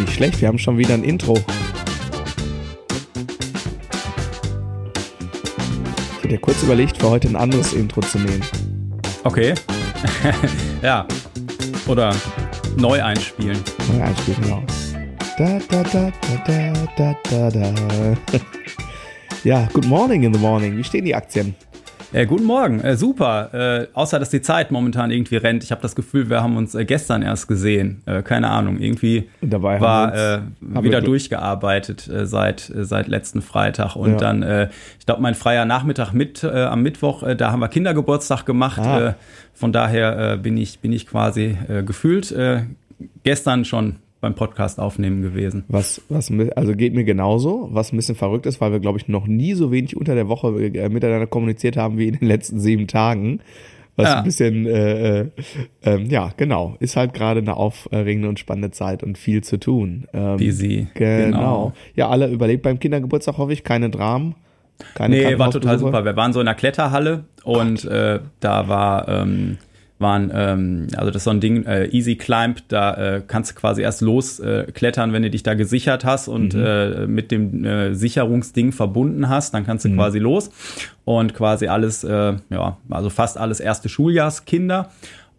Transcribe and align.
Nicht 0.00 0.14
schlecht, 0.14 0.40
wir 0.40 0.48
haben 0.48 0.58
schon 0.58 0.78
wieder 0.78 0.94
ein 0.94 1.04
Intro. 1.04 1.38
Ich 6.16 6.24
hätte 6.24 6.38
kurz 6.38 6.62
überlegt, 6.62 6.96
für 6.96 7.10
heute 7.10 7.28
ein 7.28 7.36
anderes 7.36 7.74
Intro 7.74 8.00
zu 8.00 8.18
nehmen. 8.18 8.42
Okay. 9.24 9.54
ja. 10.82 11.06
Oder 11.86 12.16
neu 12.78 13.02
einspielen. 13.02 13.58
Neu 13.92 14.02
einspielen, 14.02 14.40
genau. 14.40 14.62
Da, 15.36 15.58
da, 15.68 15.82
da, 15.82 16.12
da, 16.46 16.72
da, 16.96 17.16
da, 17.28 17.50
da. 17.50 18.16
Ja, 19.44 19.68
good 19.72 19.86
morning 19.86 20.22
in 20.22 20.32
the 20.32 20.40
morning. 20.40 20.76
Wie 20.78 20.84
stehen 20.84 21.04
die 21.04 21.14
Aktien? 21.14 21.54
Äh, 22.12 22.26
guten 22.26 22.44
Morgen, 22.44 22.80
äh, 22.80 22.96
super. 22.96 23.54
Äh, 23.54 23.86
außer 23.92 24.18
dass 24.18 24.30
die 24.30 24.42
Zeit 24.42 24.72
momentan 24.72 25.12
irgendwie 25.12 25.36
rennt. 25.36 25.62
Ich 25.62 25.70
habe 25.70 25.80
das 25.80 25.94
Gefühl, 25.94 26.28
wir 26.28 26.42
haben 26.42 26.56
uns 26.56 26.74
äh, 26.74 26.84
gestern 26.84 27.22
erst 27.22 27.46
gesehen. 27.46 28.02
Äh, 28.04 28.22
keine 28.22 28.50
Ahnung, 28.50 28.80
irgendwie 28.80 29.28
dabei 29.40 29.80
war 29.80 30.14
äh, 30.14 30.40
wieder 30.60 31.02
durchgearbeitet 31.02 32.10
seit 32.24 32.72
seit 32.74 33.06
letzten 33.06 33.42
Freitag 33.42 33.94
und 33.96 34.12
ja. 34.12 34.16
dann, 34.16 34.68
ich 34.98 35.06
glaube, 35.06 35.22
mein 35.22 35.34
freier 35.34 35.64
Nachmittag 35.64 36.12
mit 36.12 36.44
am 36.44 36.82
Mittwoch, 36.82 37.22
da 37.36 37.52
haben 37.52 37.60
wir 37.60 37.68
Kindergeburtstag 37.68 38.44
gemacht. 38.44 38.80
Ah. 38.80 39.14
von 39.54 39.72
daher 39.72 40.36
bin 40.38 40.56
ich 40.56 40.80
bin 40.80 40.92
ich 40.92 41.06
quasi 41.06 41.56
gefühlt 41.84 42.34
gestern 43.22 43.64
schon 43.64 43.96
beim 44.20 44.34
Podcast 44.34 44.78
aufnehmen 44.78 45.22
gewesen. 45.22 45.64
Was, 45.68 46.02
was, 46.08 46.30
also 46.54 46.74
geht 46.74 46.94
mir 46.94 47.04
genauso, 47.04 47.68
was 47.72 47.92
ein 47.92 47.96
bisschen 47.96 48.16
verrückt 48.16 48.46
ist, 48.46 48.60
weil 48.60 48.72
wir, 48.72 48.80
glaube 48.80 48.98
ich, 48.98 49.08
noch 49.08 49.26
nie 49.26 49.54
so 49.54 49.72
wenig 49.72 49.96
unter 49.96 50.14
der 50.14 50.28
Woche 50.28 50.48
äh, 50.48 50.88
miteinander 50.88 51.26
kommuniziert 51.26 51.76
haben 51.76 51.98
wie 51.98 52.08
in 52.08 52.18
den 52.18 52.28
letzten 52.28 52.60
sieben 52.60 52.86
Tagen. 52.86 53.40
Was 53.96 54.08
ja. 54.08 54.18
ein 54.18 54.24
bisschen, 54.24 54.66
äh, 54.66 55.20
äh, 55.20 55.26
äh, 55.82 56.02
ja, 56.04 56.32
genau, 56.36 56.76
ist 56.80 56.96
halt 56.96 57.12
gerade 57.12 57.40
eine 57.40 57.56
aufregende 57.56 58.28
und 58.28 58.38
spannende 58.38 58.70
Zeit 58.70 59.02
und 59.02 59.18
viel 59.18 59.42
zu 59.42 59.58
tun. 59.58 60.06
Ähm, 60.12 60.36
Busy. 60.36 60.86
Genau. 60.94 61.26
genau. 61.26 61.72
Ja, 61.96 62.08
alle 62.08 62.28
überlebt 62.28 62.62
beim 62.62 62.78
Kindergeburtstag, 62.78 63.36
hoffe 63.36 63.52
ich, 63.52 63.64
keine 63.64 63.90
Dramen. 63.90 64.36
Keine 64.94 65.16
nee, 65.16 65.38
war 65.38 65.50
total 65.50 65.78
super. 65.78 66.04
Wir 66.04 66.16
waren 66.16 66.32
so 66.32 66.40
in 66.40 66.48
einer 66.48 66.54
Kletterhalle 66.54 67.24
und 67.44 67.84
äh, 67.84 68.20
da 68.40 68.68
war 68.68 69.08
ähm, 69.08 69.58
waren, 70.00 70.30
ähm, 70.34 70.86
also 70.96 71.10
das 71.10 71.20
ist 71.20 71.24
so 71.24 71.30
ein 71.30 71.40
Ding, 71.40 71.64
äh, 71.66 71.86
Easy 71.86 72.16
Climb, 72.16 72.62
da 72.68 72.94
äh, 73.16 73.22
kannst 73.26 73.50
du 73.50 73.54
quasi 73.54 73.82
erst 73.82 74.00
losklettern, 74.00 75.10
äh, 75.10 75.12
wenn 75.12 75.22
du 75.22 75.30
dich 75.30 75.42
da 75.42 75.54
gesichert 75.54 76.04
hast 76.04 76.28
und 76.28 76.54
mhm. 76.54 76.64
äh, 76.64 77.06
mit 77.06 77.30
dem 77.30 77.64
äh, 77.64 77.94
Sicherungsding 77.94 78.72
verbunden 78.72 79.28
hast, 79.28 79.54
dann 79.54 79.66
kannst 79.66 79.84
du 79.84 79.90
mhm. 79.90 79.96
quasi 79.96 80.18
los 80.18 80.50
und 81.04 81.34
quasi 81.34 81.68
alles, 81.68 82.04
äh, 82.04 82.34
ja, 82.50 82.78
also 82.88 83.10
fast 83.10 83.38
alles 83.38 83.60
erste 83.60 83.88
Schuljahrskinder 83.88 84.90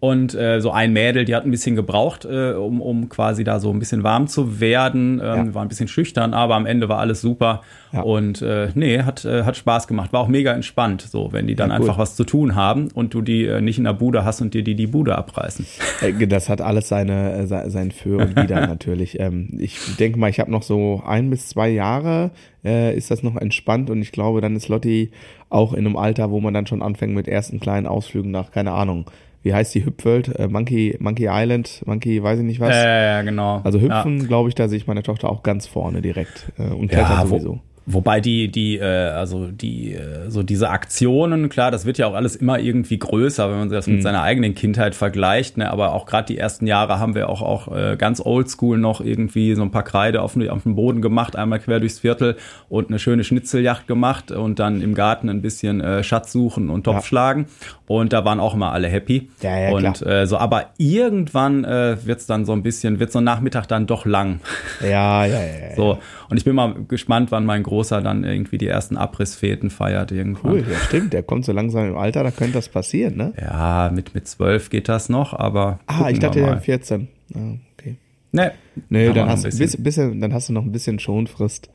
und 0.01 0.33
äh, 0.33 0.59
so 0.61 0.71
ein 0.71 0.93
Mädel, 0.93 1.25
die 1.25 1.35
hat 1.35 1.45
ein 1.45 1.51
bisschen 1.51 1.75
gebraucht, 1.75 2.25
äh, 2.25 2.53
um, 2.53 2.81
um 2.81 3.07
quasi 3.07 3.43
da 3.43 3.59
so 3.59 3.69
ein 3.69 3.77
bisschen 3.77 4.01
warm 4.01 4.25
zu 4.25 4.59
werden. 4.59 5.21
Ähm, 5.23 5.47
ja. 5.47 5.53
War 5.53 5.61
ein 5.61 5.67
bisschen 5.67 5.87
schüchtern, 5.87 6.33
aber 6.33 6.55
am 6.55 6.65
Ende 6.65 6.89
war 6.89 6.97
alles 6.97 7.21
super. 7.21 7.61
Ja. 7.93 8.01
Und 8.01 8.41
äh, 8.41 8.69
nee, 8.73 9.03
hat, 9.03 9.25
äh, 9.25 9.43
hat 9.43 9.57
Spaß 9.57 9.87
gemacht. 9.87 10.11
War 10.11 10.21
auch 10.21 10.27
mega 10.27 10.53
entspannt, 10.53 11.03
so 11.03 11.31
wenn 11.33 11.45
die 11.45 11.53
dann 11.53 11.69
ja, 11.69 11.75
einfach 11.75 11.99
was 11.99 12.15
zu 12.15 12.23
tun 12.23 12.55
haben 12.55 12.87
und 12.95 13.13
du 13.13 13.21
die 13.21 13.45
äh, 13.45 13.61
nicht 13.61 13.77
in 13.77 13.83
der 13.83 13.93
Bude 13.93 14.25
hast 14.25 14.41
und 14.41 14.55
dir 14.55 14.63
die 14.63 14.73
die 14.73 14.87
Bude 14.87 15.15
abreißen. 15.15 15.67
Äh, 16.01 16.25
das 16.25 16.49
hat 16.49 16.61
alles 16.61 16.87
seine, 16.87 17.33
äh, 17.33 17.69
sein 17.69 17.91
Für 17.91 18.17
und 18.23 18.35
Wider 18.35 18.59
natürlich. 18.65 19.19
Ähm, 19.19 19.49
ich 19.59 19.77
denke 19.99 20.17
mal, 20.17 20.31
ich 20.31 20.39
habe 20.39 20.49
noch 20.49 20.63
so 20.63 21.03
ein 21.05 21.29
bis 21.29 21.49
zwei 21.49 21.69
Jahre, 21.69 22.31
äh, 22.65 22.97
ist 22.97 23.11
das 23.11 23.21
noch 23.21 23.35
entspannt 23.35 23.91
und 23.91 24.01
ich 24.01 24.11
glaube, 24.11 24.41
dann 24.41 24.55
ist 24.55 24.67
Lotti 24.67 25.11
auch 25.51 25.73
in 25.73 25.85
einem 25.85 25.95
Alter, 25.95 26.31
wo 26.31 26.39
man 26.39 26.55
dann 26.55 26.65
schon 26.65 26.81
anfängt 26.81 27.13
mit 27.13 27.27
ersten 27.27 27.59
kleinen 27.59 27.85
Ausflügen 27.85 28.31
nach, 28.31 28.49
keine 28.49 28.71
Ahnung, 28.71 29.05
wie 29.43 29.53
heißt 29.53 29.73
die 29.73 29.85
Hüpfwelt? 29.85 30.27
Äh, 30.39 30.47
Monkey, 30.47 30.95
Monkey 30.99 31.27
Island, 31.29 31.81
Monkey, 31.85 32.21
weiß 32.21 32.39
ich 32.39 32.45
nicht 32.45 32.59
was. 32.59 32.75
Ja, 32.75 33.01
ja, 33.01 33.21
genau. 33.21 33.61
Also 33.63 33.79
hüpfen, 33.79 34.19
ja. 34.19 34.27
glaube 34.27 34.49
ich, 34.49 34.55
da 34.55 34.67
sehe 34.67 34.77
ich 34.77 34.87
meine 34.87 35.03
Tochter 35.03 35.29
auch 35.29 35.43
ganz 35.43 35.67
vorne 35.67 36.01
direkt 36.01 36.51
äh, 36.57 36.63
und 36.73 36.89
klettert 36.89 37.09
ja, 37.09 37.25
sowieso. 37.25 37.59
Wobei 37.87 38.21
die, 38.21 38.51
die, 38.51 38.77
äh, 38.77 38.83
also 38.83 39.47
die, 39.47 39.93
äh, 39.93 40.29
so 40.29 40.43
diese 40.43 40.69
Aktionen, 40.69 41.49
klar, 41.49 41.71
das 41.71 41.85
wird 41.85 41.97
ja 41.97 42.05
auch 42.05 42.13
alles 42.13 42.35
immer 42.35 42.59
irgendwie 42.59 42.99
größer, 42.99 43.49
wenn 43.49 43.57
man 43.57 43.69
das 43.69 43.87
mit 43.87 43.97
mhm. 43.97 44.01
seiner 44.01 44.21
eigenen 44.21 44.53
Kindheit 44.53 44.93
vergleicht. 44.93 45.57
Ne? 45.57 45.71
Aber 45.71 45.93
auch 45.93 46.05
gerade 46.05 46.27
die 46.27 46.37
ersten 46.37 46.67
Jahre 46.67 46.99
haben 46.99 47.15
wir 47.15 47.27
auch, 47.27 47.41
auch 47.41 47.75
äh, 47.75 47.97
ganz 47.97 48.21
oldschool 48.23 48.77
noch 48.77 49.01
irgendwie 49.01 49.55
so 49.55 49.63
ein 49.63 49.71
paar 49.71 49.83
Kreide 49.83 50.21
auf, 50.21 50.37
auf 50.37 50.63
dem 50.63 50.75
Boden 50.75 51.01
gemacht, 51.01 51.35
einmal 51.35 51.59
quer 51.59 51.79
durchs 51.79 51.99
Viertel 51.99 52.35
und 52.69 52.89
eine 52.89 52.99
schöne 52.99 53.23
Schnitzeljacht 53.23 53.87
gemacht 53.87 54.31
und 54.31 54.59
dann 54.59 54.81
im 54.81 54.93
Garten 54.93 55.27
ein 55.29 55.41
bisschen 55.41 55.81
äh, 55.81 56.03
Schatz 56.03 56.31
suchen 56.31 56.69
und 56.69 56.83
Topf 56.83 56.97
ja. 56.97 57.01
schlagen. 57.01 57.47
Und 57.87 58.13
da 58.13 58.23
waren 58.23 58.39
auch 58.39 58.53
immer 58.53 58.71
alle 58.71 58.87
happy. 58.87 59.29
Ja, 59.41 59.59
ja, 59.59 59.71
und 59.71 60.05
äh, 60.05 60.25
so, 60.27 60.37
aber 60.37 60.67
irgendwann 60.77 61.65
äh, 61.65 61.97
wird's 62.05 62.25
dann 62.25 62.45
so 62.45 62.53
ein 62.53 62.63
bisschen, 62.63 62.99
wird 62.99 63.11
so 63.11 63.19
ein 63.19 63.25
Nachmittag 63.25 63.65
dann 63.67 63.87
doch 63.87 64.05
lang. 64.05 64.39
Ja, 64.81 65.25
ja, 65.25 65.39
ja. 65.39 65.41
ja. 65.71 65.75
So. 65.75 65.97
Und 66.29 66.37
ich 66.37 66.45
bin 66.45 66.55
mal 66.55 66.73
gespannt, 66.87 67.31
wann 67.31 67.43
mein 67.43 67.63
Großer 67.71 68.01
dann 68.01 68.25
irgendwie 68.25 68.57
die 68.57 68.67
ersten 68.67 68.97
Abrissfäden 68.97 69.69
feiert 69.69 70.11
irgendwann. 70.11 70.51
Cool, 70.51 70.65
ja 70.69 70.77
stimmt, 70.79 71.13
der 71.13 71.23
kommt 71.23 71.45
so 71.45 71.53
langsam 71.53 71.87
im 71.87 71.95
Alter, 71.95 72.21
da 72.21 72.29
könnte 72.29 72.55
das 72.55 72.67
passieren, 72.67 73.15
ne? 73.15 73.33
Ja, 73.39 73.89
mit, 73.95 74.13
mit 74.13 74.27
zwölf 74.27 74.69
geht 74.69 74.89
das 74.89 75.07
noch, 75.07 75.31
aber. 75.31 75.79
Ah, 75.85 76.09
ich 76.09 76.19
dachte 76.19 76.41
ja 76.41 76.57
14. 76.57 77.07
Ah, 77.33 77.37
okay. 77.71 77.95
Nee, 78.33 78.49
nee 78.89 79.13
dann, 79.13 79.29
hast, 79.29 79.43
bisschen. 79.43 79.83
Bisschen, 79.83 80.19
dann 80.19 80.33
hast 80.33 80.49
du 80.49 80.53
noch 80.53 80.65
ein 80.65 80.73
bisschen 80.73 80.99
Schonfrist 80.99 81.69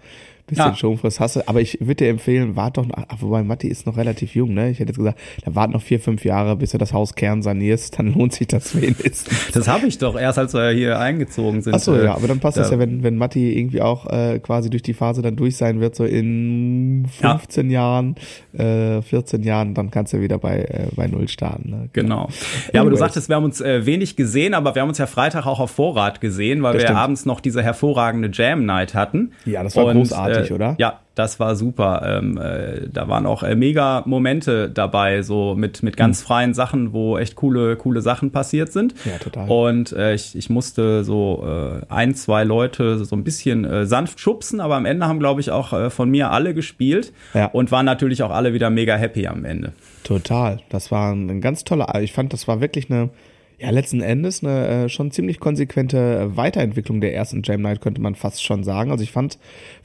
bisschen 0.47 0.67
ja. 0.67 0.75
Schonfrist 0.75 1.21
hast 1.21 1.37
du. 1.37 1.49
Aber 1.49 1.61
ich 1.61 1.79
würde 1.81 1.97
dir 1.97 2.09
empfehlen, 2.09 2.57
wart 2.57 2.77
doch, 2.77 2.87
ach, 2.93 3.17
wobei 3.21 3.43
Matti 3.43 3.69
ist 3.69 3.87
noch 3.87 3.97
relativ 3.97 4.35
jung, 4.35 4.55
ne? 4.55 4.71
Ich 4.71 4.79
hätte 4.79 4.91
jetzt 4.91 4.99
gesagt, 4.99 5.19
da 5.45 5.55
wart 5.55 5.71
noch 5.71 5.83
vier, 5.83 6.01
fünf 6.01 6.25
Jahre, 6.25 6.57
bis 6.57 6.71
du 6.71 6.79
das 6.79 6.93
Haus 6.93 7.15
Kern 7.15 7.43
sanierst, 7.43 7.99
dann 7.99 8.13
lohnt 8.15 8.33
sich 8.33 8.47
das 8.47 8.81
wenigstens. 8.81 9.53
Das 9.53 9.69
habe 9.69 9.87
ich 9.87 9.99
doch 9.99 10.19
erst, 10.19 10.39
als 10.39 10.55
wir 10.55 10.71
hier 10.71 10.99
eingezogen 10.99 11.63
sind. 11.63 11.75
Ach 11.75 11.81
so, 11.81 11.97
ja, 11.97 12.15
aber 12.15 12.29
dann 12.29 12.41
passt 12.41 12.57
da, 12.57 12.63
das 12.63 12.71
ja, 12.71 12.79
wenn, 12.79 13.03
wenn 13.03 13.17
Matti 13.17 13.59
irgendwie 13.59 13.81
auch 13.81 14.07
äh, 14.07 14.39
quasi 14.39 14.71
durch 14.71 14.83
die 14.83 14.95
Phase 14.95 15.23
dann 15.23 15.37
durch 15.37 15.57
sein 15.57 15.81
wird, 15.81 15.97
so 15.97 16.05
in 16.05 17.07
15 17.21 17.71
ja. 17.71 17.81
Jahren, 17.81 18.15
äh, 18.53 19.03
14 19.03 19.43
Jahren, 19.43 19.75
dann 19.75 19.91
kannst 19.91 20.13
du 20.13 20.21
wieder 20.21 20.39
bei, 20.39 20.61
äh, 20.61 20.87
bei 20.95 21.07
Null 21.07 21.29
starten. 21.29 21.71
Ne? 21.71 21.89
Genau. 21.93 22.29
Ja, 22.73 22.81
aber 22.81 22.91
du 22.91 22.97
sagtest, 22.97 23.29
wir 23.29 23.37
haben 23.37 23.45
uns 23.45 23.61
äh, 23.61 23.85
wenig 23.87 24.17
gesehen, 24.17 24.55
aber 24.55 24.75
wir 24.75 24.83
haben 24.83 24.89
uns 24.89 24.99
ja 24.99 25.07
Freitag 25.07 25.47
auch 25.47 25.61
auf 25.61 25.71
Vorrat 25.71 26.21
gesehen, 26.21 26.63
weil 26.63 26.75
das 26.75 26.83
wir 26.83 26.87
stimmt. 26.89 27.01
abends 27.01 27.27
noch 27.27 27.41
diese 27.41 27.63
hervorragende 27.63 28.31
Jam 28.33 28.65
Night 28.65 28.95
hatten. 28.95 29.33
Ja, 29.45 29.63
das 29.63 29.77
war 29.77 29.87
Und, 29.87 29.97
großartig 29.97 30.36
großartig, 30.37 30.51
äh, 30.51 30.55
oder? 30.55 30.75
Ja, 30.79 31.01
das 31.15 31.41
war 31.41 31.57
super. 31.57 32.03
Ähm, 32.05 32.39
äh, 32.39 32.89
da 32.93 33.09
waren 33.09 33.27
auch 33.27 33.43
äh, 33.43 33.55
mega 33.55 34.03
Momente 34.07 34.71
dabei, 34.71 35.23
so 35.23 35.55
mit, 35.55 35.83
mit 35.83 35.97
ganz 35.97 36.21
mhm. 36.21 36.27
freien 36.27 36.55
Sachen, 36.55 36.93
wo 36.93 37.19
echt 37.19 37.37
coole, 37.37 37.77
coole 37.77 38.03
Sachen 38.03 38.33
passiert 38.33 38.73
sind. 38.73 38.95
Ja, 39.05 39.19
total. 39.19 39.49
Und 39.49 39.93
äh, 39.93 40.15
ich, 40.15 40.37
ich 40.37 40.51
musste 40.51 41.05
so 41.05 41.45
äh, 41.47 41.93
ein, 41.93 42.15
zwei 42.15 42.45
Leute 42.45 43.05
so 43.05 43.17
ein 43.17 43.25
bisschen 43.25 43.65
äh, 43.65 43.87
sanft 43.87 44.21
schubsen, 44.21 44.61
aber 44.61 44.77
am 44.77 44.85
Ende 44.85 45.07
haben, 45.07 45.19
glaube 45.19 45.41
ich, 45.41 45.51
auch 45.51 45.91
von 45.91 46.11
mir 46.11 46.31
alle 46.31 46.55
gespielt 46.55 47.13
ja. 47.35 47.47
und 47.47 47.73
waren 47.73 47.87
natürlich 47.87 48.23
auch 48.23 48.31
alle 48.31 48.53
wieder 48.53 48.71
mega 48.71 48.97
happy 48.97 49.27
am 49.27 49.45
Ende. 49.45 49.73
Total. 50.05 50.61
Das 50.69 50.91
war 50.91 51.13
ein 51.13 51.41
ganz 51.41 51.65
toller, 51.65 52.01
ich 52.01 52.13
fand, 52.13 52.33
das 52.33 52.47
war 52.47 52.61
wirklich 52.61 52.91
eine 52.91 53.11
ja, 53.59 53.71
letzten 53.71 54.03
Endes 54.03 54.45
eine 54.45 54.67
äh, 54.67 54.89
schon 54.89 55.11
ziemlich 55.11 55.41
konsequente 55.41 56.37
Weiterentwicklung 56.37 57.01
der 57.01 57.15
ersten 57.15 57.43
Jam 57.43 57.63
Night, 57.63 57.81
könnte 57.81 58.01
man 58.01 58.15
fast 58.15 58.45
schon 58.45 58.65
sagen. 58.65 58.91
Also 58.91 59.03
ich 59.03 59.13
fand 59.13 59.39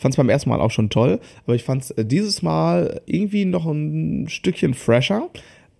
es 0.04 0.16
beim 0.16 0.30
ersten 0.30 0.50
Mal 0.50 0.60
auch 0.60 0.72
schon 0.72 0.90
toll, 0.90 1.20
aber 1.46 1.56
ich 1.56 1.64
fand 1.64 1.84
es 1.84 1.92
äh, 1.92 2.06
dieses 2.06 2.42
Mal 2.42 3.02
irgendwie 3.06 3.46
noch 3.46 3.66
ein 3.66 4.28
Stückchen 4.28 4.74
fresher. 4.74 5.30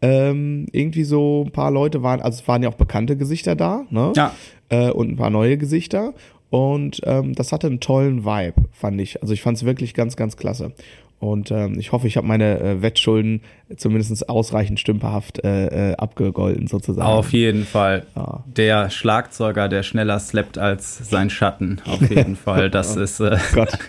Ähm, 0.04 0.66
irgendwie 0.72 1.04
so 1.04 1.44
ein 1.46 1.52
paar 1.52 1.70
Leute 1.70 2.02
waren, 2.02 2.22
also 2.22 2.42
es 2.42 2.48
waren 2.48 2.64
ja 2.64 2.70
auch 2.70 2.76
bekannte 2.76 3.18
Gesichter 3.18 3.56
da, 3.56 3.86
ne? 3.92 4.14
Ja. 4.16 4.34
Äh, 4.70 4.90
und 4.90 5.12
ein 5.12 5.16
paar 5.16 5.30
neue 5.30 5.58
Gesichter. 5.58 6.14
Und 6.50 7.02
ähm, 7.06 7.34
das 7.34 7.52
hatte 7.52 7.68
einen 7.68 7.80
tollen 7.80 8.26
Vibe, 8.26 8.68
fand 8.72 9.00
ich. 9.00 9.22
Also 9.22 9.34
ich 9.34 9.42
fand 9.42 9.58
es 9.58 9.66
wirklich 9.66 9.94
ganz, 9.94 10.16
ganz 10.16 10.38
klasse. 10.38 10.74
Und 11.22 11.52
ähm, 11.52 11.78
ich 11.78 11.92
hoffe, 11.92 12.08
ich 12.08 12.18
habe 12.18 12.26
meine 12.26 12.60
äh, 12.60 12.82
Wettschulden 12.82 13.42
zumindest 13.78 14.28
ausreichend 14.28 14.80
stümperhaft 14.80 15.44
äh, 15.44 15.92
äh, 15.92 15.96
abgegolten 15.96 16.66
sozusagen. 16.66 17.08
Auf 17.08 17.32
jeden 17.32 17.64
Fall. 17.64 18.08
Ja. 18.16 18.44
Der 18.48 18.90
Schlagzeuger, 18.90 19.70
der 19.70 19.84
schneller 19.84 20.20
slappt 20.20 20.58
als 20.58 21.08
sein 21.10 21.30
Schatten. 21.30 21.80
Auf 21.86 22.10
jeden 22.10 22.36
Fall. 22.44 22.72
Das 22.72 22.98
oh 22.98 23.02
ist. 23.02 23.20
Äh, 23.20 23.38
Gott. 23.54 23.78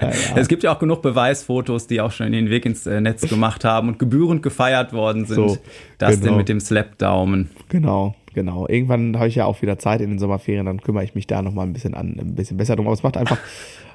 Ja, 0.00 0.10
ja. 0.10 0.36
Es 0.36 0.46
gibt 0.46 0.62
ja 0.62 0.72
auch 0.72 0.78
genug 0.78 1.02
Beweisfotos, 1.02 1.88
die 1.88 2.00
auch 2.00 2.12
schon 2.12 2.30
den 2.30 2.50
Weg 2.50 2.64
ins 2.64 2.86
äh, 2.86 3.00
Netz 3.00 3.28
gemacht 3.28 3.64
haben 3.64 3.88
und 3.88 3.98
gebührend 3.98 4.44
gefeiert 4.44 4.92
worden 4.92 5.24
sind. 5.24 5.34
So, 5.34 5.58
das 5.98 6.12
genau. 6.12 6.24
denn 6.26 6.36
mit 6.36 6.48
dem 6.48 6.60
Slap-Daumen. 6.60 7.50
Genau 7.68 8.14
genau. 8.38 8.68
Irgendwann 8.68 9.16
habe 9.16 9.26
ich 9.26 9.34
ja 9.34 9.46
auch 9.46 9.62
wieder 9.62 9.80
Zeit 9.80 10.00
in 10.00 10.10
den 10.10 10.20
Sommerferien, 10.20 10.66
dann 10.66 10.80
kümmere 10.80 11.02
ich 11.02 11.16
mich 11.16 11.26
da 11.26 11.42
nochmal 11.42 11.66
ein 11.66 11.72
bisschen 11.72 11.94
an, 11.94 12.16
ein 12.20 12.36
bisschen 12.36 12.56
besser 12.56 12.76
drum. 12.76 12.86
Aber 12.86 12.94
es 12.94 13.02
macht 13.02 13.16
einfach 13.16 13.38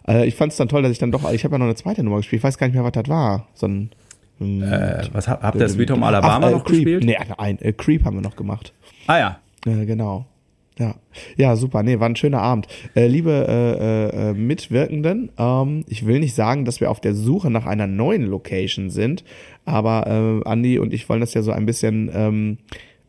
äh, 0.08 0.28
ich 0.28 0.36
fand 0.36 0.52
es 0.52 0.58
dann 0.58 0.70
toll, 0.70 0.82
dass 0.82 0.92
ich 0.92 1.00
dann 1.00 1.12
doch, 1.12 1.32
ich 1.32 1.44
habe 1.44 1.56
ja 1.56 1.60
noch 1.60 1.66
eine 1.66 1.76
zweite 1.76 2.04
Nummer 2.04 2.18
gespielt. 2.18 2.40
Ich 2.40 2.44
weiß 2.44 2.58
gar 2.58 2.68
nicht 2.68 2.76
mehr, 2.76 2.84
was 2.84 2.92
das 2.92 3.08
war. 3.08 3.48
So 3.54 3.68
ein, 3.68 3.90
äh, 4.40 5.08
was 5.12 5.28
habt 5.28 5.56
ihr 5.56 5.70
Sweet 5.70 5.92
Home 5.92 6.06
Alabama 6.06 6.48
ach, 6.48 6.50
äh, 6.50 6.54
noch 6.54 6.64
Creep. 6.64 6.78
gespielt? 6.78 7.04
Nee, 7.04 7.18
nein, 7.38 7.58
äh, 7.62 7.74
Creep 7.74 8.06
haben 8.06 8.18
wir 8.18 8.22
noch 8.22 8.36
gemacht. 8.36 8.74
Ah 9.08 9.18
ja. 9.18 9.40
Äh, 9.66 9.86
genau. 9.86 10.26
Ja, 10.80 10.96
ja, 11.38 11.56
super. 11.56 11.84
Nee, 11.84 12.00
war 12.00 12.10
ein 12.10 12.16
schöner 12.16 12.42
Abend. 12.42 12.68
Äh, 12.96 13.06
liebe 13.06 13.32
äh, 13.32 14.30
äh, 14.30 14.34
Mitwirkenden, 14.34 15.30
ähm, 15.38 15.86
ich 15.88 16.08
will 16.08 16.20
nicht 16.20 16.34
sagen, 16.34 16.66
dass 16.66 16.82
wir 16.82 16.90
auf 16.90 17.00
der 17.00 17.14
Suche 17.14 17.52
nach 17.52 17.68
einer 17.68 17.86
neuen 17.86 18.24
Location 18.24 18.90
sind, 18.90 19.24
aber 19.66 20.08
äh, 20.08 20.50
Andi 20.50 20.80
und 20.80 20.92
ich 20.92 21.08
wollen 21.10 21.22
das 21.22 21.36
ja 21.36 21.44
so 21.44 21.52
ein 21.52 21.68
bisschen 21.68 22.10
ähm, 22.12 22.58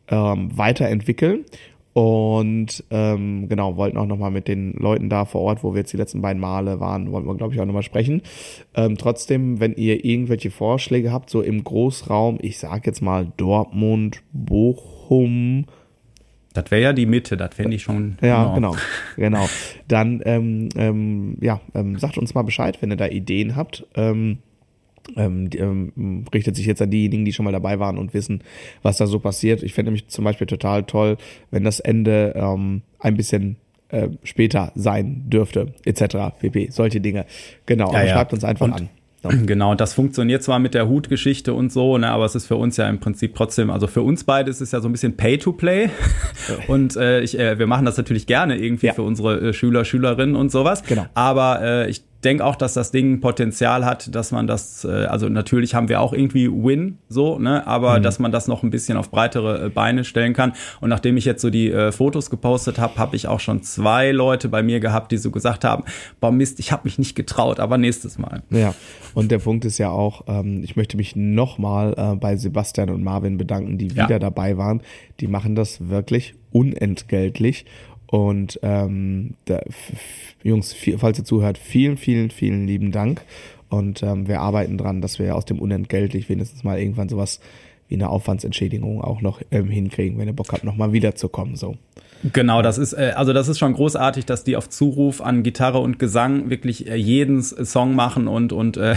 ähm, 0.09 0.51
weiterentwickeln 0.55 1.47
Und 1.95 2.83
ähm, 2.91 3.49
genau, 3.49 3.77
wollten 3.77 3.97
auch 3.97 4.07
nochmal 4.07 4.33
mit 4.33 4.49
den 4.49 4.73
Leuten 4.73 5.09
da 5.09 5.25
vor 5.25 5.43
Ort, 5.43 5.63
wo 5.63 5.75
wir 5.75 5.79
jetzt 5.79 5.93
die 5.93 5.97
letzten 5.97 6.21
beiden 6.21 6.41
Male 6.41 6.81
waren, 6.81 7.13
wollten 7.13 7.29
wir, 7.29 7.37
glaube 7.37 7.55
ich, 7.55 7.61
auch 7.61 7.67
nochmal 7.67 7.85
sprechen. 7.85 8.23
Ähm, 8.75 8.99
trotzdem, 8.99 9.61
wenn 9.61 9.75
ihr 9.75 10.05
irgendwelche 10.05 10.51
Vorschläge 10.51 11.13
habt, 11.13 11.31
so 11.31 11.41
im 11.41 11.63
Großraum, 11.63 12.39
ich 12.43 12.59
sag 12.59 12.85
jetzt 12.87 13.01
mal 13.01 13.33
Dortmund, 13.37 14.23
Bochum, 14.33 15.67
das 16.53 16.71
wäre 16.71 16.83
ja 16.83 16.93
die 16.93 17.07
Mitte, 17.07 17.37
das 17.37 17.55
fände 17.55 17.77
ich 17.77 17.83
schon. 17.83 18.17
Ja, 18.21 18.55
genau, 18.55 18.73
genau. 18.73 18.77
genau. 19.17 19.49
Dann 19.89 20.21
ähm, 20.25 20.69
ähm, 20.77 21.37
ja, 21.41 21.61
ähm, 21.75 21.99
sagt 21.99 22.17
uns 22.17 22.35
mal 22.35 22.43
Bescheid, 22.43 22.81
wenn 22.81 22.91
ihr 22.91 22.97
da 22.97 23.07
Ideen 23.07 23.57
habt. 23.57 23.87
Ähm, 23.97 24.39
ähm, 25.17 25.51
die, 25.51 25.59
ähm, 25.59 26.25
richtet 26.33 26.57
sich 26.57 26.67
jetzt 26.67 26.83
an 26.83 26.91
diejenigen, 26.91 27.25
die 27.25 27.33
schon 27.33 27.45
mal 27.45 27.53
dabei 27.53 27.79
waren 27.79 27.99
und 27.99 28.15
wissen, 28.15 28.43
was 28.83 28.97
da 28.97 29.07
so 29.07 29.19
passiert. 29.19 29.63
Ich 29.63 29.75
fände 29.75 29.91
nämlich 29.91 30.09
zum 30.09 30.25
Beispiel 30.25 30.47
total 30.47 30.85
toll, 30.85 31.17
wenn 31.51 31.65
das 31.65 31.81
Ende 31.81 32.35
ähm, 32.37 32.83
ein 32.99 33.17
bisschen 33.17 33.57
äh, 33.89 34.09
später 34.23 34.73
sein 34.75 35.25
dürfte, 35.29 35.75
etc. 35.85 36.37
pp. 36.41 36.69
Solche 36.71 37.01
Dinge. 37.01 37.27
Genau, 37.67 37.93
ja, 37.93 37.99
aber 37.99 38.07
ja. 38.07 38.15
schreibt 38.15 38.33
uns 38.33 38.45
einfach 38.45 38.67
und 38.67 38.73
an. 38.73 38.89
Genau, 39.47 39.75
das 39.75 39.95
funktioniert 39.95 40.43
zwar 40.43 40.59
mit 40.59 40.75
der 40.75 40.87
Hutgeschichte 40.87 41.55
und 41.55 41.73
so, 41.73 41.97
ne, 41.97 42.11
aber 42.11 42.27
es 42.27 42.35
ist 42.35 42.47
für 42.47 42.57
uns 42.57 42.77
ja 42.77 42.89
im 42.89 43.01
Prinzip 43.01 43.35
trotzdem, 43.35 43.71
also 43.71 43.87
für 43.87 44.03
uns 44.03 44.25
beide 44.25 44.51
ist 44.51 44.61
es 44.61 44.71
ja 44.73 44.81
so 44.81 44.89
ein 44.89 44.93
bisschen 44.93 45.17
Pay-to-Play. 45.17 45.89
und 46.69 46.97
äh, 46.97 47.21
ich, 47.21 47.39
äh, 47.39 47.59
wir 47.59 47.67
machen 47.67 47.87
das 47.87 47.97
natürlich 47.97 48.27
gerne 48.27 48.59
irgendwie 48.59 48.89
ja. 48.89 48.93
für 48.93 49.03
unsere 49.03 49.41
äh, 49.41 49.53
Schüler, 49.55 49.87
Schülerinnen 49.87 50.37
und 50.37 50.53
sowas. 50.53 50.83
Genau. 50.83 51.07
Aber 51.15 51.63
äh, 51.63 51.91
ich 51.91 52.03
denke 52.25 52.45
auch, 52.45 52.57
dass 52.57 52.75
das 52.75 52.91
Ding 52.91 53.21
Potenzial 53.21 53.85
hat, 53.85 54.15
dass 54.15 54.33
man 54.33 54.47
das, 54.47 54.85
äh, 54.85 54.89
also 55.07 55.29
natürlich 55.29 55.75
haben 55.75 55.89
wir 55.89 56.01
auch 56.01 56.13
irgendwie 56.13 56.49
Win, 56.51 56.99
so, 57.09 57.39
ne, 57.39 57.67
aber 57.67 57.99
mhm. 57.99 58.03
dass 58.03 58.19
man 58.19 58.33
das 58.33 58.49
noch 58.49 58.63
ein 58.63 58.71
bisschen 58.71 58.97
auf 58.97 59.11
breitere 59.11 59.67
äh, 59.67 59.69
Beine 59.69 60.05
stellen 60.05 60.33
kann. 60.33 60.53
Und 60.81 60.89
nachdem 60.89 61.17
ich 61.17 61.25
jetzt 61.25 61.43
so 61.43 61.51
die 61.51 61.71
äh, 61.71 61.93
Fotos 61.93 62.31
gepostet 62.31 62.79
habe, 62.79 62.97
habe 62.97 63.17
ich 63.17 63.29
auch 63.29 63.41
schon 63.41 63.63
zwei 63.63 64.11
Leute 64.11 64.49
bei 64.49 64.63
mir 64.63 64.81
gehabt, 64.81 65.13
die 65.13 65.19
so 65.19 65.31
gesagt 65.31 65.65
haben, 65.65 65.85
boah 66.21 66.33
Mist, 66.33 66.59
ich 66.59 66.73
habe 66.73 66.83
mich 66.85 66.99
nicht 66.99 67.15
getraut, 67.15 67.61
aber 67.61 67.79
nächstes 67.79 68.19
Mal. 68.19 68.43
Ja, 68.51 68.75
und 69.15 69.31
der 69.31 69.39
Punkt 69.39 69.65
ist 69.65 69.79
ja 69.79 69.91
auch, 69.91 70.25
ähm, 70.27 70.63
ich 70.65 70.77
möchte 70.77 70.97
mich 70.97 71.15
nochmal 71.17 71.95
äh, 71.97 72.17
bei 72.17 72.37
Sebastian 72.37 72.91
und 72.91 73.03
Marvin 73.03 73.39
bedanken, 73.39 73.79
die 73.79 73.93
wieder 73.93 74.11
ja. 74.11 74.19
dabei 74.19 74.57
waren. 74.57 74.83
Die 75.21 75.27
machen 75.27 75.55
das 75.55 75.89
wirklich 75.89 76.35
unentgeltlich 76.51 77.67
und 78.07 78.61
ähm, 78.63 79.35
da, 79.47 79.61
Jungs, 80.43 80.75
falls 80.99 81.19
ihr 81.19 81.25
zuhört, 81.25 81.59
vielen, 81.59 81.97
vielen, 81.97 82.31
vielen 82.31 82.67
lieben 82.67 82.93
Dank. 82.93 83.23
Und 83.71 84.03
ähm, 84.03 84.29
wir 84.29 84.41
arbeiten 84.41 84.79
dran, 84.79 85.01
dass 85.01 85.19
wir 85.19 85.35
aus 85.35 85.47
dem 85.47 85.59
unentgeltlich 85.59 86.29
wenigstens 86.29 86.65
mal 86.65 86.79
irgendwann 86.79 87.09
sowas 87.09 87.41
wie 87.89 87.95
eine 87.95 88.09
Aufwandsentschädigung 88.09 89.01
auch 89.01 89.21
noch 89.21 89.41
ähm, 89.51 89.69
hinkriegen, 89.69 90.19
wenn 90.19 90.29
ihr 90.29 90.35
Bock 90.35 90.53
habt, 90.53 90.65
nochmal 90.65 90.93
wiederzukommen. 90.93 91.57
So. 91.57 91.77
Genau, 92.33 92.63
das 92.63 92.79
ist 92.79 92.95
äh, 92.95 93.13
also 93.17 93.33
das 93.33 93.49
ist 93.49 93.59
schon 93.59 93.75
großartig, 93.75 94.25
dass 94.25 94.45
die 94.45 94.57
auf 94.57 94.71
Zuruf 94.71 95.21
an 95.21 95.43
Gitarre 95.43 95.79
und 95.79 95.99
Gesang 95.99 96.49
wirklich 96.49 96.89
äh, 96.89 96.95
jeden 96.95 97.43
Song 97.43 97.95
machen 97.95 98.29
und 98.29 98.53
und 98.53 98.77
äh, 98.77 98.97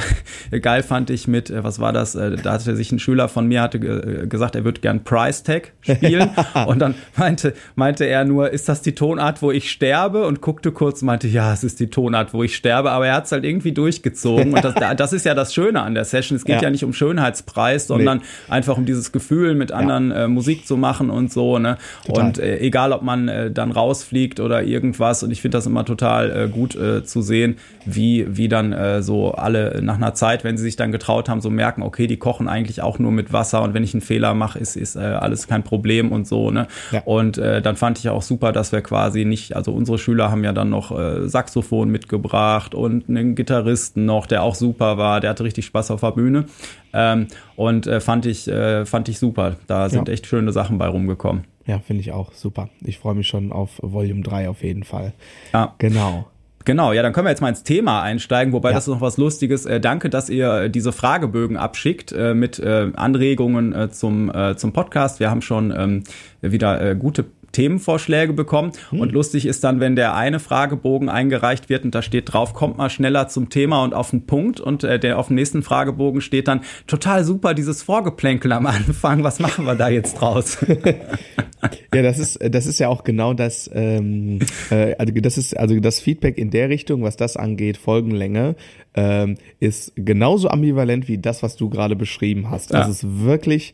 geil 0.62 0.84
fand 0.84 1.10
ich 1.10 1.28
mit 1.28 1.50
äh, 1.50 1.64
was 1.64 1.80
war 1.80 1.92
das? 1.92 2.16
Äh, 2.16 2.38
da 2.38 2.54
hatte 2.54 2.76
sich 2.76 2.92
ein 2.92 3.00
Schüler 3.00 3.28
von 3.28 3.48
mir 3.48 3.62
hatte 3.62 3.80
äh, 3.80 4.28
gesagt, 4.28 4.56
er 4.56 4.64
würde 4.64 4.80
gern 4.80 5.04
Price 5.04 5.44
Tag 5.44 5.74
spielen 5.82 6.30
und 6.68 6.80
dann 6.80 6.96
meinte 7.18 7.54
meinte 7.76 8.06
er 8.06 8.24
nur, 8.24 8.52
ist 8.52 8.70
das 8.70 8.82
die 8.82 8.96
Tonart, 8.96 9.42
wo 9.42 9.52
ich 9.52 9.72
sterbe? 9.72 10.26
Und 10.26 10.42
guckte 10.42 10.72
kurz, 10.72 11.02
meinte 11.02 11.28
ja, 11.28 11.52
es 11.54 11.64
ist 11.64 11.80
die 11.80 11.90
Tonart, 11.90 12.34
wo 12.34 12.44
ich 12.44 12.56
sterbe, 12.56 12.92
aber 12.92 13.08
er 13.08 13.16
hat 13.16 13.26
es 13.26 13.32
halt 13.34 13.44
irgendwie 13.44 13.74
durchgezogen 13.74 14.54
und 14.54 14.64
das, 14.64 14.76
das 14.96 15.14
ist 15.14 15.26
ja 15.26 15.34
das 15.34 15.54
Schöne 15.54 15.82
an 15.82 15.96
der 15.96 16.06
Session. 16.06 16.38
Es 16.38 16.46
geht 16.46 16.58
ja, 16.58 16.64
ja 16.64 16.70
nicht 16.70 16.84
um 16.84 16.94
Schönheitspreis, 16.94 17.88
sondern 17.88 18.20
nee. 18.20 18.24
einfach 18.48 18.78
um 18.78 18.86
dieses 18.86 19.12
Gefühl, 19.12 19.56
mit 19.56 19.72
anderen 19.72 20.12
ja. 20.12 20.26
äh, 20.26 20.28
Musik 20.28 20.66
zu 20.66 20.78
machen 20.78 21.10
und 21.10 21.32
so. 21.32 21.60
Ne? 21.60 21.78
Und 22.08 22.40
äh, 22.40 22.60
egal, 22.60 22.94
ob 22.94 23.02
man 23.02 23.07
man 23.08 23.28
äh, 23.28 23.50
dann 23.50 23.72
rausfliegt 23.72 24.40
oder 24.40 24.62
irgendwas. 24.62 25.24
Und 25.24 25.32
ich 25.32 25.42
finde 25.42 25.58
das 25.58 25.66
immer 25.66 25.84
total 25.84 26.30
äh, 26.30 26.48
gut 26.48 26.76
äh, 26.76 27.04
zu 27.04 27.24
sehen, 27.24 27.58
wie, 27.86 28.26
wie 28.30 28.48
dann 28.48 28.74
äh, 28.74 29.02
so 29.02 29.32
alle 29.32 29.82
nach 29.82 29.96
einer 29.96 30.14
Zeit, 30.14 30.44
wenn 30.44 30.58
sie 30.58 30.64
sich 30.64 30.76
dann 30.76 30.92
getraut 30.92 31.30
haben, 31.30 31.42
so 31.42 31.50
merken, 31.50 31.82
okay, 31.82 32.06
die 32.06 32.18
kochen 32.18 32.48
eigentlich 32.48 32.82
auch 32.84 33.00
nur 33.00 33.12
mit 33.12 33.34
Wasser 33.34 33.64
und 33.64 33.74
wenn 33.74 33.84
ich 33.84 33.94
einen 33.94 34.02
Fehler 34.02 34.36
mache, 34.36 34.60
ist, 34.60 34.76
ist 34.76 34.96
äh, 34.96 35.00
alles 35.00 35.48
kein 35.48 35.64
Problem 35.64 36.12
und 36.12 36.28
so. 36.28 36.52
Ne? 36.52 36.68
Ja. 36.92 37.02
Und 37.06 37.40
äh, 37.40 37.62
dann 37.62 37.76
fand 37.76 37.98
ich 37.98 38.10
auch 38.10 38.22
super, 38.22 38.52
dass 38.52 38.72
wir 38.72 38.82
quasi 38.82 39.26
nicht, 39.26 39.56
also 39.56 39.72
unsere 39.72 39.98
Schüler 39.98 40.30
haben 40.30 40.44
ja 40.44 40.54
dann 40.54 40.70
noch 40.70 40.98
äh, 40.98 41.28
Saxophon 41.28 41.90
mitgebracht 41.90 42.76
und 42.76 43.10
einen 43.10 43.36
Gitarristen 43.36 44.06
noch, 44.06 44.28
der 44.28 44.44
auch 44.44 44.56
super 44.56 44.98
war, 44.98 45.22
der 45.22 45.32
hatte 45.32 45.44
richtig 45.44 45.66
Spaß 45.66 45.92
auf 45.92 46.02
der 46.02 46.12
Bühne. 46.12 46.46
Ähm, 46.94 47.28
und 47.56 47.88
äh, 47.88 48.00
fand 48.00 48.26
ich 48.26 48.48
äh, 48.48 48.86
fand 48.86 49.10
ich 49.10 49.20
super. 49.20 49.56
Da 49.68 49.90
sind 49.90 50.08
ja. 50.08 50.14
echt 50.14 50.26
schöne 50.28 50.52
Sachen 50.52 50.78
bei 50.78 50.88
rumgekommen. 50.88 51.44
Ja, 51.68 51.80
finde 51.80 52.02
ich 52.02 52.12
auch 52.12 52.34
super. 52.34 52.70
Ich 52.82 52.98
freue 52.98 53.14
mich 53.14 53.28
schon 53.28 53.52
auf 53.52 53.80
Volume 53.82 54.22
3 54.22 54.50
auf 54.50 54.64
jeden 54.64 54.84
Fall. 54.84 55.14
Ja. 55.54 55.76
Genau. 55.78 56.28
Genau, 56.68 56.92
ja, 56.92 57.02
dann 57.02 57.14
können 57.14 57.26
wir 57.26 57.30
jetzt 57.30 57.40
mal 57.40 57.48
ins 57.48 57.64
Thema 57.64 58.02
einsteigen, 58.02 58.52
wobei 58.52 58.72
ja. 58.72 58.76
das 58.76 58.90
ist 58.90 58.94
noch 58.94 59.00
was 59.00 59.16
Lustiges. 59.16 59.66
Äh, 59.66 59.80
danke, 59.80 60.10
dass 60.10 60.30
ihr 60.30 60.64
äh, 60.64 60.70
diese 60.70 60.92
Fragebögen 60.92 61.56
abschickt 61.56 62.12
äh, 62.12 62.34
mit 62.34 62.60
äh, 62.60 62.92
Anregungen 62.94 63.74
äh, 63.74 63.90
zum, 63.90 64.30
äh, 64.30 64.58
zum 64.58 64.74
Podcast. 64.74 65.22
Wir 65.22 65.30
haben 65.30 65.42
schon 65.42 65.74
ähm, 65.76 66.04
wieder 66.42 66.94
gute 66.96 67.26
Themenvorschläge 67.52 68.34
bekommen. 68.34 68.72
Hm. 68.90 69.00
Und 69.00 69.12
lustig 69.12 69.46
ist 69.46 69.64
dann, 69.64 69.80
wenn 69.80 69.96
der 69.96 70.16
eine 70.16 70.40
Fragebogen 70.40 71.10
eingereicht 71.10 71.70
wird 71.70 71.86
und 71.86 71.96
da 71.96 72.02
steht 72.02 72.34
drauf, 72.34 72.54
kommt 72.54 72.78
mal 72.78 72.90
schneller 72.90 73.28
zum 73.28 73.50
Thema 73.50 73.84
und 73.84 73.94
auf 73.94 74.12
den 74.12 74.26
Punkt. 74.26 74.60
Und 74.60 74.84
äh, 74.84 75.00
der 75.00 75.18
auf 75.18 75.28
dem 75.28 75.36
nächsten 75.36 75.64
Fragebogen 75.64 76.22
steht 76.22 76.48
dann, 76.48 76.62
total 76.86 77.24
super, 77.24 77.54
dieses 77.54 77.84
Vorgeplänkel 77.84 78.52
am 78.52 78.66
Anfang. 78.68 79.24
Was 79.24 79.40
machen 79.40 79.66
wir 79.66 79.76
da 79.76 79.90
jetzt 79.90 80.16
draus? 80.16 80.58
ja, 81.94 82.02
das 82.02 82.20
ist, 82.20 82.40
das 82.42 82.66
ist 82.66 82.80
ja 82.80 82.90
auch 82.90 83.04
genau 83.04 83.34
das, 83.34 83.70
ähm, 83.74 84.40
äh, 84.70 84.96
also 84.98 85.14
das 85.14 85.38
ist, 85.38 85.58
also 85.58 85.80
das 85.80 86.00
Feedback 86.00 86.38
in 86.38 86.52
der 86.52 86.70
Richtung, 86.70 87.04
was 87.04 87.18
das 87.18 87.38
angeht, 87.38 87.78
Folgenlänge, 87.78 88.56
ähm, 88.94 89.38
ist 89.60 89.94
genauso 89.96 90.50
ambivalent 90.50 91.08
wie 91.08 91.18
das, 91.18 91.44
was 91.44 91.56
du 91.56 91.70
gerade 91.70 91.96
beschrieben 91.96 92.50
hast. 92.50 92.74
Also 92.74 92.88
ja. 92.88 92.92
es 92.92 93.04
ist 93.04 93.24
wirklich 93.24 93.74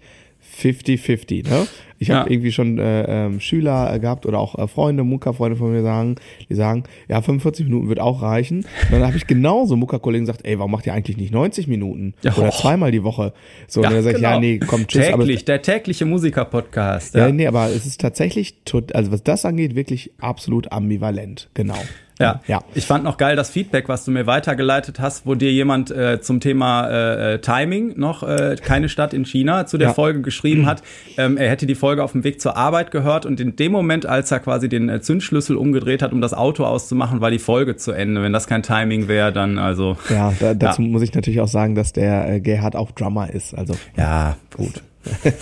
50-50, 0.62 1.50
ne? 1.50 1.68
Ich 2.04 2.12
habe 2.12 2.30
ja. 2.30 2.34
irgendwie 2.34 2.52
schon 2.52 2.80
äh, 2.80 3.26
ähm, 3.26 3.40
Schüler 3.40 3.98
gehabt 3.98 4.26
oder 4.26 4.38
auch 4.38 4.60
äh, 4.60 4.68
Freunde, 4.68 5.04
Mucka-Freunde 5.04 5.56
von 5.56 5.72
mir 5.72 5.84
sagen, 5.84 6.16
die 6.50 6.56
sagen, 6.56 6.84
ja, 7.08 7.22
45 7.22 7.66
Minuten 7.66 7.88
wird 7.88 8.00
auch 8.00 8.22
reichen. 8.22 8.58
Und 8.58 8.92
dann 8.92 9.06
habe 9.06 9.16
ich 9.16 9.26
genauso 9.26 9.78
Mucka-Kollegen 9.78 10.26
gesagt, 10.26 10.42
ey, 10.44 10.60
warum 10.60 10.72
macht 10.72 10.86
ihr 10.86 10.94
eigentlich 10.94 11.16
nicht 11.16 11.32
90 11.32 11.68
Minuten? 11.68 12.14
Ja, 12.22 12.36
oder 12.36 12.52
zweimal 12.52 12.92
die 12.92 13.04
Woche? 13.04 13.34
So, 13.68 13.82
ja, 13.82 13.88
und 13.88 13.96
dann 13.96 14.04
sag 14.04 14.12
ich, 14.12 14.18
genau. 14.18 14.32
ja, 14.32 14.40
nee, 14.40 14.60
komm, 14.60 14.86
tschüss. 14.86 15.08
Täglich, 15.08 15.38
aber, 15.40 15.46
der 15.46 15.62
tägliche 15.62 16.06
Musiker-Podcast. 16.06 17.16
Ja. 17.16 17.28
ja, 17.28 17.34
nee, 17.34 17.48
aber 17.48 17.68
es 17.68 17.86
ist 17.86 18.02
tatsächlich, 18.02 18.56
also 18.94 19.12
was 19.12 19.24
das 19.24 19.46
angeht, 19.46 19.76
wirklich 19.76 20.12
absolut 20.20 20.74
ambivalent, 20.74 21.50
genau. 21.54 21.80
Ja. 22.20 22.42
ja, 22.48 22.62
ich 22.76 22.86
fand 22.86 23.04
noch 23.04 23.18
geil 23.18 23.36
das 23.36 23.50
Feedback, 23.50 23.90
was 23.90 24.06
du 24.06 24.12
mir 24.12 24.28
weitergeleitet 24.28 25.00
hast, 25.00 25.26
wo 25.26 25.36
dir 25.36 25.52
jemand 25.52 25.90
äh, 25.92 26.22
zum 26.22 26.40
Thema 26.40 26.88
äh, 26.88 27.34
äh 27.34 27.40
Timing 27.40 27.98
noch 27.98 28.24
äh, 28.24 28.56
keine 28.62 28.88
Stadt 28.90 29.14
in 29.14 29.26
China 29.26 29.66
zu 29.66 29.78
der 29.78 29.90
ja. 29.90 29.94
Folge 29.94 30.22
geschrieben 30.22 30.66
hat. 30.66 30.84
Ähm, 31.18 31.38
er 31.38 31.50
hätte 31.50 31.66
die 31.66 31.76
Folge 31.76 32.04
auf 32.04 32.12
dem 32.12 32.24
Weg 32.24 32.40
zur 32.40 32.56
Arbeit 32.56 32.92
gehört 32.92 33.26
und 33.26 33.40
in 33.40 33.56
dem 33.56 33.72
Moment, 33.72 34.06
als 34.06 34.32
er 34.32 34.40
quasi 34.40 34.70
den 34.70 34.90
äh, 34.90 35.02
Zündschlüssel 35.02 35.56
umgedreht 35.56 36.02
hat, 36.02 36.14
um 36.14 36.22
das 36.22 36.34
Auto 36.34 36.66
auszumachen, 36.66 37.22
war 37.22 37.32
die 37.32 37.40
Folge 37.40 37.76
zu 37.78 37.92
Ende. 37.92 38.22
Wenn 38.22 38.34
das 38.34 38.48
kein 38.48 38.64
Timing 38.64 39.08
wäre, 39.08 39.34
dann 39.34 39.58
also. 39.58 39.98
Ja, 40.10 40.34
da, 40.40 40.54
dazu 40.64 40.82
ja. 40.82 40.88
muss 40.88 41.02
ich 41.02 41.14
natürlich 41.14 41.42
auch 41.42 41.48
sagen, 41.48 41.76
dass 41.76 41.94
der 41.94 42.36
äh, 42.36 42.40
Gerhard 42.40 42.76
auch 42.76 42.92
Drummer 42.92 43.30
ist. 43.30 43.54
Also 43.56 43.74
ja, 43.98 44.38
gut. 44.56 44.84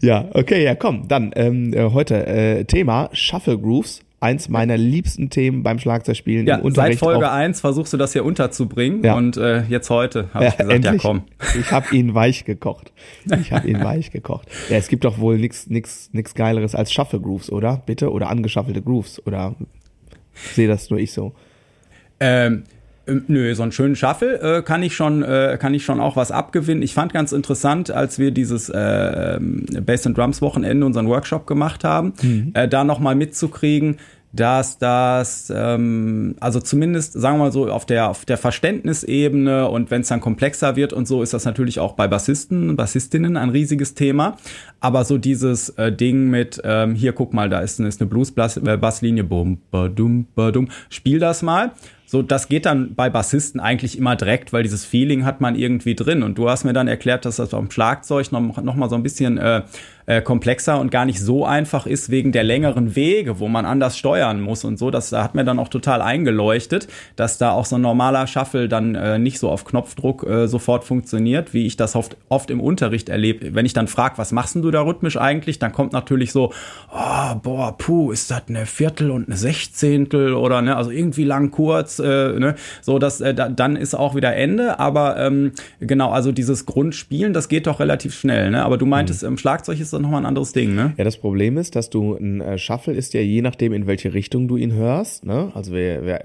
ja, 0.00 0.24
okay, 0.34 0.64
ja, 0.64 0.74
komm, 0.74 1.06
dann 1.06 1.30
ähm, 1.36 1.72
äh, 1.72 1.90
heute 1.92 2.26
äh, 2.26 2.64
Thema 2.64 3.08
Shuffle 3.12 3.56
Grooves 3.56 4.00
eins 4.20 4.50
meiner 4.50 4.76
liebsten 4.76 5.30
Themen 5.30 5.62
beim 5.62 5.78
Schlagzeugspielen 5.78 6.46
ja, 6.46 6.56
im 6.56 6.62
Unterricht. 6.62 6.98
Seit 6.98 7.08
Folge 7.08 7.30
1 7.30 7.60
versuchst 7.60 7.92
du 7.92 7.96
das 7.96 8.12
hier 8.12 8.24
unterzubringen 8.24 9.02
ja. 9.02 9.16
und 9.16 9.38
äh, 9.38 9.62
jetzt 9.62 9.88
heute 9.88 10.28
habe 10.34 10.44
ja, 10.44 10.50
ich 10.50 10.56
gesagt, 10.58 10.74
endlich. 10.74 11.02
ja 11.02 11.08
komm. 11.08 11.22
Ich 11.58 11.72
habe 11.72 11.96
ihn 11.96 12.14
weich 12.14 12.44
gekocht. 12.44 12.92
Ich 13.40 13.50
habe 13.50 13.66
ihn 13.66 13.82
weich 13.82 14.10
gekocht. 14.10 14.48
Ja, 14.68 14.76
es 14.76 14.88
gibt 14.88 15.04
doch 15.04 15.18
wohl 15.18 15.38
nix 15.38 15.68
nix 15.68 16.10
nix 16.12 16.34
geileres 16.34 16.74
als 16.74 16.92
Shuffle 16.92 17.20
Grooves, 17.20 17.50
oder? 17.50 17.82
Bitte 17.86 18.12
oder 18.12 18.28
angeschaffelte 18.28 18.82
Grooves 18.82 19.26
oder 19.26 19.54
sehe 20.54 20.68
das 20.68 20.90
nur 20.90 21.00
ich 21.00 21.12
so. 21.12 21.32
Ähm, 22.20 22.64
nö, 23.06 23.54
so 23.54 23.62
einen 23.62 23.72
schönen 23.72 23.96
Shuffle 23.96 24.58
äh, 24.58 24.62
kann 24.62 24.82
ich 24.82 24.94
schon, 24.94 25.22
äh, 25.22 25.58
kann 25.60 25.74
ich 25.74 25.84
schon 25.84 26.00
auch 26.00 26.16
was 26.16 26.30
abgewinnen. 26.30 26.82
Ich 26.82 26.94
fand 26.94 27.12
ganz 27.12 27.32
interessant, 27.32 27.90
als 27.90 28.18
wir 28.18 28.30
dieses 28.30 28.68
äh, 28.68 29.38
Bass 29.40 30.06
and 30.06 30.16
Drums 30.16 30.42
Wochenende 30.42 30.86
unseren 30.86 31.08
Workshop 31.08 31.46
gemacht 31.46 31.84
haben, 31.84 32.12
mhm. 32.22 32.50
äh, 32.54 32.68
da 32.68 32.84
noch 32.84 33.00
mal 33.00 33.14
mitzukriegen, 33.14 33.96
dass 34.32 34.78
das, 34.78 35.52
ähm, 35.54 36.36
also 36.38 36.60
zumindest, 36.60 37.14
sagen 37.14 37.38
wir 37.38 37.46
mal 37.46 37.52
so, 37.52 37.68
auf 37.68 37.84
der, 37.84 38.08
auf 38.08 38.24
der 38.24 38.38
Verständnisebene 38.38 39.68
und 39.68 39.90
wenn 39.90 40.02
es 40.02 40.08
dann 40.08 40.20
komplexer 40.20 40.76
wird 40.76 40.92
und 40.92 41.08
so, 41.08 41.22
ist 41.22 41.34
das 41.34 41.44
natürlich 41.44 41.80
auch 41.80 41.94
bei 41.94 42.06
Bassisten, 42.06 42.76
Bassistinnen 42.76 43.36
ein 43.36 43.50
riesiges 43.50 43.94
Thema. 43.94 44.36
Aber 44.78 45.04
so 45.04 45.18
dieses 45.18 45.70
äh, 45.70 45.90
Ding 45.92 46.30
mit, 46.30 46.60
ähm, 46.64 46.94
hier 46.94 47.12
guck 47.12 47.34
mal, 47.34 47.48
da 47.48 47.60
ist, 47.60 47.80
ist 47.80 48.00
eine 48.00 48.08
Blues-Basslinie, 48.08 49.24
bum, 49.24 49.58
badum, 49.70 50.26
badum, 50.34 50.68
spiel 50.90 51.18
das 51.18 51.42
mal. 51.42 51.72
So, 52.10 52.22
das 52.22 52.48
geht 52.48 52.66
dann 52.66 52.96
bei 52.96 53.08
Bassisten 53.08 53.60
eigentlich 53.60 53.96
immer 53.96 54.16
direkt, 54.16 54.52
weil 54.52 54.64
dieses 54.64 54.84
Feeling 54.84 55.24
hat 55.24 55.40
man 55.40 55.54
irgendwie 55.54 55.94
drin. 55.94 56.24
Und 56.24 56.38
du 56.38 56.50
hast 56.50 56.64
mir 56.64 56.72
dann 56.72 56.88
erklärt, 56.88 57.24
dass 57.24 57.36
das 57.36 57.50
beim 57.50 57.70
Schlagzeug 57.70 58.32
noch, 58.32 58.60
noch 58.60 58.74
mal 58.74 58.90
so 58.90 58.96
ein 58.96 59.04
bisschen 59.04 59.38
äh, 59.38 59.62
äh, 60.10 60.20
komplexer 60.20 60.80
und 60.80 60.90
gar 60.90 61.04
nicht 61.04 61.20
so 61.20 61.44
einfach 61.44 61.86
ist 61.86 62.10
wegen 62.10 62.32
der 62.32 62.42
längeren 62.42 62.96
Wege, 62.96 63.38
wo 63.38 63.46
man 63.46 63.64
anders 63.64 63.96
steuern 63.96 64.40
muss 64.40 64.64
und 64.64 64.76
so. 64.76 64.90
Das 64.90 65.10
da 65.10 65.22
hat 65.22 65.36
mir 65.36 65.44
dann 65.44 65.60
auch 65.60 65.68
total 65.68 66.02
eingeleuchtet, 66.02 66.88
dass 67.14 67.38
da 67.38 67.52
auch 67.52 67.64
so 67.64 67.76
ein 67.76 67.82
normaler 67.82 68.26
Shuffle 68.26 68.68
dann 68.68 68.96
äh, 68.96 69.20
nicht 69.20 69.38
so 69.38 69.48
auf 69.48 69.64
Knopfdruck 69.64 70.26
äh, 70.26 70.48
sofort 70.48 70.82
funktioniert, 70.82 71.54
wie 71.54 71.64
ich 71.64 71.76
das 71.76 71.94
oft, 71.94 72.16
oft 72.28 72.50
im 72.50 72.60
Unterricht 72.60 73.08
erlebe. 73.08 73.54
Wenn 73.54 73.66
ich 73.66 73.72
dann 73.72 73.86
frage, 73.86 74.18
was 74.18 74.32
machst 74.32 74.56
du 74.56 74.70
da 74.72 74.82
rhythmisch 74.82 75.16
eigentlich, 75.16 75.60
dann 75.60 75.70
kommt 75.70 75.92
natürlich 75.92 76.32
so, 76.32 76.52
oh, 76.92 77.34
boah, 77.40 77.78
puh, 77.78 78.10
ist 78.10 78.32
das 78.32 78.42
eine 78.48 78.66
Viertel 78.66 79.12
und 79.12 79.28
eine 79.28 79.36
Sechzehntel 79.36 80.34
oder 80.34 80.60
ne, 80.60 80.74
also 80.74 80.90
irgendwie 80.90 81.22
lang 81.22 81.52
kurz, 81.52 81.99
äh, 82.00 82.38
ne, 82.38 82.54
so 82.82 82.98
dass 82.98 83.20
äh, 83.20 83.34
da, 83.34 83.48
dann 83.48 83.76
ist 83.76 83.94
auch 83.94 84.14
wieder 84.14 84.34
Ende. 84.34 84.78
Aber 84.78 85.18
ähm, 85.18 85.52
genau, 85.80 86.10
also 86.10 86.32
dieses 86.32 86.66
Grundspielen, 86.66 87.32
das 87.32 87.48
geht 87.48 87.66
doch 87.66 87.80
relativ 87.80 88.14
schnell. 88.14 88.50
Ne? 88.50 88.64
Aber 88.64 88.78
du 88.78 88.86
meintest, 88.86 89.22
mhm. 89.22 89.30
im 89.30 89.38
Schlagzeug 89.38 89.80
ist 89.80 89.92
das 89.92 90.00
nochmal 90.00 90.22
ein 90.22 90.26
anderes 90.26 90.52
Ding, 90.52 90.74
ne? 90.74 90.94
Ja, 90.96 91.04
das 91.04 91.16
Problem 91.16 91.56
ist, 91.56 91.76
dass 91.76 91.90
du 91.90 92.14
ein 92.14 92.40
äh, 92.40 92.58
Shuffle 92.58 92.94
ist 92.94 93.14
ja 93.14 93.20
je 93.20 93.42
nachdem, 93.42 93.72
in 93.72 93.86
welche 93.86 94.14
Richtung 94.14 94.48
du 94.48 94.56
ihn 94.56 94.72
hörst. 94.72 95.24
Ne? 95.24 95.50
Also 95.54 95.72
wir, 95.72 96.04
wir 96.04 96.20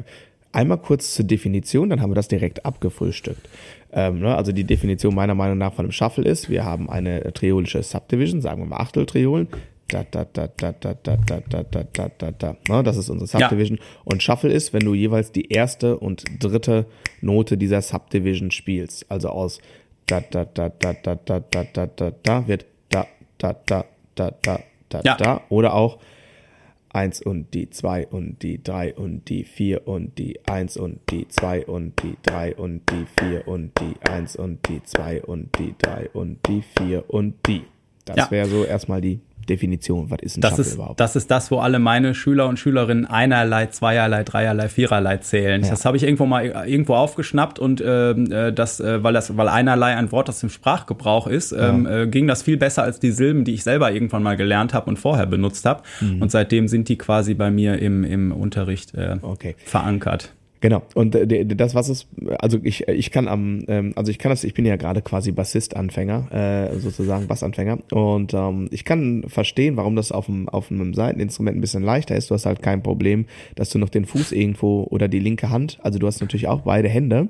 einmal 0.51 0.77
kurz 0.77 1.13
zur 1.13 1.25
Definition, 1.25 1.89
dann 1.89 2.01
haben 2.01 2.11
wir 2.11 2.15
das 2.15 2.27
direkt 2.27 2.65
abgefrühstückt. 2.65 3.47
Ähm, 3.91 4.19
ne? 4.19 4.35
Also 4.35 4.51
die 4.51 4.63
Definition 4.63 5.13
meiner 5.13 5.35
Meinung 5.35 5.57
nach 5.57 5.73
von 5.73 5.85
einem 5.85 5.91
Shuffle 5.91 6.25
ist, 6.25 6.49
wir 6.49 6.65
haben 6.65 6.89
eine 6.89 7.33
triolische 7.33 7.83
Subdivision, 7.83 8.41
sagen 8.41 8.61
wir 8.61 8.67
mal 8.67 8.77
Achteltriolen, 8.77 9.47
da, 9.87 10.03
da, 10.03 10.25
da, 10.25 10.47
da, 10.47 10.71
da, 10.71 10.93
da, 10.93 11.15
da, 11.17 11.39
da, 11.39 11.63
da, 11.63 11.83
da, 11.83 12.09
da, 12.17 12.31
da. 12.31 12.55
Ne? 12.67 12.83
Das 12.83 12.97
ist 12.97 13.09
unsere 13.09 13.27
Subdivision. 13.27 13.77
Ja. 13.77 13.83
Und 14.03 14.23
Shuffle 14.23 14.51
ist, 14.51 14.73
wenn 14.73 14.83
du 14.83 14.93
jeweils 14.93 15.31
die 15.31 15.51
erste 15.51 15.97
und 15.97 16.23
dritte 16.39 16.87
Note 17.21 17.57
dieser 17.57 17.81
Subdivision 17.81 18.51
spielst. 18.51 19.09
Also 19.11 19.29
aus 19.29 19.59
da, 20.07 20.21
da, 20.21 20.45
da, 20.45 20.69
da, 20.69 20.93
da, 20.93 21.15
da, 21.15 21.39
da, 21.39 21.63
da, 21.63 21.87
da, 21.87 22.11
da 22.23 22.47
wird 22.47 22.65
da, 22.89 23.07
da, 23.37 23.55
da, 23.65 23.85
da, 24.15 24.31
da, 24.41 24.59
da, 24.89 25.01
ja. 25.03 25.15
da. 25.17 25.41
Oder 25.49 25.73
auch 25.73 25.99
eins 26.95 27.21
und 27.21 27.53
die 27.53 27.69
zwei 27.69 28.07
und 28.07 28.41
die 28.41 28.63
drei 28.63 28.95
und 28.95 29.27
die 29.27 29.43
vier 29.43 29.87
und 29.87 30.17
die 30.17 30.39
eins 30.47 30.77
und 30.77 30.99
die 31.11 31.27
zwei 31.27 31.65
und 31.65 32.01
die 32.01 32.15
drei 32.23 32.55
und 32.55 32.81
die 32.89 33.05
vier 33.19 33.47
und 33.47 33.71
die 33.79 34.09
eins 34.09 34.35
und 34.35 34.67
die 34.69 34.81
zwei 34.83 35.21
und 35.21 35.57
die 35.59 35.75
drei 35.77 36.09
und 36.13 36.39
die 36.47 36.63
vier 36.77 37.03
und 37.09 37.35
die. 37.47 37.63
Das 38.05 38.17
ja. 38.17 38.31
wäre 38.31 38.47
so 38.47 38.63
erstmal 38.63 39.01
die 39.01 39.19
Definition, 39.45 40.09
was 40.09 40.19
ist 40.21 40.37
ein 40.37 40.41
das 40.41 40.51
Shuffle 40.51 40.63
ist, 40.63 40.73
überhaupt? 40.75 40.99
Das 40.99 41.15
ist 41.15 41.29
das, 41.29 41.51
wo 41.51 41.59
alle 41.59 41.79
meine 41.79 42.15
Schüler 42.15 42.47
und 42.47 42.57
Schülerinnen 42.57 43.05
einerlei, 43.05 43.67
zweierlei, 43.67 44.23
dreierlei, 44.23 44.69
viererlei 44.69 45.17
zählen. 45.17 45.63
Ja. 45.63 45.69
Das 45.69 45.85
habe 45.85 45.97
ich 45.97 46.03
irgendwo 46.03 46.25
mal 46.25 46.45
irgendwo 46.67 46.95
aufgeschnappt 46.95 47.59
und 47.59 47.83
ähm, 47.85 48.31
äh, 48.31 48.51
das, 48.51 48.79
äh, 48.79 49.03
weil 49.03 49.13
das, 49.13 49.37
weil 49.37 49.47
einerlei 49.47 49.95
ein 49.95 50.11
Wort, 50.11 50.27
das 50.27 50.41
im 50.43 50.49
Sprachgebrauch 50.49 51.27
ist, 51.27 51.51
ähm, 51.51 51.85
ja. 51.85 52.01
äh, 52.01 52.07
ging 52.07 52.27
das 52.27 52.43
viel 52.43 52.57
besser 52.57 52.83
als 52.83 52.99
die 52.99 53.11
Silben, 53.11 53.43
die 53.43 53.53
ich 53.53 53.63
selber 53.63 53.91
irgendwann 53.91 54.23
mal 54.23 54.37
gelernt 54.37 54.73
habe 54.73 54.89
und 54.89 54.97
vorher 54.97 55.25
benutzt 55.25 55.65
habe. 55.65 55.83
Mhm. 56.01 56.21
Und 56.21 56.31
seitdem 56.31 56.67
sind 56.67 56.89
die 56.89 56.97
quasi 56.97 57.33
bei 57.33 57.51
mir 57.51 57.79
im, 57.79 58.03
im 58.03 58.31
Unterricht 58.31 58.95
äh, 58.95 59.17
okay. 59.21 59.55
verankert. 59.65 60.33
Genau. 60.65 60.81
Und 60.95 61.13
äh, 61.13 61.45
das, 61.45 61.75
was 61.75 61.89
es, 61.89 62.07
also 62.39 62.57
ich, 62.63 62.87
ich 62.87 63.11
kann 63.11 63.27
am, 63.27 63.63
ähm, 63.67 63.93
also 63.95 64.09
ich 64.09 64.17
kann 64.17 64.31
das, 64.31 64.43
ich 64.43 64.55
bin 64.55 64.65
ja 64.65 64.77
gerade 64.77 65.03
quasi 65.03 65.31
Bassist-Anfänger, 65.31 66.71
äh, 66.71 66.79
sozusagen 66.79 67.27
Bassanfänger. 67.27 67.77
Und 67.91 68.33
ähm, 68.33 68.67
ich 68.71 68.83
kann 68.83 69.25
verstehen, 69.27 69.77
warum 69.77 69.95
das 69.95 70.11
auf 70.11 70.25
dem, 70.25 70.49
auf 70.49 70.71
Seiteninstrument 70.93 71.55
ein 71.55 71.61
bisschen 71.61 71.83
leichter 71.83 72.15
ist. 72.15 72.31
Du 72.31 72.33
hast 72.33 72.47
halt 72.47 72.63
kein 72.63 72.81
Problem, 72.81 73.27
dass 73.53 73.69
du 73.69 73.77
noch 73.77 73.89
den 73.89 74.05
Fuß 74.05 74.31
irgendwo 74.31 74.87
oder 74.89 75.07
die 75.07 75.19
linke 75.19 75.51
Hand, 75.51 75.77
also 75.83 75.99
du 75.99 76.07
hast 76.07 76.19
natürlich 76.19 76.47
auch 76.47 76.61
beide 76.61 76.89
Hände. 76.89 77.29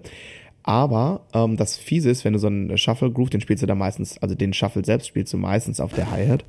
Aber 0.64 1.26
ähm, 1.34 1.58
das 1.58 1.76
Fiese 1.76 2.12
ist, 2.12 2.24
wenn 2.24 2.32
du 2.32 2.40
so 2.40 2.48
einen 2.48 2.78
Shuffle 2.78 3.12
Groove, 3.12 3.32
den 3.32 3.42
spielst 3.42 3.64
du 3.64 3.68
da 3.68 3.76
meistens, 3.76 4.18
also 4.20 4.34
den 4.34 4.54
Shuffle 4.54 4.86
selbst 4.86 5.08
spielst 5.08 5.34
du 5.34 5.38
meistens 5.38 5.82
auf 5.82 5.92
der 5.92 6.10
Hi-Hat. 6.10 6.46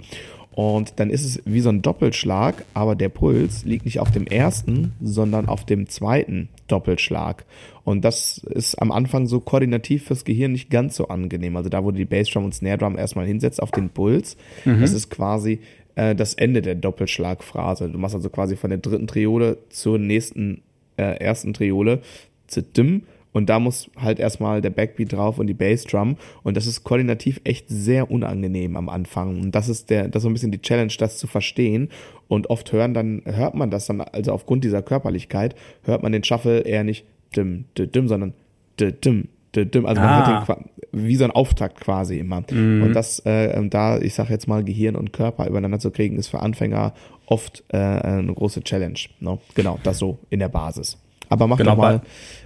Und 0.52 1.00
dann 1.00 1.10
ist 1.10 1.24
es 1.24 1.42
wie 1.44 1.60
so 1.60 1.68
ein 1.68 1.82
Doppelschlag, 1.82 2.64
aber 2.74 2.94
der 2.94 3.08
Puls 3.08 3.64
liegt 3.64 3.86
nicht 3.86 3.98
auf 3.98 4.12
dem 4.12 4.28
ersten, 4.28 4.94
sondern 5.02 5.48
auf 5.48 5.66
dem 5.66 5.88
zweiten 5.88 6.48
Doppelschlag. 6.66 7.44
Und 7.84 8.04
das 8.04 8.38
ist 8.38 8.76
am 8.76 8.92
Anfang 8.92 9.26
so 9.26 9.40
koordinativ 9.40 10.06
fürs 10.06 10.24
Gehirn 10.24 10.52
nicht 10.52 10.70
ganz 10.70 10.96
so 10.96 11.08
angenehm. 11.08 11.56
Also 11.56 11.68
da, 11.68 11.84
wo 11.84 11.90
du 11.90 11.98
die 11.98 12.04
Bassdrum 12.04 12.44
und 12.44 12.54
Snare 12.54 12.78
Drum 12.78 12.98
erstmal 12.98 13.26
hinsetzt 13.26 13.62
auf 13.62 13.70
den 13.70 13.90
Puls, 13.90 14.36
mhm. 14.64 14.80
das 14.80 14.92
ist 14.92 15.10
quasi 15.10 15.60
äh, 15.94 16.14
das 16.14 16.34
Ende 16.34 16.62
der 16.62 16.74
Doppelschlagphrase. 16.74 17.88
Du 17.88 17.98
machst 17.98 18.14
also 18.14 18.28
quasi 18.30 18.56
von 18.56 18.70
der 18.70 18.78
dritten 18.78 19.06
Triole 19.06 19.58
zur 19.68 19.98
nächsten 19.98 20.62
äh, 20.96 21.18
ersten 21.18 21.52
Triole 21.52 22.00
zu 22.46 22.62
dim 22.62 23.02
und 23.36 23.50
da 23.50 23.60
muss 23.60 23.90
halt 24.00 24.18
erstmal 24.18 24.62
der 24.62 24.70
Backbeat 24.70 25.12
drauf 25.12 25.38
und 25.38 25.46
die 25.46 25.52
Bassdrum. 25.52 26.16
Und 26.42 26.56
das 26.56 26.66
ist 26.66 26.84
koordinativ 26.84 27.38
echt 27.44 27.66
sehr 27.68 28.10
unangenehm 28.10 28.78
am 28.78 28.88
Anfang. 28.88 29.38
Und 29.38 29.54
das 29.54 29.68
ist 29.68 29.90
der, 29.90 30.08
das 30.08 30.20
ist 30.20 30.22
so 30.22 30.30
ein 30.30 30.32
bisschen 30.32 30.52
die 30.52 30.62
Challenge, 30.62 30.94
das 30.98 31.18
zu 31.18 31.26
verstehen. 31.26 31.90
Und 32.28 32.48
oft 32.48 32.72
hören 32.72 32.94
dann, 32.94 33.20
hört 33.26 33.54
man 33.54 33.70
das 33.70 33.84
dann, 33.84 34.00
also 34.00 34.32
aufgrund 34.32 34.64
dieser 34.64 34.80
Körperlichkeit, 34.80 35.54
hört 35.82 36.02
man 36.02 36.12
den 36.12 36.24
Shuffle 36.24 36.60
eher 36.60 36.82
nicht 36.82 37.04
dim, 37.36 37.66
dim, 37.76 37.92
dim 37.92 38.08
sondern 38.08 38.32
dim, 38.80 39.28
dim. 39.54 39.84
Also 39.84 40.00
man 40.00 40.10
ah. 40.10 40.46
hört 40.46 40.48
den 40.48 40.64
wie 40.92 41.16
so 41.16 41.24
ein 41.24 41.30
Auftakt 41.30 41.78
quasi 41.78 42.18
immer. 42.18 42.42
Mhm. 42.50 42.84
Und 42.84 42.94
das, 42.94 43.18
äh, 43.26 43.68
da, 43.68 43.98
ich 43.98 44.14
sag 44.14 44.30
jetzt 44.30 44.48
mal, 44.48 44.64
Gehirn 44.64 44.96
und 44.96 45.12
Körper 45.12 45.46
übereinander 45.46 45.78
zu 45.78 45.90
kriegen, 45.90 46.16
ist 46.16 46.28
für 46.28 46.40
Anfänger 46.40 46.94
oft 47.26 47.64
äh, 47.68 47.76
eine 47.76 48.32
große 48.32 48.62
Challenge. 48.62 48.98
No? 49.20 49.42
Genau, 49.54 49.78
das 49.82 49.98
so 49.98 50.20
in 50.30 50.38
der 50.38 50.48
Basis. 50.48 50.96
Aber 51.28 51.46
mach 51.46 51.58
genau, 51.58 51.72
doch 51.72 51.76
mal. 51.76 52.00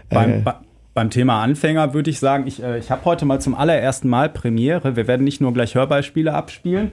Bei, 0.08 0.24
äh, 0.24 0.40
beim, 0.40 0.54
beim 0.94 1.10
Thema 1.10 1.42
Anfänger 1.42 1.94
würde 1.94 2.10
ich 2.10 2.18
sagen, 2.18 2.46
ich, 2.46 2.62
äh, 2.62 2.78
ich 2.78 2.90
habe 2.90 3.04
heute 3.04 3.24
mal 3.24 3.40
zum 3.40 3.54
allerersten 3.54 4.08
Mal 4.08 4.28
Premiere. 4.28 4.96
Wir 4.96 5.06
werden 5.06 5.24
nicht 5.24 5.40
nur 5.40 5.52
gleich 5.52 5.74
Hörbeispiele 5.74 6.34
abspielen. 6.34 6.90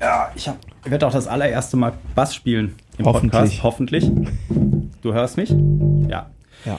Ja, 0.00 0.30
ich, 0.34 0.50
ich 0.84 0.90
werde 0.90 1.06
auch 1.06 1.12
das 1.12 1.26
allererste 1.26 1.76
Mal 1.76 1.94
Bass 2.14 2.34
spielen 2.34 2.74
im 2.98 3.06
Hoffentlich. 3.06 3.32
Podcast. 3.32 3.62
Hoffentlich. 3.62 4.10
Du 5.00 5.14
hörst 5.14 5.36
mich? 5.36 5.54
Ja. 6.08 6.30
Ja. 6.64 6.78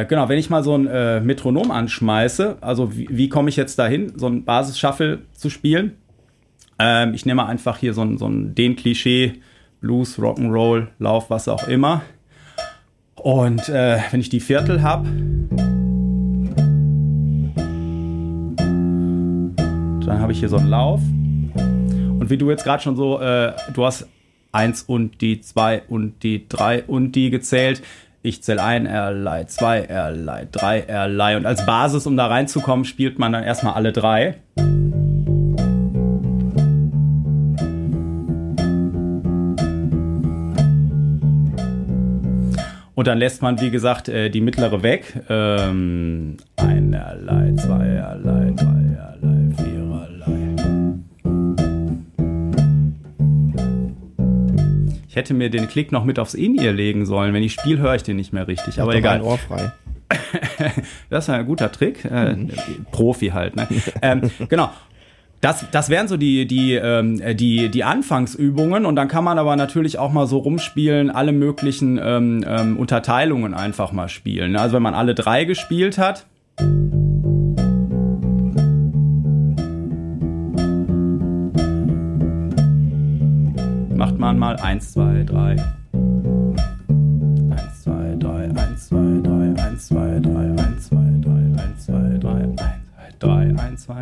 Äh, 0.00 0.06
genau, 0.06 0.28
wenn 0.28 0.38
ich 0.38 0.50
mal 0.50 0.64
so 0.64 0.76
ein 0.76 0.86
äh, 0.86 1.20
Metronom 1.20 1.70
anschmeiße, 1.70 2.56
also 2.60 2.96
wie, 2.96 3.08
wie 3.10 3.28
komme 3.28 3.50
ich 3.50 3.56
jetzt 3.56 3.78
dahin, 3.78 4.12
so 4.16 4.26
ein 4.26 4.44
Basis-Shuffle 4.44 5.20
zu 5.32 5.50
spielen? 5.50 5.98
Ähm, 6.78 7.14
ich 7.14 7.24
nehme 7.26 7.46
einfach 7.46 7.78
hier 7.78 7.94
so 7.94 8.02
ein, 8.02 8.18
so 8.18 8.26
ein 8.26 8.54
den 8.54 8.74
Klischee, 8.74 9.34
Blues, 9.80 10.18
Rock'n'Roll, 10.18 10.88
Lauf, 10.98 11.30
was 11.30 11.46
auch 11.48 11.68
immer. 11.68 12.02
Und 13.16 13.68
äh, 13.68 13.98
wenn 14.10 14.20
ich 14.20 14.28
die 14.28 14.40
Viertel 14.40 14.82
habe, 14.82 15.08
dann 20.06 20.20
habe 20.20 20.32
ich 20.32 20.38
hier 20.38 20.48
so 20.48 20.56
einen 20.56 20.68
Lauf. 20.68 21.00
Und 21.00 22.30
wie 22.30 22.36
du 22.36 22.50
jetzt 22.50 22.64
gerade 22.64 22.82
schon 22.82 22.96
so, 22.96 23.20
äh, 23.20 23.52
du 23.72 23.84
hast 23.84 24.06
eins 24.52 24.82
und 24.82 25.20
die 25.20 25.40
zwei 25.40 25.82
und 25.88 26.22
die 26.22 26.48
drei 26.48 26.84
und 26.84 27.12
die 27.12 27.30
gezählt. 27.30 27.82
Ich 28.22 28.42
zähle 28.42 28.62
ein 28.62 28.86
R-Lei, 28.86 29.44
zwei 29.44 29.80
R-Lei, 29.80 30.48
drei 30.50 30.80
R-Lei. 30.80 31.36
Und 31.36 31.44
als 31.44 31.66
Basis, 31.66 32.06
um 32.06 32.16
da 32.16 32.26
reinzukommen, 32.28 32.86
spielt 32.86 33.18
man 33.18 33.32
dann 33.32 33.44
erstmal 33.44 33.74
alle 33.74 33.92
drei. 33.92 34.36
Und 42.94 43.08
dann 43.08 43.18
lässt 43.18 43.42
man, 43.42 43.60
wie 43.60 43.70
gesagt, 43.70 44.08
äh, 44.08 44.30
die 44.30 44.40
mittlere 44.40 44.82
weg. 44.82 45.20
Ähm, 45.28 46.36
einerlei, 46.56 47.52
zweierlei, 47.56 48.52
dreierlei, 48.52 49.54
viererlei. 49.56 50.54
Ich 55.08 55.16
hätte 55.16 55.34
mir 55.34 55.50
den 55.50 55.68
Klick 55.68 55.90
noch 55.92 56.04
mit 56.04 56.18
aufs 56.18 56.34
In-Ear 56.34 56.72
legen 56.72 57.04
sollen. 57.04 57.34
Wenn 57.34 57.42
ich 57.42 57.52
spiele, 57.52 57.78
höre 57.78 57.96
ich 57.96 58.02
den 58.04 58.16
nicht 58.16 58.32
mehr 58.32 58.46
richtig. 58.46 58.80
Aber 58.80 58.94
egal. 58.94 59.22
Ohr 59.22 59.38
frei. 59.38 59.72
das 61.10 61.24
ist 61.24 61.30
ein 61.30 61.46
guter 61.46 61.72
Trick. 61.72 62.04
Äh, 62.04 62.34
mhm. 62.34 62.50
Profi 62.92 63.28
halt. 63.28 63.56
Ne? 63.56 63.66
ähm, 64.02 64.30
genau. 64.48 64.70
Das, 65.44 65.66
das 65.70 65.90
wären 65.90 66.08
so 66.08 66.16
die, 66.16 66.46
die, 66.46 66.72
ähm, 66.72 67.20
die, 67.36 67.68
die 67.68 67.84
Anfangsübungen 67.84 68.86
und 68.86 68.96
dann 68.96 69.08
kann 69.08 69.24
man 69.24 69.38
aber 69.38 69.56
natürlich 69.56 69.98
auch 69.98 70.10
mal 70.10 70.26
so 70.26 70.38
rumspielen, 70.38 71.10
alle 71.10 71.32
möglichen 71.32 72.00
ähm, 72.02 72.42
ähm, 72.48 72.78
Unterteilungen 72.78 73.52
einfach 73.52 73.92
mal 73.92 74.08
spielen. 74.08 74.56
Also 74.56 74.76
wenn 74.76 74.82
man 74.82 74.94
alle 74.94 75.14
drei 75.14 75.44
gespielt 75.44 75.98
hat. 75.98 76.24
Macht 83.94 84.18
man 84.18 84.38
mal 84.38 84.56
eins, 84.56 84.92
zwei, 84.92 85.24
drei. 85.24 85.56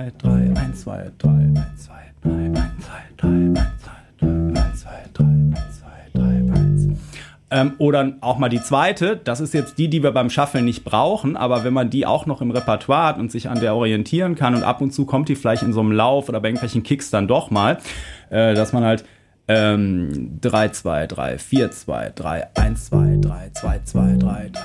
2, 0.03 0.13
3, 0.19 0.61
1, 0.61 0.81
2, 0.81 1.11
3, 1.19 1.31
1, 1.31 1.59
2, 1.77 1.93
3, 2.23 2.31
1, 2.31 2.57
2, 2.81 2.93
3, 3.19 3.29
1, 3.29 3.59
2, 3.83 3.91
3, 4.19 4.27
1, 4.27 4.81
2, 4.81 4.91
3, 5.13 5.25
1, 5.25 5.81
2, 5.81 6.19
3, 6.19 6.23
1. 6.23 6.89
Ähm, 7.51 7.75
oder 7.79 8.15
auch 8.21 8.39
mal 8.39 8.49
die 8.49 8.61
zweite, 8.61 9.17
das 9.23 9.41
ist 9.41 9.55
jetzt 9.55 9.79
die, 9.79 9.89
die 9.89 10.03
wir 10.03 10.11
beim 10.11 10.29
Shuffle 10.29 10.63
nicht 10.63 10.85
brauchen, 10.85 11.37
aber 11.37 11.63
wenn 11.63 11.73
man 11.73 11.91
die 11.91 12.05
auch 12.05 12.27
noch 12.27 12.41
im 12.41 12.51
Repertoire 12.51 13.07
hat 13.09 13.19
und 13.19 13.31
sich 13.31 13.49
an 13.49 13.61
der 13.61 13.77
orientieren 13.77 14.35
kann 14.35 14.57
und 14.57 14.65
ab 14.65 14.81
und 14.81 14.93
zu 14.93 15.07
kommt 15.07 15.29
die 15.29 15.37
vielleicht 15.37 15.63
in 15.63 15.73
so 15.73 15.81
einem 15.81 15.93
Lauf 15.93 16.29
oder 16.29 16.41
bei 16.41 16.49
irgendwelchen 16.49 16.83
Kicks 16.83 17.11
dann 17.11 17.29
doch 17.29 17.51
mal, 17.51 17.79
äh, 18.31 18.55
dass 18.55 18.73
man 18.73 18.83
halt 18.83 19.05
ähm, 19.47 20.39
3, 20.41 20.69
2, 20.71 21.07
3, 21.07 21.39
4, 21.39 21.71
2, 21.71 22.13
3, 22.15 22.49
1, 22.57 22.87
2, 22.87 23.19
3, 23.21 23.51
2, 23.53 23.81
2, 23.85 24.17
3, 24.17 24.51
3. 24.51 24.63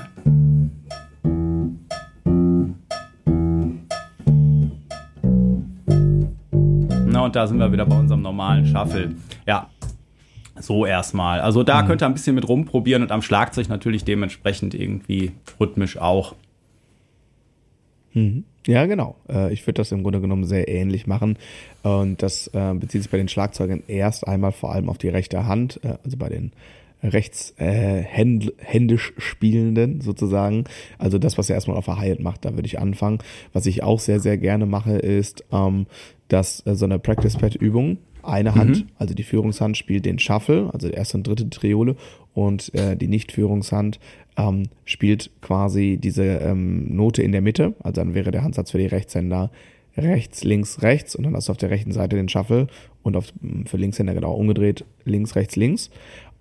Na, 7.17 7.25
und 7.25 7.35
da 7.35 7.47
sind 7.47 7.57
wir 7.57 7.71
wieder 7.71 7.87
bei 7.87 7.97
unserem 7.97 8.21
normalen 8.21 8.67
Shuffle. 8.67 9.15
Ja, 9.47 9.71
so 10.59 10.85
erstmal. 10.85 11.41
Also 11.41 11.63
da 11.63 11.81
mhm. 11.81 11.87
könnt 11.87 12.03
ihr 12.03 12.05
ein 12.05 12.13
bisschen 12.13 12.35
mit 12.35 12.47
rumprobieren 12.47 13.01
und 13.01 13.11
am 13.11 13.23
Schlagzeug 13.23 13.69
natürlich 13.69 14.03
dementsprechend 14.03 14.75
irgendwie 14.75 15.31
rhythmisch 15.59 15.97
auch. 15.97 16.35
Mhm. 18.13 18.43
Ja, 18.67 18.85
genau. 18.85 19.15
Äh, 19.27 19.51
ich 19.51 19.65
würde 19.65 19.79
das 19.79 19.91
im 19.91 20.03
Grunde 20.03 20.21
genommen 20.21 20.43
sehr 20.43 20.67
ähnlich 20.67 21.07
machen. 21.07 21.39
Und 21.81 22.21
das 22.21 22.49
äh, 22.49 22.75
bezieht 22.75 23.01
sich 23.01 23.09
bei 23.09 23.17
den 23.17 23.29
Schlagzeugern 23.29 23.81
erst 23.87 24.27
einmal 24.27 24.51
vor 24.51 24.71
allem 24.71 24.87
auf 24.87 24.99
die 24.99 25.09
rechte 25.09 25.47
Hand, 25.47 25.79
äh, 25.83 25.97
also 26.03 26.17
bei 26.17 26.29
den 26.29 26.51
rechts 27.03 27.53
äh, 27.57 28.05
Spielenden 28.97 30.01
sozusagen. 30.01 30.65
Also 30.97 31.17
das, 31.17 31.37
was 31.37 31.49
er 31.49 31.55
erstmal 31.55 31.77
auf 31.77 31.85
der 31.85 31.97
Hi-Hat 31.97 32.19
macht, 32.19 32.45
da 32.45 32.53
würde 32.53 32.67
ich 32.67 32.79
anfangen. 32.79 33.19
Was 33.53 33.65
ich 33.65 33.81
auch 33.81 33.99
sehr, 33.99 34.19
sehr 34.19 34.37
gerne 34.37 34.65
mache, 34.65 34.97
ist 34.97 35.43
ähm, 35.51 35.87
dass 36.27 36.65
äh, 36.65 36.75
so 36.75 36.85
eine 36.85 36.99
Practice-Pad-Übung 36.99 37.97
eine 38.23 38.55
Hand, 38.55 38.85
mhm. 38.85 38.89
also 38.97 39.13
die 39.13 39.23
Führungshand 39.23 39.77
spielt 39.77 40.05
den 40.05 40.19
Shuffle, 40.19 40.69
also 40.73 40.89
die 40.89 40.93
erste 40.93 41.17
und 41.17 41.27
dritte 41.27 41.49
Triole 41.49 41.95
und 42.33 42.73
äh, 42.73 42.97
die 42.97 43.07
Nicht-Führungshand 43.07 43.99
ähm, 44.35 44.63
spielt 44.85 45.31
quasi 45.41 45.97
diese 46.01 46.23
ähm, 46.25 46.95
Note 46.95 47.23
in 47.23 47.31
der 47.31 47.41
Mitte, 47.41 47.73
also 47.79 48.01
dann 48.01 48.13
wäre 48.13 48.31
der 48.31 48.43
Handsatz 48.43 48.71
für 48.71 48.77
die 48.79 48.85
Rechtshänder 48.85 49.49
rechts, 49.95 50.43
links, 50.43 50.81
rechts 50.83 51.15
und 51.15 51.23
dann 51.23 51.35
hast 51.35 51.47
du 51.47 51.51
auf 51.51 51.57
der 51.57 51.69
rechten 51.69 51.91
Seite 51.91 52.15
den 52.15 52.29
Shuffle 52.29 52.67
und 53.01 53.15
auf, 53.15 53.33
für 53.65 53.77
Linkshänder 53.77 54.13
genau 54.13 54.33
umgedreht, 54.33 54.85
links, 55.05 55.35
rechts, 55.35 55.55
links. 55.55 55.89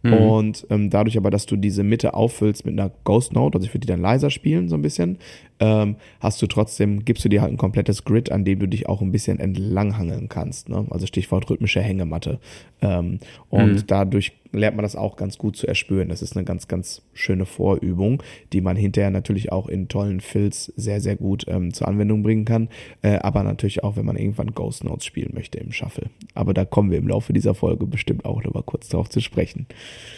Mhm. 0.02 0.12
Und 0.12 0.66
ähm, 0.70 0.90
dadurch 0.90 1.16
aber, 1.16 1.30
dass 1.30 1.46
du 1.46 1.56
diese 1.56 1.82
Mitte 1.82 2.14
auffüllst 2.14 2.64
mit 2.64 2.78
einer 2.78 2.90
Ghost 3.04 3.32
Note, 3.32 3.56
also 3.56 3.66
ich 3.66 3.72
würde 3.72 3.86
die 3.86 3.92
dann 3.92 4.00
leiser 4.00 4.30
spielen, 4.30 4.68
so 4.68 4.76
ein 4.76 4.82
bisschen, 4.82 5.18
ähm, 5.58 5.96
hast 6.20 6.40
du 6.42 6.46
trotzdem, 6.46 7.04
gibst 7.04 7.24
du 7.24 7.28
dir 7.28 7.42
halt 7.42 7.52
ein 7.52 7.56
komplettes 7.56 8.04
Grid, 8.04 8.30
an 8.30 8.44
dem 8.44 8.58
du 8.58 8.66
dich 8.66 8.88
auch 8.88 9.00
ein 9.00 9.12
bisschen 9.12 9.40
entlanghangeln 9.40 10.28
kannst. 10.28 10.68
Ne? 10.68 10.86
Also 10.90 11.06
Stichwort 11.06 11.48
rhythmische 11.50 11.80
Hängematte. 11.80 12.38
Ähm, 12.82 13.18
und 13.48 13.72
mhm. 13.72 13.86
dadurch 13.86 14.32
lernt 14.52 14.76
man 14.76 14.82
das 14.82 14.96
auch 14.96 15.16
ganz 15.16 15.38
gut 15.38 15.56
zu 15.56 15.66
erspüren. 15.66 16.08
Das 16.08 16.22
ist 16.22 16.36
eine 16.36 16.44
ganz, 16.44 16.68
ganz 16.68 17.02
schöne 17.14 17.46
Vorübung, 17.46 18.22
die 18.52 18.60
man 18.60 18.76
hinterher 18.76 19.10
natürlich 19.10 19.52
auch 19.52 19.68
in 19.68 19.88
tollen 19.88 20.20
Fills 20.20 20.72
sehr, 20.76 21.00
sehr 21.00 21.16
gut 21.16 21.44
ähm, 21.48 21.72
zur 21.72 21.88
Anwendung 21.88 22.22
bringen 22.22 22.44
kann. 22.44 22.68
Äh, 23.02 23.18
aber 23.18 23.42
natürlich 23.42 23.84
auch, 23.84 23.96
wenn 23.96 24.06
man 24.06 24.16
irgendwann 24.16 24.52
Ghost 24.52 24.84
Notes 24.84 25.04
spielen 25.04 25.32
möchte 25.34 25.58
im 25.58 25.72
Shuffle. 25.72 26.10
Aber 26.34 26.54
da 26.54 26.64
kommen 26.64 26.90
wir 26.90 26.98
im 26.98 27.08
Laufe 27.08 27.32
dieser 27.32 27.54
Folge 27.54 27.86
bestimmt 27.86 28.24
auch 28.24 28.42
noch 28.42 28.54
mal 28.54 28.62
kurz 28.62 28.88
drauf 28.88 29.08
zu 29.08 29.20
sprechen. 29.20 29.66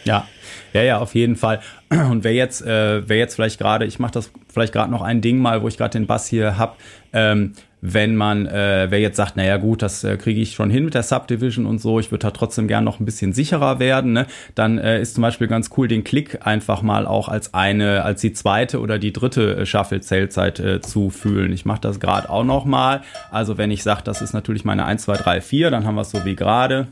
Ja, 0.04 0.26
ja, 0.72 0.82
ja, 0.82 0.98
auf 0.98 1.14
jeden 1.14 1.36
Fall. 1.36 1.60
Und 1.90 2.24
wer 2.24 2.34
jetzt, 2.34 2.62
äh, 2.62 3.08
wer 3.08 3.16
jetzt 3.16 3.34
vielleicht 3.34 3.58
gerade, 3.58 3.86
ich 3.86 3.98
mache 3.98 4.12
das 4.12 4.30
vielleicht 4.48 4.72
gerade 4.72 4.90
noch 4.90 5.02
ein 5.02 5.20
Ding 5.20 5.38
mal, 5.38 5.62
wo 5.62 5.68
ich 5.68 5.76
gerade 5.76 5.98
den 5.98 6.06
Bass 6.06 6.26
hier 6.26 6.58
hab, 6.58 6.78
ähm, 7.12 7.52
wenn 7.80 8.16
man, 8.16 8.46
äh, 8.46 8.86
wer 8.90 9.00
jetzt 9.00 9.16
sagt, 9.16 9.36
naja 9.36 9.56
gut, 9.56 9.82
das 9.82 10.04
äh, 10.04 10.16
kriege 10.16 10.40
ich 10.40 10.54
schon 10.54 10.70
hin 10.70 10.84
mit 10.84 10.94
der 10.94 11.02
Subdivision 11.02 11.66
und 11.66 11.80
so, 11.80 12.00
ich 12.00 12.10
würde 12.10 12.26
da 12.26 12.30
trotzdem 12.30 12.68
gern 12.68 12.84
noch 12.84 13.00
ein 13.00 13.04
bisschen 13.04 13.32
sicherer 13.32 13.78
werden, 13.78 14.12
ne? 14.12 14.26
dann 14.54 14.78
äh, 14.78 15.00
ist 15.00 15.14
zum 15.14 15.22
Beispiel 15.22 15.46
ganz 15.46 15.70
cool, 15.76 15.88
den 15.88 16.04
Klick 16.04 16.46
einfach 16.46 16.82
mal 16.82 17.06
auch 17.06 17.28
als 17.28 17.54
eine, 17.54 18.04
als 18.04 18.20
die 18.20 18.32
zweite 18.32 18.80
oder 18.80 18.98
die 18.98 19.12
dritte 19.12 19.56
äh, 19.56 19.66
Shuffle-Zählzeit 19.66 20.60
äh, 20.60 20.80
zu 20.80 21.10
fühlen. 21.10 21.52
Ich 21.52 21.64
mache 21.64 21.80
das 21.80 22.00
gerade 22.00 22.30
auch 22.30 22.44
noch 22.44 22.64
mal. 22.64 23.02
Also 23.30 23.58
wenn 23.58 23.70
ich 23.70 23.82
sage, 23.82 24.02
das 24.04 24.22
ist 24.22 24.32
natürlich 24.32 24.64
meine 24.64 24.84
1, 24.84 25.02
2, 25.02 25.16
3, 25.16 25.40
4, 25.40 25.70
dann 25.70 25.84
haben 25.84 25.94
wir 25.94 26.02
es 26.02 26.10
so 26.10 26.24
wie 26.24 26.36
gerade. 26.36 26.88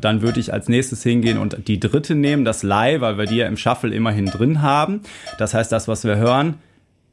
Und 0.00 0.06
dann 0.06 0.22
würde 0.22 0.40
ich 0.40 0.50
als 0.50 0.66
nächstes 0.70 1.02
hingehen 1.02 1.36
und 1.36 1.68
die 1.68 1.78
dritte 1.78 2.14
nehmen, 2.14 2.46
das 2.46 2.62
Lai, 2.62 3.02
weil 3.02 3.18
wir 3.18 3.26
die 3.26 3.36
ja 3.36 3.46
im 3.46 3.58
Shuffle 3.58 3.94
immerhin 3.94 4.24
drin 4.24 4.62
haben. 4.62 5.02
Das 5.36 5.52
heißt, 5.52 5.70
das, 5.70 5.88
was 5.88 6.04
wir 6.04 6.16
hören, 6.16 6.54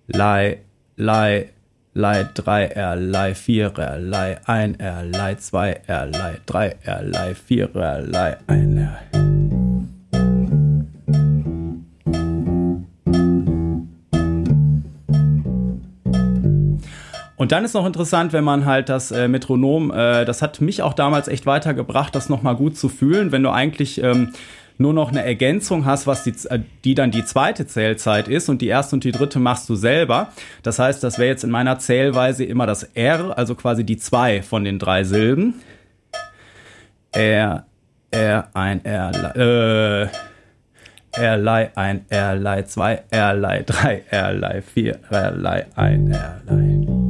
Lai, 0.08 0.60
Lai, 0.96 1.50
Lai 1.94 2.22
3R, 2.22 2.96
Lai 2.96 3.34
4R, 3.34 3.98
Lai 3.98 4.38
1R, 4.46 5.04
Lai 5.04 5.34
2R, 5.34 6.06
Lai 6.06 6.40
3R, 6.48 7.02
Lai 7.02 7.34
4R, 7.34 8.10
Lai 8.10 8.38
1R. 8.48 9.47
Und 17.38 17.52
dann 17.52 17.64
ist 17.64 17.76
noch 17.76 17.86
interessant, 17.86 18.34
wenn 18.34 18.44
man 18.44 18.66
halt 18.66 18.90
das 18.90 19.12
äh, 19.12 19.28
Metronom, 19.28 19.92
äh, 19.92 20.26
das 20.26 20.42
hat 20.42 20.60
mich 20.60 20.82
auch 20.82 20.94
damals 20.94 21.28
echt 21.28 21.46
weitergebracht, 21.46 22.16
das 22.16 22.30
nochmal 22.30 22.56
gut 22.56 22.76
zu 22.76 22.90
fühlen, 22.90 23.32
wenn 23.32 23.44
du 23.44 23.52
eigentlich 23.52 24.02
ähm, 24.04 24.34
nur 24.80 24.92
noch 24.92 25.10
eine 25.10 25.24
Ergänzung 25.24 25.86
hast, 25.86 26.08
was 26.08 26.24
die, 26.24 26.34
äh, 26.50 26.60
die 26.84 26.96
dann 26.96 27.12
die 27.12 27.24
zweite 27.24 27.68
Zählzeit 27.68 28.28
ist 28.28 28.50
und 28.50 28.64
die 28.64 28.68
erste 28.68 28.96
und 28.96 29.04
die 29.04 29.12
dritte 29.12 29.38
machst 29.40 29.70
du 29.70 29.76
selber. 29.76 30.30
Das 30.64 30.80
heißt, 30.80 31.04
das 31.04 31.20
wäre 31.20 31.30
jetzt 31.30 31.44
in 31.44 31.52
meiner 31.52 31.78
Zählweise 31.78 32.44
immer 32.44 32.66
das 32.66 32.84
R, 32.96 33.38
also 33.38 33.54
quasi 33.54 33.84
die 33.84 33.98
zwei 33.98 34.42
von 34.42 34.64
den 34.64 34.80
drei 34.80 35.04
Silben. 35.04 35.62
R, 37.12 37.66
R, 38.10 38.50
ein 38.54 38.84
R, 38.84 39.36
äh, 39.36 40.08
Erlei, 41.12 41.72
ein 41.76 42.06
Erlei, 42.10 42.64
zwei 42.64 43.04
Erlei, 43.12 43.64
drei 43.64 44.04
Erlei, 44.10 44.62
vier 44.62 45.00
Erlei, 45.12 45.68
ein 45.76 46.12
Erlei. 46.12 47.07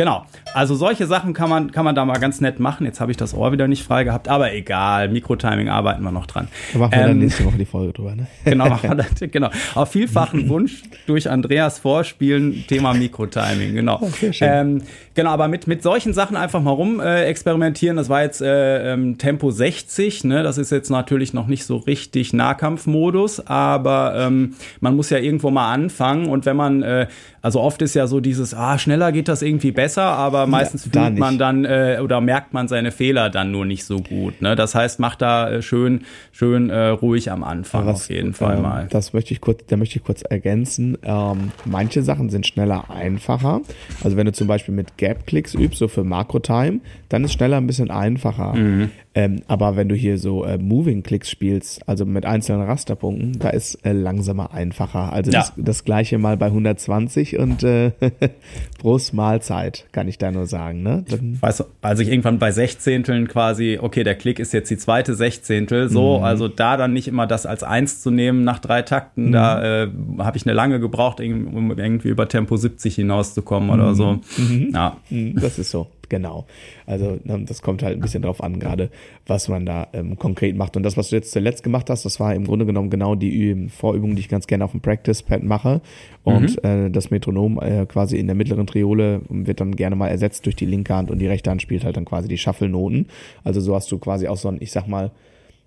Genau. 0.00 0.24
Also 0.54 0.76
solche 0.76 1.06
Sachen 1.06 1.34
kann 1.34 1.50
man, 1.50 1.72
kann 1.72 1.84
man 1.84 1.94
da 1.94 2.06
mal 2.06 2.18
ganz 2.18 2.40
nett 2.40 2.58
machen. 2.58 2.86
Jetzt 2.86 3.02
habe 3.02 3.10
ich 3.10 3.18
das 3.18 3.34
Ohr 3.34 3.52
wieder 3.52 3.68
nicht 3.68 3.84
frei 3.84 4.02
gehabt, 4.02 4.28
aber 4.28 4.54
egal. 4.54 5.10
Mikrotiming 5.10 5.68
arbeiten 5.68 6.02
wir 6.02 6.10
noch 6.10 6.24
dran. 6.24 6.48
Da 6.72 6.78
machen 6.78 6.92
wir 6.92 7.00
ähm, 7.00 7.08
dann 7.08 7.18
nächste 7.18 7.44
Woche 7.44 7.58
die 7.58 7.66
Folge 7.66 7.92
drüber, 7.92 8.14
ne? 8.14 8.26
Genau, 8.46 8.70
machen 8.70 8.88
wir 8.88 8.96
das, 8.96 9.30
genau. 9.30 9.50
Auf 9.74 9.90
vielfachen 9.90 10.48
Wunsch 10.48 10.84
durch 11.06 11.28
Andreas 11.28 11.78
Vorspielen, 11.80 12.64
Thema 12.66 12.94
Mikrotiming, 12.94 13.74
genau. 13.74 13.98
Oh, 14.00 14.10
ähm, 14.40 14.80
genau, 15.20 15.32
aber 15.32 15.48
mit, 15.48 15.66
mit 15.66 15.82
solchen 15.82 16.14
Sachen 16.14 16.34
einfach 16.34 16.62
mal 16.62 16.70
rum 16.70 16.98
äh, 16.98 17.24
experimentieren. 17.24 17.98
Das 17.98 18.08
war 18.08 18.22
jetzt 18.22 18.40
äh, 18.40 18.92
ähm, 18.94 19.18
Tempo 19.18 19.50
60, 19.50 20.24
ne? 20.24 20.42
Das 20.42 20.56
ist 20.56 20.70
jetzt 20.70 20.88
natürlich 20.88 21.34
noch 21.34 21.46
nicht 21.46 21.66
so 21.66 21.76
richtig 21.76 22.32
Nahkampfmodus, 22.32 23.46
aber 23.46 24.14
ähm, 24.16 24.54
man 24.80 24.96
muss 24.96 25.10
ja 25.10 25.18
irgendwo 25.18 25.50
mal 25.50 25.72
anfangen 25.72 26.26
und 26.26 26.46
wenn 26.46 26.56
man, 26.56 26.82
äh, 26.82 27.06
also 27.42 27.60
oft 27.60 27.82
ist 27.82 27.94
ja 27.94 28.06
so 28.06 28.20
dieses, 28.20 28.54
ah, 28.54 28.78
schneller 28.78 29.12
geht 29.12 29.28
das 29.28 29.42
irgendwie 29.42 29.72
besser, 29.72 30.04
aber 30.04 30.46
meistens 30.46 30.88
ja, 30.90 31.04
fühlt 31.04 31.18
man 31.18 31.36
dann 31.36 31.66
äh, 31.66 32.00
oder 32.02 32.22
merkt 32.22 32.54
man 32.54 32.66
seine 32.66 32.90
Fehler 32.90 33.28
dann 33.28 33.50
nur 33.50 33.66
nicht 33.66 33.84
so 33.84 33.98
gut. 33.98 34.40
Ne? 34.40 34.56
Das 34.56 34.74
heißt, 34.74 35.00
macht 35.00 35.20
da 35.20 35.50
äh, 35.50 35.62
schön, 35.62 36.06
schön 36.32 36.70
äh, 36.70 36.88
ruhig 36.88 37.30
am 37.30 37.44
Anfang 37.44 37.84
was, 37.86 37.96
auf 37.96 38.10
jeden 38.10 38.32
Fall 38.32 38.56
ähm, 38.56 38.62
mal. 38.62 38.86
Das 38.90 39.12
möchte 39.12 39.34
ich 39.34 39.42
kurz, 39.42 39.64
da 39.66 39.76
möchte 39.76 39.98
ich 39.98 40.04
kurz 40.04 40.22
ergänzen. 40.22 40.96
Ähm, 41.02 41.52
manche 41.66 42.02
Sachen 42.02 42.30
sind 42.30 42.46
schneller 42.46 42.90
einfacher. 42.90 43.60
Also 44.02 44.16
wenn 44.16 44.24
du 44.24 44.32
zum 44.32 44.46
Beispiel 44.46 44.74
mit 44.74 44.96
Gap-Clicks 45.10 45.54
übst, 45.54 45.78
so 45.78 45.88
für 45.88 46.04
Makro-Time, 46.04 46.80
dann 47.08 47.24
ist 47.24 47.32
schneller 47.32 47.56
ein 47.56 47.66
bisschen 47.66 47.90
einfacher. 47.90 48.54
Mhm. 48.54 48.90
Ähm, 49.12 49.42
aber 49.48 49.74
wenn 49.74 49.88
du 49.88 49.96
hier 49.96 50.18
so 50.18 50.44
äh, 50.44 50.56
Moving-Clicks 50.56 51.28
spielst, 51.28 51.88
also 51.88 52.06
mit 52.06 52.24
einzelnen 52.24 52.62
Rasterpunkten, 52.62 53.40
da 53.40 53.50
ist 53.50 53.74
äh, 53.84 53.92
langsamer 53.92 54.52
einfacher. 54.54 55.12
Also 55.12 55.32
ja. 55.32 55.40
das, 55.40 55.52
das 55.56 55.84
gleiche 55.84 56.18
mal 56.18 56.36
bei 56.36 56.46
120 56.46 57.38
und 57.38 57.64
äh, 57.64 57.90
Prost 58.78 59.12
Mahlzeit, 59.12 59.86
kann 59.90 60.06
ich 60.06 60.18
da 60.18 60.30
nur 60.30 60.46
sagen. 60.46 60.84
Ne? 60.84 61.04
Dann 61.08 61.38
weißt 61.40 61.60
du, 61.60 61.64
also 61.82 62.02
ich 62.02 62.08
irgendwann 62.08 62.38
bei 62.38 62.52
Sechzehnteln 62.52 63.26
quasi, 63.26 63.80
okay, 63.82 64.04
der 64.04 64.14
Klick 64.14 64.38
ist 64.38 64.52
jetzt 64.52 64.70
die 64.70 64.76
zweite 64.76 65.14
Sechzehntel, 65.14 65.88
so, 65.88 66.18
mhm. 66.18 66.24
also 66.24 66.46
da 66.46 66.76
dann 66.76 66.92
nicht 66.92 67.08
immer 67.08 67.26
das 67.26 67.46
als 67.46 67.64
eins 67.64 68.02
zu 68.02 68.12
nehmen 68.12 68.44
nach 68.44 68.60
drei 68.60 68.82
Takten, 68.82 69.28
mhm. 69.28 69.32
da 69.32 69.82
äh, 69.82 69.88
habe 70.18 70.36
ich 70.36 70.46
eine 70.46 70.54
lange 70.54 70.78
gebraucht, 70.78 71.20
um 71.20 71.76
irgendwie 71.76 72.08
über 72.08 72.28
Tempo 72.28 72.56
70 72.56 72.94
hinauszukommen 72.94 73.70
mhm. 73.70 73.74
oder 73.74 73.94
so. 73.96 74.20
Mhm. 74.36 74.70
Ja. 74.72 74.96
Mhm, 75.10 75.34
das 75.40 75.58
ist 75.58 75.70
so 75.70 75.88
genau. 76.10 76.44
Also 76.84 77.18
ne, 77.24 77.42
das 77.46 77.62
kommt 77.62 77.82
halt 77.82 77.96
ein 77.96 78.00
bisschen 78.00 78.22
drauf 78.22 78.42
an, 78.42 78.60
gerade 78.60 78.90
was 79.26 79.48
man 79.48 79.64
da 79.64 79.88
ähm, 79.94 80.18
konkret 80.18 80.56
macht. 80.56 80.76
Und 80.76 80.82
das, 80.82 80.98
was 80.98 81.08
du 81.08 81.16
jetzt 81.16 81.32
zuletzt 81.32 81.62
gemacht 81.62 81.88
hast, 81.88 82.04
das 82.04 82.20
war 82.20 82.34
im 82.34 82.44
Grunde 82.44 82.66
genommen 82.66 82.90
genau 82.90 83.14
die 83.14 83.68
Vorübung, 83.68 84.14
die 84.14 84.20
ich 84.20 84.28
ganz 84.28 84.46
gerne 84.46 84.64
auf 84.64 84.72
dem 84.72 84.82
Practice-Pad 84.82 85.42
mache. 85.42 85.80
Und 86.22 86.62
mhm. 86.62 86.68
äh, 86.68 86.90
das 86.90 87.10
Metronom 87.10 87.58
äh, 87.62 87.86
quasi 87.86 88.18
in 88.18 88.26
der 88.26 88.36
mittleren 88.36 88.66
Triole 88.66 89.22
wird 89.30 89.60
dann 89.60 89.74
gerne 89.74 89.96
mal 89.96 90.08
ersetzt 90.08 90.44
durch 90.44 90.56
die 90.56 90.66
linke 90.66 90.94
Hand 90.94 91.10
und 91.10 91.18
die 91.18 91.26
rechte 91.26 91.50
Hand 91.50 91.62
spielt 91.62 91.84
halt 91.84 91.96
dann 91.96 92.04
quasi 92.04 92.28
die 92.28 92.38
Shuffle-Noten. 92.38 93.06
Also 93.44 93.60
so 93.60 93.74
hast 93.74 93.90
du 93.90 93.98
quasi 93.98 94.28
auch 94.28 94.36
so 94.36 94.48
ein, 94.48 94.58
ich 94.60 94.72
sag 94.72 94.86
mal, 94.86 95.12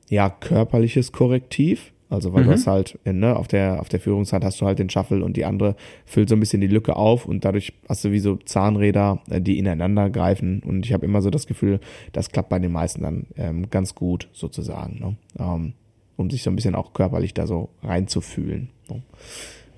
ja, 0.10 0.30
körperliches 0.30 1.12
Korrektiv 1.12 1.93
Also 2.14 2.32
weil 2.34 2.44
mhm. 2.44 2.48
du 2.48 2.54
hast 2.54 2.68
halt, 2.68 3.00
ne, 3.06 3.36
auf 3.36 3.48
der, 3.48 3.80
auf 3.82 3.90
der 3.90 4.00
Führungshand 4.00 4.46
hast 4.46 4.62
du 4.62 4.66
halt 4.66 4.80
den 4.80 4.90
Shuffle 4.90 5.24
und 5.24 5.36
die 5.36 5.46
andere 5.46 5.76
füllt 6.06 6.30
so 6.30 6.36
ein 6.36 6.40
bisschen 6.40 6.62
die 6.62 6.68
Lücke 6.68 6.96
auf 6.96 7.26
und 7.26 7.44
dadurch 7.44 7.74
hast 7.90 8.06
du 8.06 8.12
wie 8.12 8.20
so 8.20 8.36
Zahnräder, 8.38 9.20
äh, 9.30 9.42
die 9.42 9.58
ineinander 9.58 10.10
greifen. 10.10 10.62
Und 10.64 10.86
ich 10.86 10.94
habe 10.94 11.06
immer 11.06 11.22
so 11.22 11.30
das 11.30 11.48
Gefühl, 11.48 11.80
das 12.12 12.30
klappt 12.30 12.50
bei 12.50 12.60
den 12.60 12.72
meisten 12.72 13.02
dann 13.02 13.26
ähm, 13.36 13.70
ganz 13.70 13.96
gut 13.96 14.30
sozusagen, 14.32 15.00
ne? 15.00 15.16
ähm, 15.40 15.74
um 16.16 16.30
sich 16.30 16.44
so 16.44 16.52
ein 16.52 16.56
bisschen 16.56 16.76
auch 16.76 16.94
körperlich 16.94 17.34
da 17.34 17.48
so 17.48 17.70
reinzufühlen. 17.82 18.70
Ne? 18.90 19.02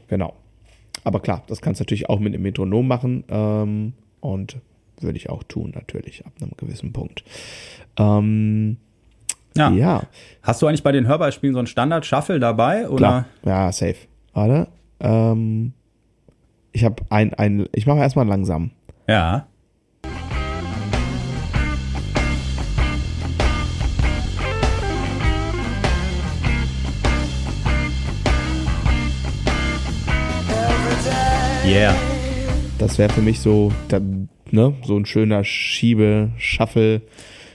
Genau. 0.10 0.34
Aber 1.04 1.22
klar, 1.22 1.44
das 1.48 1.62
kannst 1.62 1.80
du 1.80 1.84
natürlich 1.84 2.10
auch 2.10 2.20
mit 2.20 2.34
einem 2.34 2.44
Metronom 2.44 2.88
machen 2.88 3.24
ähm, 3.30 3.94
und 4.20 4.58
würde 5.00 5.18
ich 5.18 5.30
auch 5.30 5.44
tun, 5.44 5.72
natürlich, 5.76 6.26
ab 6.26 6.34
einem 6.42 6.52
gewissen 6.58 6.92
Punkt. 6.94 7.24
Ähm, 7.98 8.78
ja. 9.58 9.70
ja. 9.72 10.04
Hast 10.44 10.62
du 10.62 10.68
eigentlich 10.68 10.84
bei 10.84 10.92
den 10.92 11.08
Hörbeispielen 11.08 11.54
so 11.54 11.60
einen 11.60 11.68
Standard-Shuffle 11.68 12.40
dabei? 12.40 12.90
Oder? 12.90 12.98
Klar. 12.98 13.26
Ja, 13.46 13.72
safe. 13.72 13.96
Warte. 14.34 14.68
Ähm, 15.00 15.74
ich 16.74 16.84
habe 16.84 17.04
ein, 17.10 17.34
ein, 17.34 17.68
ich 17.74 17.88
mache 17.88 18.00
erstmal 18.00 18.28
langsam. 18.28 18.72
Ja. 19.08 19.48
Yeah. 31.66 31.96
Das 32.78 33.00
wäre 33.00 33.12
für 33.12 33.22
mich 33.22 33.40
so, 33.40 33.72
ne, 34.52 34.74
so 34.84 34.98
ein 34.98 35.06
schöner 35.06 35.44
Schiebe-Shuffle. 35.44 37.02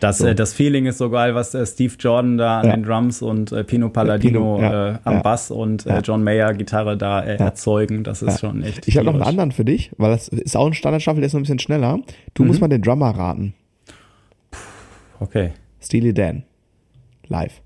Das, 0.01 0.19
so. 0.19 0.27
äh, 0.27 0.35
das 0.35 0.53
Feeling 0.53 0.87
ist 0.87 0.99
so 0.99 1.11
geil, 1.11 1.35
was 1.35 1.55
äh, 1.55 1.65
Steve 1.67 1.95
Jordan 1.99 2.39
da 2.39 2.61
an 2.61 2.67
ja. 2.67 2.77
den 2.77 2.83
Drums 2.83 3.23
und 3.23 3.53
äh, 3.53 3.65
Pino 3.65 3.91
Palladino 3.91 4.57
Pino, 4.57 4.61
ja, 4.61 4.89
äh, 4.89 4.99
am 5.05 5.15
ja. 5.15 5.21
Bass 5.21 5.51
und 5.51 5.87
äh, 5.87 6.01
John 6.01 6.25
Mayer 6.25 6.55
Gitarre 6.55 6.97
da 6.97 7.23
äh, 7.23 7.37
erzeugen. 7.37 8.03
Das 8.03 8.23
ist 8.23 8.41
schon 8.41 8.63
echt. 8.63 8.89
Ich 8.89 8.97
habe 8.97 9.07
noch 9.07 9.15
einen 9.15 9.23
anderen 9.23 9.53
für 9.53 9.65
dich, 9.65 9.93
weil 9.99 10.11
das 10.11 10.29
ist 10.29 10.57
auch 10.57 10.67
ein 10.67 10.75
Standard-Shuffle, 10.75 11.21
der 11.21 11.27
ist 11.27 11.35
noch 11.35 11.41
ein 11.41 11.45
bisschen 11.45 11.59
schneller. 11.59 12.01
Du 12.35 12.43
mhm. 12.43 12.49
musst 12.49 12.61
mal 12.61 12.69
den 12.69 12.83
Drummer 12.83 13.11
raten. 13.11 13.55
Okay. 15.21 15.53
Steely 15.81 16.15
Dan. 16.15 16.45
Live. 17.29 17.61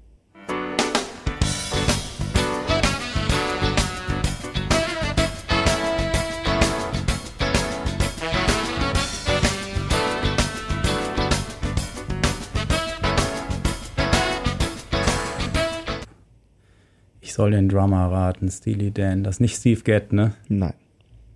Ich 17.35 17.37
soll 17.37 17.51
den 17.51 17.68
Drummer 17.68 18.12
raten, 18.12 18.49
Steely 18.49 18.92
Dan. 18.92 19.25
Das 19.25 19.37
ist 19.37 19.40
nicht 19.40 19.57
Steve 19.57 19.81
Gadd, 19.81 20.14
ne? 20.14 20.35
Nein. 20.49 20.75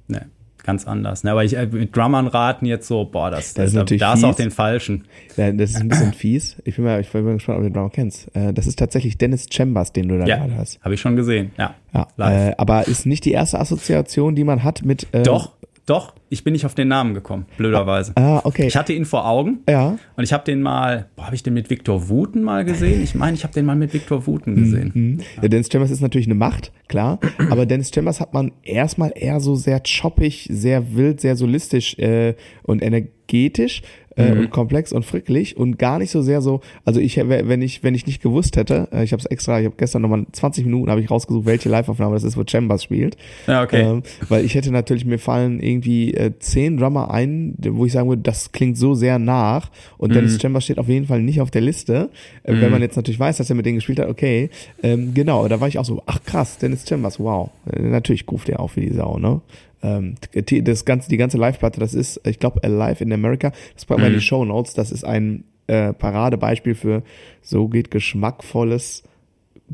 Ne, 0.06 0.26
ganz 0.62 0.86
anders. 0.86 1.24
Ne, 1.24 1.32
aber 1.32 1.42
ich 1.42 1.56
äh, 1.56 1.66
mit 1.66 1.96
Drummern 1.96 2.28
raten 2.28 2.66
jetzt 2.66 2.86
so, 2.86 3.04
boah, 3.04 3.32
das, 3.32 3.54
das, 3.54 3.74
ist 3.74 4.00
da 4.00 4.14
ist 4.14 4.22
auch 4.22 4.36
den 4.36 4.52
falschen. 4.52 5.06
Ja, 5.36 5.50
das 5.50 5.70
ist 5.70 5.80
ein 5.80 5.88
bisschen 5.88 6.12
fies. 6.12 6.56
Ich 6.62 6.76
bin 6.76 6.84
mal, 6.84 7.00
ich 7.00 7.10
bin 7.10 7.24
mal 7.24 7.32
gespannt, 7.32 7.58
ob 7.58 7.64
du 7.64 7.70
den 7.70 7.74
Drummer 7.74 7.90
kennst. 7.90 8.28
Äh, 8.36 8.52
das 8.52 8.68
ist 8.68 8.78
tatsächlich 8.78 9.18
Dennis 9.18 9.46
Chambers, 9.50 9.92
den 9.92 10.06
du 10.06 10.20
da 10.20 10.24
ja, 10.24 10.36
gerade 10.36 10.54
hast. 10.54 10.80
Habe 10.82 10.94
ich 10.94 11.00
schon 11.00 11.16
gesehen, 11.16 11.50
ja. 11.58 11.74
ja 11.92 12.06
äh, 12.48 12.54
aber 12.56 12.86
ist 12.86 13.04
nicht 13.04 13.24
die 13.24 13.32
erste 13.32 13.58
Assoziation, 13.58 14.36
die 14.36 14.44
man 14.44 14.62
hat 14.62 14.84
mit. 14.84 15.08
Äh, 15.10 15.24
Doch, 15.24 15.50
doch, 15.88 16.14
ich 16.28 16.44
bin 16.44 16.52
nicht 16.52 16.66
auf 16.66 16.74
den 16.74 16.88
Namen 16.88 17.14
gekommen, 17.14 17.46
blöderweise. 17.56 18.12
Ah, 18.16 18.40
okay. 18.44 18.66
Ich 18.66 18.76
hatte 18.76 18.92
ihn 18.92 19.06
vor 19.06 19.26
Augen. 19.26 19.60
Ja. 19.68 19.98
Und 20.16 20.24
ich 20.24 20.32
habe 20.32 20.44
den 20.44 20.60
mal, 20.60 21.08
habe 21.18 21.34
ich 21.34 21.42
den 21.42 21.54
mit 21.54 21.70
Victor 21.70 22.08
Wooten 22.08 22.42
mal 22.42 22.64
gesehen? 22.64 23.02
Ich 23.02 23.14
meine, 23.14 23.36
ich 23.36 23.44
habe 23.44 23.54
den 23.54 23.64
mal 23.64 23.76
mit 23.76 23.94
Victor 23.94 24.26
Wooten 24.26 24.54
gesehen. 24.54 24.92
Mhm. 24.94 25.18
Ja, 25.40 25.48
Dennis 25.48 25.68
Chambers 25.72 25.90
ist 25.90 26.02
natürlich 26.02 26.26
eine 26.26 26.34
Macht, 26.34 26.72
klar. 26.88 27.18
aber 27.50 27.64
Dennis 27.64 27.90
Chambers 27.94 28.20
hat 28.20 28.34
man 28.34 28.52
erstmal 28.62 29.12
eher 29.14 29.40
so 29.40 29.54
sehr 29.54 29.80
choppig, 29.80 30.48
sehr 30.50 30.94
wild, 30.94 31.20
sehr 31.20 31.36
solistisch 31.36 31.98
äh, 31.98 32.34
und 32.62 32.82
energetisch 32.82 33.82
äh, 34.18 34.34
mhm. 34.34 34.40
und 34.40 34.50
komplex 34.50 34.92
und 34.92 35.04
fricklich 35.04 35.56
und 35.56 35.78
gar 35.78 35.98
nicht 35.98 36.10
so 36.10 36.22
sehr 36.22 36.42
so, 36.42 36.60
also 36.84 37.00
ich 37.00 37.16
wenn 37.16 37.62
ich 37.62 37.82
wenn 37.82 37.94
ich 37.94 38.06
nicht 38.06 38.22
gewusst 38.22 38.56
hätte, 38.56 38.88
äh, 38.92 39.04
ich 39.04 39.12
habe 39.12 39.20
es 39.20 39.26
extra, 39.26 39.60
ich 39.60 39.66
habe 39.66 39.76
gestern 39.76 40.02
nochmal 40.02 40.26
20 40.32 40.64
Minuten 40.64 40.90
habe 40.90 41.00
ich 41.00 41.10
rausgesucht, 41.10 41.46
welche 41.46 41.68
Liveaufnahme 41.68 42.14
das 42.14 42.24
ist, 42.24 42.36
wo 42.36 42.42
Chambers 42.46 42.82
spielt. 42.82 43.16
Ja, 43.46 43.62
okay. 43.62 43.82
Ähm, 43.82 44.02
weil 44.28 44.44
ich 44.44 44.54
hätte 44.54 44.72
natürlich 44.72 45.04
mir 45.04 45.18
fallen 45.18 45.60
irgendwie 45.60 46.14
äh, 46.14 46.32
zehn 46.38 46.76
Drummer 46.76 47.10
ein, 47.10 47.54
wo 47.58 47.86
ich 47.86 47.92
sagen 47.92 48.08
würde, 48.08 48.22
das 48.22 48.52
klingt 48.52 48.76
so 48.76 48.94
sehr 48.94 49.18
nach 49.18 49.70
und 49.96 50.10
mhm. 50.10 50.14
Dennis 50.14 50.40
Chambers 50.40 50.64
steht 50.64 50.78
auf 50.78 50.88
jeden 50.88 51.06
Fall 51.06 51.22
nicht 51.22 51.40
auf 51.40 51.50
der 51.50 51.62
Liste. 51.62 52.10
Äh, 52.42 52.54
mhm. 52.54 52.60
Wenn 52.60 52.70
man 52.72 52.82
jetzt 52.82 52.96
natürlich 52.96 53.20
weiß, 53.20 53.36
dass 53.36 53.48
er 53.48 53.56
mit 53.56 53.66
denen 53.66 53.76
gespielt 53.76 54.00
hat, 54.00 54.08
okay, 54.08 54.50
ähm, 54.82 55.14
genau, 55.14 55.46
da 55.48 55.60
war 55.60 55.68
ich 55.68 55.78
auch 55.78 55.84
so, 55.84 56.02
ach 56.06 56.22
krass, 56.24 56.58
Dennis 56.58 56.88
Chambers, 56.88 57.20
wow. 57.20 57.50
Äh, 57.72 57.82
natürlich 57.82 58.24
ruft 58.30 58.48
er 58.48 58.60
auch 58.60 58.70
für 58.70 58.80
die 58.80 58.92
Sau, 58.92 59.18
ne? 59.18 59.40
Ähm, 59.82 60.16
das 60.32 60.84
ganze, 60.84 61.08
die 61.08 61.16
ganze 61.16 61.38
Live-Platte, 61.38 61.80
das 61.80 61.94
ist, 61.94 62.20
ich 62.26 62.38
glaube, 62.38 62.62
Alive 62.62 63.02
in 63.02 63.12
America, 63.12 63.52
das 63.74 63.84
packen 63.84 64.02
wir 64.02 64.08
mhm. 64.08 64.14
in 64.14 64.20
die 64.20 64.26
Show 64.26 64.44
Notes, 64.44 64.74
das 64.74 64.90
ist 64.90 65.04
ein 65.04 65.44
äh, 65.66 65.92
Paradebeispiel 65.92 66.74
für 66.74 67.02
so 67.42 67.68
geht 67.68 67.90
geschmackvolles 67.90 69.04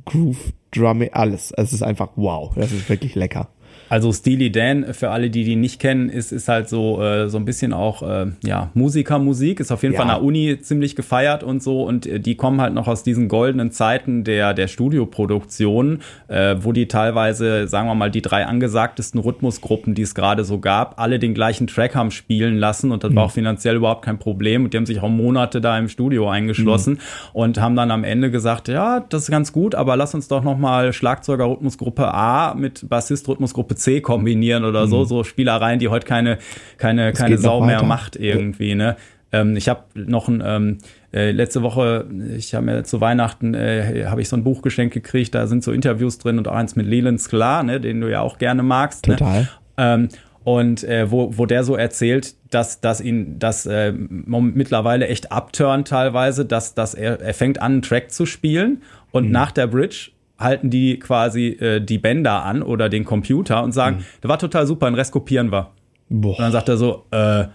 Groove 0.04 0.52
Drumming, 0.72 1.10
alles. 1.12 1.52
Es 1.52 1.72
ist 1.72 1.82
einfach 1.82 2.10
wow, 2.16 2.52
das 2.54 2.72
ist 2.72 2.88
wirklich 2.88 3.14
lecker. 3.14 3.48
Also 3.88 4.12
Steely 4.12 4.50
Dan, 4.50 4.94
für 4.94 5.10
alle, 5.10 5.30
die 5.30 5.44
die 5.44 5.56
nicht 5.56 5.78
kennen, 5.78 6.08
ist, 6.08 6.32
ist 6.32 6.48
halt 6.48 6.68
so, 6.68 7.02
äh, 7.02 7.28
so 7.28 7.36
ein 7.36 7.44
bisschen 7.44 7.72
auch 7.72 8.02
äh, 8.02 8.26
ja, 8.42 8.70
Musikermusik, 8.74 9.60
ist 9.60 9.70
auf 9.72 9.82
jeden 9.82 9.94
ja. 9.94 10.00
Fall 10.00 10.10
an 10.10 10.16
der 10.16 10.24
Uni 10.24 10.58
ziemlich 10.60 10.96
gefeiert 10.96 11.42
und 11.42 11.62
so 11.62 11.82
und 11.82 12.06
äh, 12.06 12.18
die 12.18 12.34
kommen 12.34 12.60
halt 12.60 12.72
noch 12.74 12.88
aus 12.88 13.02
diesen 13.02 13.28
goldenen 13.28 13.70
Zeiten 13.72 14.24
der, 14.24 14.54
der 14.54 14.68
Studioproduktion, 14.68 16.00
äh, 16.28 16.56
wo 16.60 16.72
die 16.72 16.88
teilweise, 16.88 17.68
sagen 17.68 17.88
wir 17.88 17.94
mal, 17.94 18.10
die 18.10 18.22
drei 18.22 18.46
angesagtesten 18.46 19.20
Rhythmusgruppen, 19.20 19.94
die 19.94 20.02
es 20.02 20.14
gerade 20.14 20.44
so 20.44 20.58
gab, 20.58 20.98
alle 20.98 21.18
den 21.18 21.34
gleichen 21.34 21.66
Track 21.66 21.94
haben 21.94 22.10
spielen 22.10 22.56
lassen 22.56 22.90
und 22.90 23.04
das 23.04 23.10
mhm. 23.10 23.16
war 23.16 23.24
auch 23.24 23.32
finanziell 23.32 23.76
überhaupt 23.76 24.04
kein 24.04 24.18
Problem 24.18 24.64
und 24.64 24.72
die 24.72 24.78
haben 24.78 24.86
sich 24.86 25.00
auch 25.00 25.08
Monate 25.08 25.60
da 25.60 25.78
im 25.78 25.88
Studio 25.88 26.28
eingeschlossen 26.28 26.94
mhm. 26.94 26.98
und 27.34 27.60
haben 27.60 27.76
dann 27.76 27.90
am 27.90 28.04
Ende 28.04 28.30
gesagt, 28.30 28.68
ja, 28.68 29.04
das 29.08 29.24
ist 29.24 29.30
ganz 29.30 29.52
gut, 29.52 29.74
aber 29.74 29.96
lass 29.96 30.14
uns 30.14 30.28
doch 30.28 30.42
nochmal 30.42 30.92
Schlagzeuger-Rhythmusgruppe 30.92 32.12
A 32.12 32.54
mit 32.54 32.88
Bassist-Rhythmusgruppe 32.88 33.73
Gruppe 33.73 33.73
C 33.74 34.00
kombinieren 34.00 34.64
oder 34.64 34.87
so, 34.87 35.00
mhm. 35.00 35.04
so 35.06 35.24
Spielereien, 35.24 35.78
die 35.78 35.88
heute 35.88 36.06
keine, 36.06 36.38
keine, 36.76 37.10
das 37.10 37.18
keine 37.18 37.38
Sau 37.38 37.60
mehr 37.64 37.82
macht 37.82 38.16
irgendwie, 38.16 38.74
ne? 38.74 38.96
Ähm, 39.32 39.56
ich 39.56 39.68
habe 39.68 39.82
noch 39.94 40.28
ein, 40.28 40.42
ähm, 40.44 40.78
äh, 41.12 41.32
letzte 41.32 41.62
Woche, 41.62 42.06
ich 42.37 42.54
habe 42.54 42.66
mir 42.66 42.84
zu 42.84 43.00
Weihnachten, 43.00 43.54
äh, 43.54 44.04
habe 44.06 44.20
ich 44.20 44.28
so 44.28 44.37
ein 44.37 44.44
Buch 44.44 44.62
geschenkt 44.62 44.94
gekriegt, 44.94 45.34
da 45.34 45.46
sind 45.46 45.64
so 45.64 45.72
Interviews 45.72 46.18
drin 46.18 46.38
und 46.38 46.46
auch 46.46 46.54
eins 46.54 46.76
mit 46.76 46.87
Leland 46.87 47.20
Sklar, 47.20 47.62
ne, 47.62 47.80
den 47.80 48.00
du 48.00 48.10
ja 48.10 48.20
auch 48.20 48.38
gerne 48.38 48.62
magst. 48.62 49.08
Ne? 49.08 49.16
Total. 49.16 49.40
Ne? 49.42 49.48
Ähm, 49.76 50.08
und 50.44 50.84
äh, 50.84 51.10
wo, 51.10 51.37
wo 51.37 51.46
der 51.46 51.64
so 51.64 51.74
erzählt, 51.74 52.34
dass, 52.50 52.80
dass 52.80 53.00
ihn 53.00 53.38
das 53.38 53.64
äh, 53.64 53.92
mittlerweile 53.92 55.08
echt 55.08 55.32
abturnt 55.32 55.88
teilweise, 55.88 56.44
dass, 56.44 56.74
dass 56.74 56.94
er, 56.94 57.20
er 57.20 57.34
fängt 57.34 57.60
an, 57.62 57.72
einen 57.72 57.82
Track 57.82 58.12
zu 58.12 58.26
spielen 58.26 58.82
und 59.10 59.26
mhm. 59.26 59.32
nach 59.32 59.52
der 59.52 59.66
Bridge 59.66 60.10
halten 60.38 60.70
die 60.70 60.98
quasi 60.98 61.48
äh, 61.48 61.80
die 61.80 61.98
Bänder 61.98 62.44
an 62.44 62.62
oder 62.62 62.88
den 62.88 63.04
Computer 63.04 63.62
und 63.62 63.72
sagen, 63.72 63.98
mhm. 63.98 64.04
der 64.22 64.30
war 64.30 64.38
total 64.38 64.66
super, 64.66 64.86
den 64.86 64.94
Rest 64.94 65.12
kopieren 65.12 65.52
wir. 65.52 65.70
Boah. 66.08 66.30
Und 66.30 66.40
dann 66.40 66.52
sagt 66.52 66.68
er 66.68 66.76
so, 66.76 67.06
äh, 67.10 67.46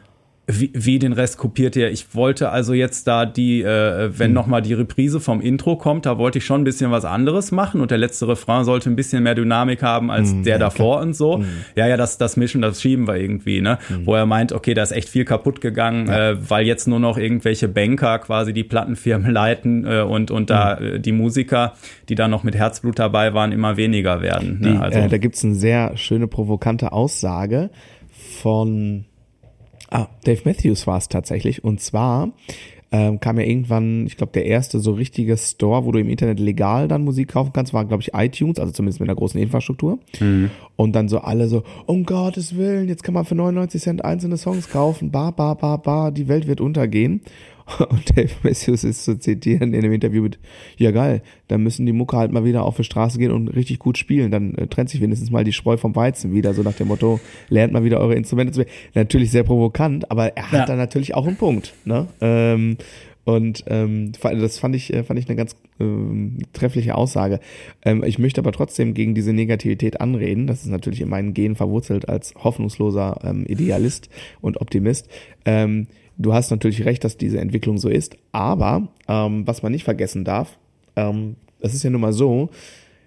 wie, 0.51 0.71
wie 0.73 0.97
den 0.97 1.13
Rest 1.13 1.37
kopiert 1.37 1.75
ihr? 1.75 1.91
Ich 1.91 2.15
wollte 2.15 2.49
also 2.49 2.73
jetzt 2.73 3.05
da 3.05 3.27
die, 3.27 3.61
äh, 3.61 4.09
wenn 4.17 4.31
mhm. 4.31 4.35
noch 4.35 4.47
mal 4.47 4.61
die 4.61 4.73
Reprise 4.73 5.19
vom 5.19 5.41
Intro 5.41 5.75
kommt, 5.75 6.07
da 6.07 6.17
wollte 6.17 6.39
ich 6.39 6.45
schon 6.45 6.61
ein 6.61 6.63
bisschen 6.63 6.89
was 6.89 7.05
anderes 7.05 7.51
machen 7.51 7.81
und 7.81 7.91
der 7.91 7.99
letzte 7.99 8.27
Refrain 8.27 8.65
sollte 8.65 8.89
ein 8.89 8.95
bisschen 8.95 9.21
mehr 9.21 9.35
Dynamik 9.35 9.83
haben 9.83 10.09
als 10.09 10.33
mhm, 10.33 10.43
der 10.43 10.53
ja, 10.53 10.57
davor 10.57 11.01
und 11.01 11.15
so. 11.15 11.37
Mhm. 11.37 11.45
Ja, 11.75 11.87
ja, 11.87 11.97
das, 11.97 12.17
das 12.17 12.35
mischen, 12.35 12.63
das 12.63 12.81
schieben 12.81 13.07
wir 13.07 13.17
irgendwie, 13.17 13.61
ne? 13.61 13.77
Mhm. 13.89 14.07
Wo 14.07 14.15
er 14.15 14.25
meint, 14.25 14.51
okay, 14.51 14.73
da 14.73 14.81
ist 14.81 14.91
echt 14.91 15.09
viel 15.09 15.23
kaputt 15.23 15.61
gegangen, 15.61 16.07
ja. 16.07 16.31
äh, 16.31 16.49
weil 16.49 16.65
jetzt 16.65 16.87
nur 16.87 16.99
noch 16.99 17.19
irgendwelche 17.19 17.67
Banker 17.67 18.17
quasi 18.17 18.51
die 18.51 18.63
Plattenfirmen 18.63 19.31
leiten 19.31 19.85
äh, 19.85 20.01
und, 20.01 20.31
und 20.31 20.49
da 20.49 20.79
mhm. 20.79 20.85
äh, 20.85 20.99
die 20.99 21.11
Musiker, 21.11 21.73
die 22.09 22.15
da 22.15 22.27
noch 22.27 22.43
mit 22.43 22.55
Herzblut 22.55 22.97
dabei 22.97 23.35
waren, 23.35 23.51
immer 23.51 23.77
weniger 23.77 24.21
werden. 24.21 24.59
Ne? 24.61 24.71
Die, 24.71 24.77
also, 24.77 24.97
äh, 24.97 25.07
da 25.07 25.17
gibt's 25.19 25.45
eine 25.45 25.53
sehr 25.53 25.95
schöne 25.95 26.27
provokante 26.27 26.91
Aussage 26.91 27.69
von 28.41 29.05
Ah, 29.89 30.07
Dave 30.23 30.41
Matthews 30.45 30.87
war 30.87 30.97
es 30.97 31.09
tatsächlich. 31.09 31.63
Und 31.63 31.81
zwar 31.81 32.31
ähm, 32.91 33.19
kam 33.19 33.39
ja 33.39 33.45
irgendwann, 33.45 34.07
ich 34.07 34.17
glaube, 34.17 34.31
der 34.33 34.45
erste 34.45 34.79
so 34.79 34.93
richtige 34.93 35.37
Store, 35.37 35.85
wo 35.85 35.91
du 35.91 35.99
im 35.99 36.09
Internet 36.09 36.39
legal 36.39 36.87
dann 36.87 37.03
Musik 37.03 37.29
kaufen 37.29 37.51
kannst, 37.53 37.73
war, 37.73 37.85
glaube 37.85 38.01
ich, 38.01 38.13
iTunes, 38.13 38.59
also 38.59 38.71
zumindest 38.71 38.99
mit 38.99 39.09
einer 39.09 39.15
großen 39.15 39.39
Infrastruktur. 39.39 39.99
Mhm. 40.19 40.49
Und 40.75 40.95
dann 40.95 41.07
so 41.07 41.19
alle 41.19 41.47
so, 41.47 41.63
um 41.85 42.03
Gottes 42.03 42.55
Willen, 42.55 42.87
jetzt 42.87 43.03
kann 43.03 43.13
man 43.13 43.25
für 43.25 43.35
99 43.35 43.81
Cent 43.81 44.05
einzelne 44.05 44.37
Songs 44.37 44.69
kaufen, 44.69 45.11
ba, 45.11 45.31
ba, 45.31 45.53
ba, 45.53 45.77
ba, 45.77 46.11
die 46.11 46.27
Welt 46.27 46.47
wird 46.47 46.61
untergehen. 46.61 47.21
Und 47.89 48.17
Dave 48.17 48.31
Matthews 48.43 48.83
ist 48.83 49.03
zu 49.03 49.17
zitieren 49.17 49.73
in 49.73 49.79
einem 49.79 49.93
Interview 49.93 50.23
mit, 50.23 50.39
ja 50.77 50.91
geil, 50.91 51.21
dann 51.47 51.63
müssen 51.63 51.85
die 51.85 51.93
Mucke 51.93 52.17
halt 52.17 52.31
mal 52.31 52.43
wieder 52.43 52.63
auf 52.63 52.77
die 52.77 52.83
Straße 52.83 53.17
gehen 53.17 53.31
und 53.31 53.49
richtig 53.49 53.79
gut 53.79 53.97
spielen. 53.97 54.31
Dann 54.31 54.55
äh, 54.55 54.67
trennt 54.67 54.89
sich 54.89 55.01
wenigstens 55.01 55.31
mal 55.31 55.43
die 55.43 55.53
Spreu 55.53 55.77
vom 55.77 55.95
Weizen 55.95 56.33
wieder, 56.33 56.53
so 56.53 56.63
nach 56.63 56.73
dem 56.73 56.87
Motto, 56.87 57.19
lernt 57.49 57.73
mal 57.73 57.83
wieder 57.83 57.99
eure 57.99 58.15
Instrumente 58.15 58.53
zu 58.53 58.61
spielen. 58.61 58.75
Natürlich 58.93 59.31
sehr 59.31 59.43
provokant, 59.43 60.09
aber 60.11 60.35
er 60.35 60.51
hat 60.51 60.59
ja. 60.59 60.65
da 60.65 60.75
natürlich 60.75 61.15
auch 61.15 61.27
einen 61.27 61.37
Punkt. 61.37 61.73
Ne? 61.85 62.07
Ähm, 62.21 62.77
Und 63.29 63.63
ähm, 63.67 64.11
das 64.23 64.57
fand 64.57 64.75
ich, 64.75 64.91
äh, 64.91 65.03
fand 65.03 65.19
ich 65.19 65.27
eine 65.27 65.35
ganz 65.35 65.55
ähm, 65.79 66.39
treffliche 66.51 66.95
Aussage. 66.95 67.39
Ähm, 67.85 68.03
ich 68.03 68.17
möchte 68.17 68.41
aber 68.41 68.51
trotzdem 68.51 68.95
gegen 68.95 69.13
diese 69.13 69.33
Negativität 69.33 70.01
anreden. 70.01 70.47
Das 70.47 70.63
ist 70.63 70.69
natürlich 70.69 71.01
in 71.01 71.09
meinen 71.09 71.35
Genen 71.35 71.55
verwurzelt 71.55 72.09
als 72.09 72.33
hoffnungsloser 72.35 73.19
ähm, 73.23 73.45
Idealist 73.45 74.09
und 74.41 74.59
Optimist. 74.61 75.09
Ähm, 75.45 75.85
du 76.17 76.33
hast 76.33 76.49
natürlich 76.49 76.85
recht, 76.85 77.03
dass 77.03 77.17
diese 77.17 77.39
Entwicklung 77.39 77.77
so 77.77 77.87
ist. 77.87 78.17
Aber 78.31 78.87
ähm, 79.07 79.45
was 79.45 79.61
man 79.61 79.73
nicht 79.73 79.83
vergessen 79.83 80.25
darf, 80.25 80.57
ähm, 80.95 81.35
das 81.61 81.75
ist 81.75 81.83
ja 81.83 81.91
nun 81.91 82.01
mal 82.01 82.13
so, 82.13 82.49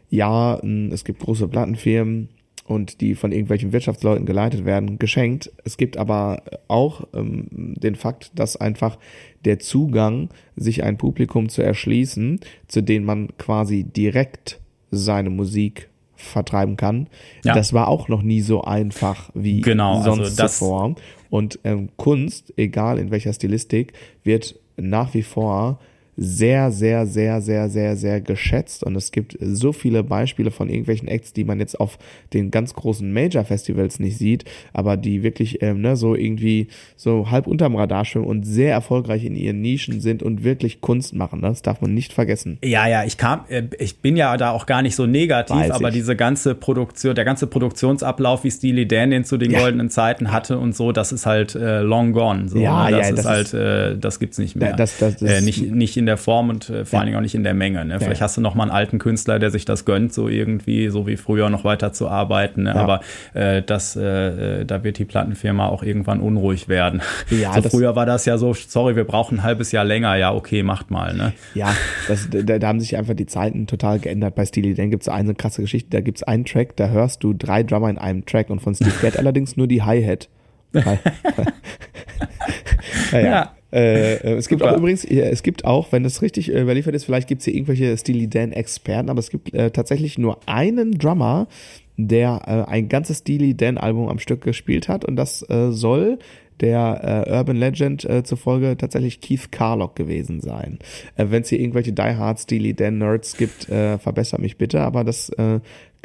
ja, 0.09 0.61
es 0.93 1.05
gibt 1.05 1.19
große 1.19 1.49
Plattenfirmen, 1.49 2.29
und 2.73 3.01
die 3.01 3.15
von 3.15 3.33
irgendwelchen 3.33 3.73
Wirtschaftsleuten 3.73 4.27
geleitet 4.27 4.65
werden, 4.65 4.99
geschenkt. 4.99 5.51
Es 5.65 5.77
gibt 5.77 5.97
aber 5.97 6.43
auch 6.69 7.07
ähm, 7.15 7.47
den 7.77 7.95
Fakt, 7.95 8.33
dass 8.35 8.57
einfach 8.57 8.99
der 9.45 9.59
Zugang, 9.59 10.29
sich 10.57 10.83
ein 10.83 10.99
Publikum 10.99 11.49
zu 11.49 11.63
erschließen, 11.63 12.41
zu 12.69 12.83
dem 12.83 13.05
man 13.05 13.37
quasi 13.39 13.85
direkt 13.85 14.61
seine 14.91 15.31
Musik 15.31 15.89
vertreiben 16.15 16.77
kann, 16.77 17.09
ja. 17.45 17.55
das 17.55 17.73
war 17.73 17.89
auch 17.89 18.09
noch 18.09 18.23
nie 18.23 18.41
so 18.41 18.63
einfach 18.63 19.31
wie 19.35 19.61
genau, 19.61 19.99
also 19.99 20.15
sonst 20.15 20.41
also 20.41 20.65
zuvor. 20.65 20.95
Und 21.31 21.59
ähm, 21.65 21.89
Kunst, 21.97 22.53
egal 22.57 22.99
in 22.99 23.11
welcher 23.11 23.33
Stilistik, 23.33 23.93
wird 24.23 24.55
nach 24.77 25.15
wie 25.15 25.23
vor 25.23 25.81
sehr, 26.17 26.71
sehr, 26.71 27.07
sehr, 27.07 27.41
sehr, 27.41 27.69
sehr, 27.71 27.97
sehr 27.97 28.21
geschätzt. 28.21 28.85
Und 28.85 28.97
es 28.97 29.13
gibt 29.13 29.37
so 29.41 29.73
viele 29.73 30.03
Beispiele 30.03 30.51
von 30.51 30.69
irgendwelchen 30.69 31.09
Acts, 31.09 31.33
die 31.33 31.45
man 31.45 31.59
jetzt 31.59 31.81
auf 31.81 31.99
den 32.35 32.51
ganz 32.51 32.75
großen 32.75 33.11
Major-Festivals 33.13 33.99
nicht 33.99 34.19
sieht, 34.19 34.45
aber 34.75 34.97
die 34.97 35.23
wirklich 35.23 35.63
ähm, 35.63 35.81
ne, 35.81 35.97
so 35.97 36.15
irgendwie 36.15 36.69
so 36.97 37.31
halb 37.31 37.47
unterm 37.47 37.77
Radar 37.77 38.05
schwimmen 38.05 38.27
und 38.27 38.45
sehr 38.45 38.73
erfolgreich 38.73 39.25
in 39.25 39.35
ihren 39.35 39.63
Nischen 39.63 40.01
sind 40.01 40.23
und 40.23 40.45
wirklich 40.45 40.83
Kunst 40.83 41.15
machen. 41.15 41.41
Ne? 41.41 41.49
Das 41.49 41.63
darf 41.63 41.81
man 41.81 41.95
nicht 41.95 42.13
vergessen. 42.13 42.59
Ja, 42.63 42.87
ja, 42.87 43.05
ich 43.05 43.17
kam, 43.17 43.45
äh, 43.49 43.63
ich 43.79 44.01
bin 44.01 44.17
ja 44.17 44.37
da 44.37 44.51
auch 44.51 44.67
gar 44.67 44.83
nicht 44.83 44.97
so 44.97 45.07
negativ, 45.07 45.57
Weiß 45.57 45.71
aber 45.71 45.89
ich. 45.89 45.95
diese 45.95 46.15
ganze 46.15 46.55
Produktion, 46.55 47.15
der 47.15 47.25
ganze 47.25 47.47
Produktionsablauf, 47.47 48.45
wie 48.45 48.51
Steely 48.51 48.87
Dan 48.87 49.13
den 49.13 49.25
zu 49.25 49.39
den 49.39 49.51
ja. 49.51 49.61
goldenen 49.61 49.89
Zeiten 49.89 50.31
hatte 50.31 50.59
und 50.59 50.77
so, 50.77 50.93
das 50.93 51.13
ist 51.13 51.25
halt 51.25 51.55
äh, 51.55 51.81
long 51.81 52.13
gone. 52.13 52.49
So, 52.51 52.59
ja, 52.59 52.91
ne? 52.91 52.99
das 52.99 53.01
ja, 53.01 53.15
ist 53.15 53.19
das 53.19 53.27
halt, 53.27 53.47
ist, 53.47 53.55
äh, 53.55 53.97
das 53.99 54.19
gibt's 54.19 54.37
nicht 54.37 54.57
mehr. 54.57 54.77
Das, 54.77 54.99
das, 54.99 55.17
das, 55.17 55.31
äh, 55.31 55.41
nicht, 55.41 55.71
nicht 55.73 56.02
in 56.03 56.07
der 56.07 56.17
Form 56.17 56.51
und 56.51 56.69
äh, 56.69 56.85
vor 56.85 56.97
ja. 56.97 57.01
allen 57.01 57.07
Dingen 57.07 57.17
auch 57.17 57.23
nicht 57.23 57.35
in 57.35 57.45
der 57.45 57.55
Menge. 57.55 57.85
Ne? 57.85 57.99
Vielleicht 58.01 58.21
ja. 58.21 58.25
hast 58.25 58.37
du 58.37 58.41
noch 58.41 58.55
mal 58.55 58.65
einen 58.65 58.73
alten 58.73 58.99
Künstler, 58.99 59.39
der 59.39 59.51
sich 59.51 59.65
das 59.65 59.85
gönnt, 59.85 60.13
so 60.13 60.29
irgendwie, 60.29 60.89
so 60.89 61.07
wie 61.07 61.17
früher 61.17 61.49
noch 61.49 61.65
weiter 61.65 61.93
zu 61.93 62.09
arbeiten. 62.09 62.65
Ne? 62.65 62.71
Ja. 62.71 62.77
Aber 62.77 63.01
äh, 63.35 63.63
das, 63.63 63.97
äh, 63.97 64.61
äh, 64.61 64.65
da 64.65 64.83
wird 64.83 64.99
die 64.99 65.05
Plattenfirma 65.05 65.69
auch 65.69 65.85
irgendwann 65.85 66.21
unruhig 66.21 66.69
werden. 66.69 67.03
Ja, 67.31 67.53
so 67.63 67.71
früher 67.71 67.95
war 67.95 68.05
das 68.05 68.27
ja 68.27 68.37
so, 68.37 68.53
sorry, 68.53 68.97
wir 68.97 69.05
brauchen 69.05 69.39
ein 69.39 69.43
halbes 69.45 69.71
Jahr 69.71 69.85
länger. 69.85 70.17
Ja, 70.17 70.35
okay, 70.35 70.65
macht 70.65 70.91
mal. 70.91 71.15
Ne? 71.15 71.33
Ja, 71.55 71.73
das, 72.09 72.29
da, 72.31 72.59
da 72.59 72.67
haben 72.67 72.81
sich 72.81 72.97
einfach 72.97 73.15
die 73.15 73.27
Zeiten 73.27 73.69
total 73.69 74.01
geändert. 74.01 74.35
Bei 74.35 74.45
Steely 74.45 74.75
Dan 74.75 74.91
gibt 74.91 75.05
es 75.05 75.09
eine 75.09 75.35
krasse 75.35 75.63
Geschichte, 75.63 75.91
da 75.91 76.01
gibt 76.01 76.19
es 76.19 76.25
einen 76.25 76.45
Track, 76.45 76.77
da 76.77 76.89
hörst 76.89 77.23
du 77.23 77.33
drei 77.33 77.63
Drummer 77.63 77.89
in 77.89 77.99
einem 77.99 78.27
Track 78.27 78.51
und 78.51 78.61
von 78.61 78.75
Steve 78.75 78.95
Gadd 79.01 79.19
allerdings 79.19 79.57
nur 79.57 79.69
die 79.69 79.83
Hi-Hat. 79.83 80.29
ja, 83.13 83.21
ja. 83.21 83.53
Äh, 83.73 84.17
äh, 84.17 84.35
es 84.35 84.49
gibt 84.49 84.63
auch 84.63 84.77
übrigens, 84.77 85.05
es 85.05 85.43
gibt 85.43 85.65
auch, 85.65 85.93
wenn 85.93 86.03
das 86.03 86.21
richtig 86.23 86.53
äh, 86.53 86.61
überliefert 86.61 86.95
ist, 86.95 87.05
vielleicht 87.05 87.29
gibt 87.29 87.41
es 87.41 87.47
hier 87.47 87.55
irgendwelche 87.55 87.97
Steely 87.97 88.29
Dan-Experten, 88.29 89.09
aber 89.09 89.19
es 89.19 89.31
gibt 89.31 89.55
äh, 89.55 89.71
tatsächlich 89.71 90.19
nur 90.19 90.39
einen 90.47 90.99
Drummer, 90.99 91.49
der 91.97 92.43
äh, 92.47 92.71
ein 92.71 92.89
ganzes 92.89 93.19
Steely 93.19 93.57
Dan-Album 93.57 94.09
am 94.09 94.19
Stück 94.19 94.43
gespielt 94.43 94.89
hat 94.89 95.05
und 95.05 95.17
das 95.17 95.49
äh, 95.49 95.71
soll 95.71 96.19
der 96.61 97.25
äh, 97.27 97.33
Urban 97.33 97.57
Legend 97.57 98.05
äh, 98.05 98.23
zufolge 98.23 98.77
tatsächlich 98.77 99.21
Keith 99.21 99.51
Carlock 99.51 99.97
gewesen 99.97 100.41
sein. 100.41 100.79
Äh, 101.17 101.27
Wenn 101.31 101.43
es 101.43 101.49
hier 101.49 101.59
irgendwelche 101.59 101.93
Die 101.93 102.03
Hard 102.03 102.39
Steely 102.39 102.75
Dan 102.75 102.99
Nerds 102.99 103.37
gibt, 103.37 103.69
äh, 103.69 103.99
verbessert 103.99 104.41
mich 104.41 104.59
bitte, 104.59 104.81
aber 104.81 105.03
das 105.03 105.31
äh, 105.31 105.61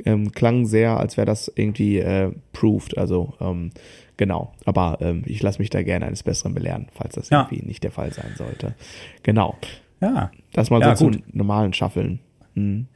ähm, 0.06 0.32
klang 0.32 0.66
sehr, 0.66 0.98
als 0.98 1.18
wäre 1.18 1.26
das 1.26 1.52
irgendwie 1.54 2.04
proved, 2.54 2.98
also 2.98 3.34
ähm, 3.42 3.72
Genau, 4.18 4.52
aber 4.66 4.98
ähm, 5.02 5.24
ich 5.26 5.42
lasse 5.44 5.60
mich 5.60 5.70
da 5.70 5.84
gerne 5.84 6.08
eines 6.08 6.24
Besseren 6.24 6.56
belehren, 6.56 6.88
falls 6.92 7.16
das 7.16 7.30
ja. 7.30 7.42
irgendwie 7.42 7.66
nicht 7.66 7.84
der 7.84 7.92
Fall 7.92 8.12
sein 8.12 8.34
sollte. 8.36 8.74
Genau. 9.24 9.56
Ja. 10.02 10.32
Das 10.54 10.70
mal 10.70 10.82
ja, 10.82 10.96
so 10.96 11.06
gut. 11.06 11.16
zu 11.16 11.22
normalen 11.32 11.74
Schaffeln. 11.74 12.20
Mhm. 12.56 12.88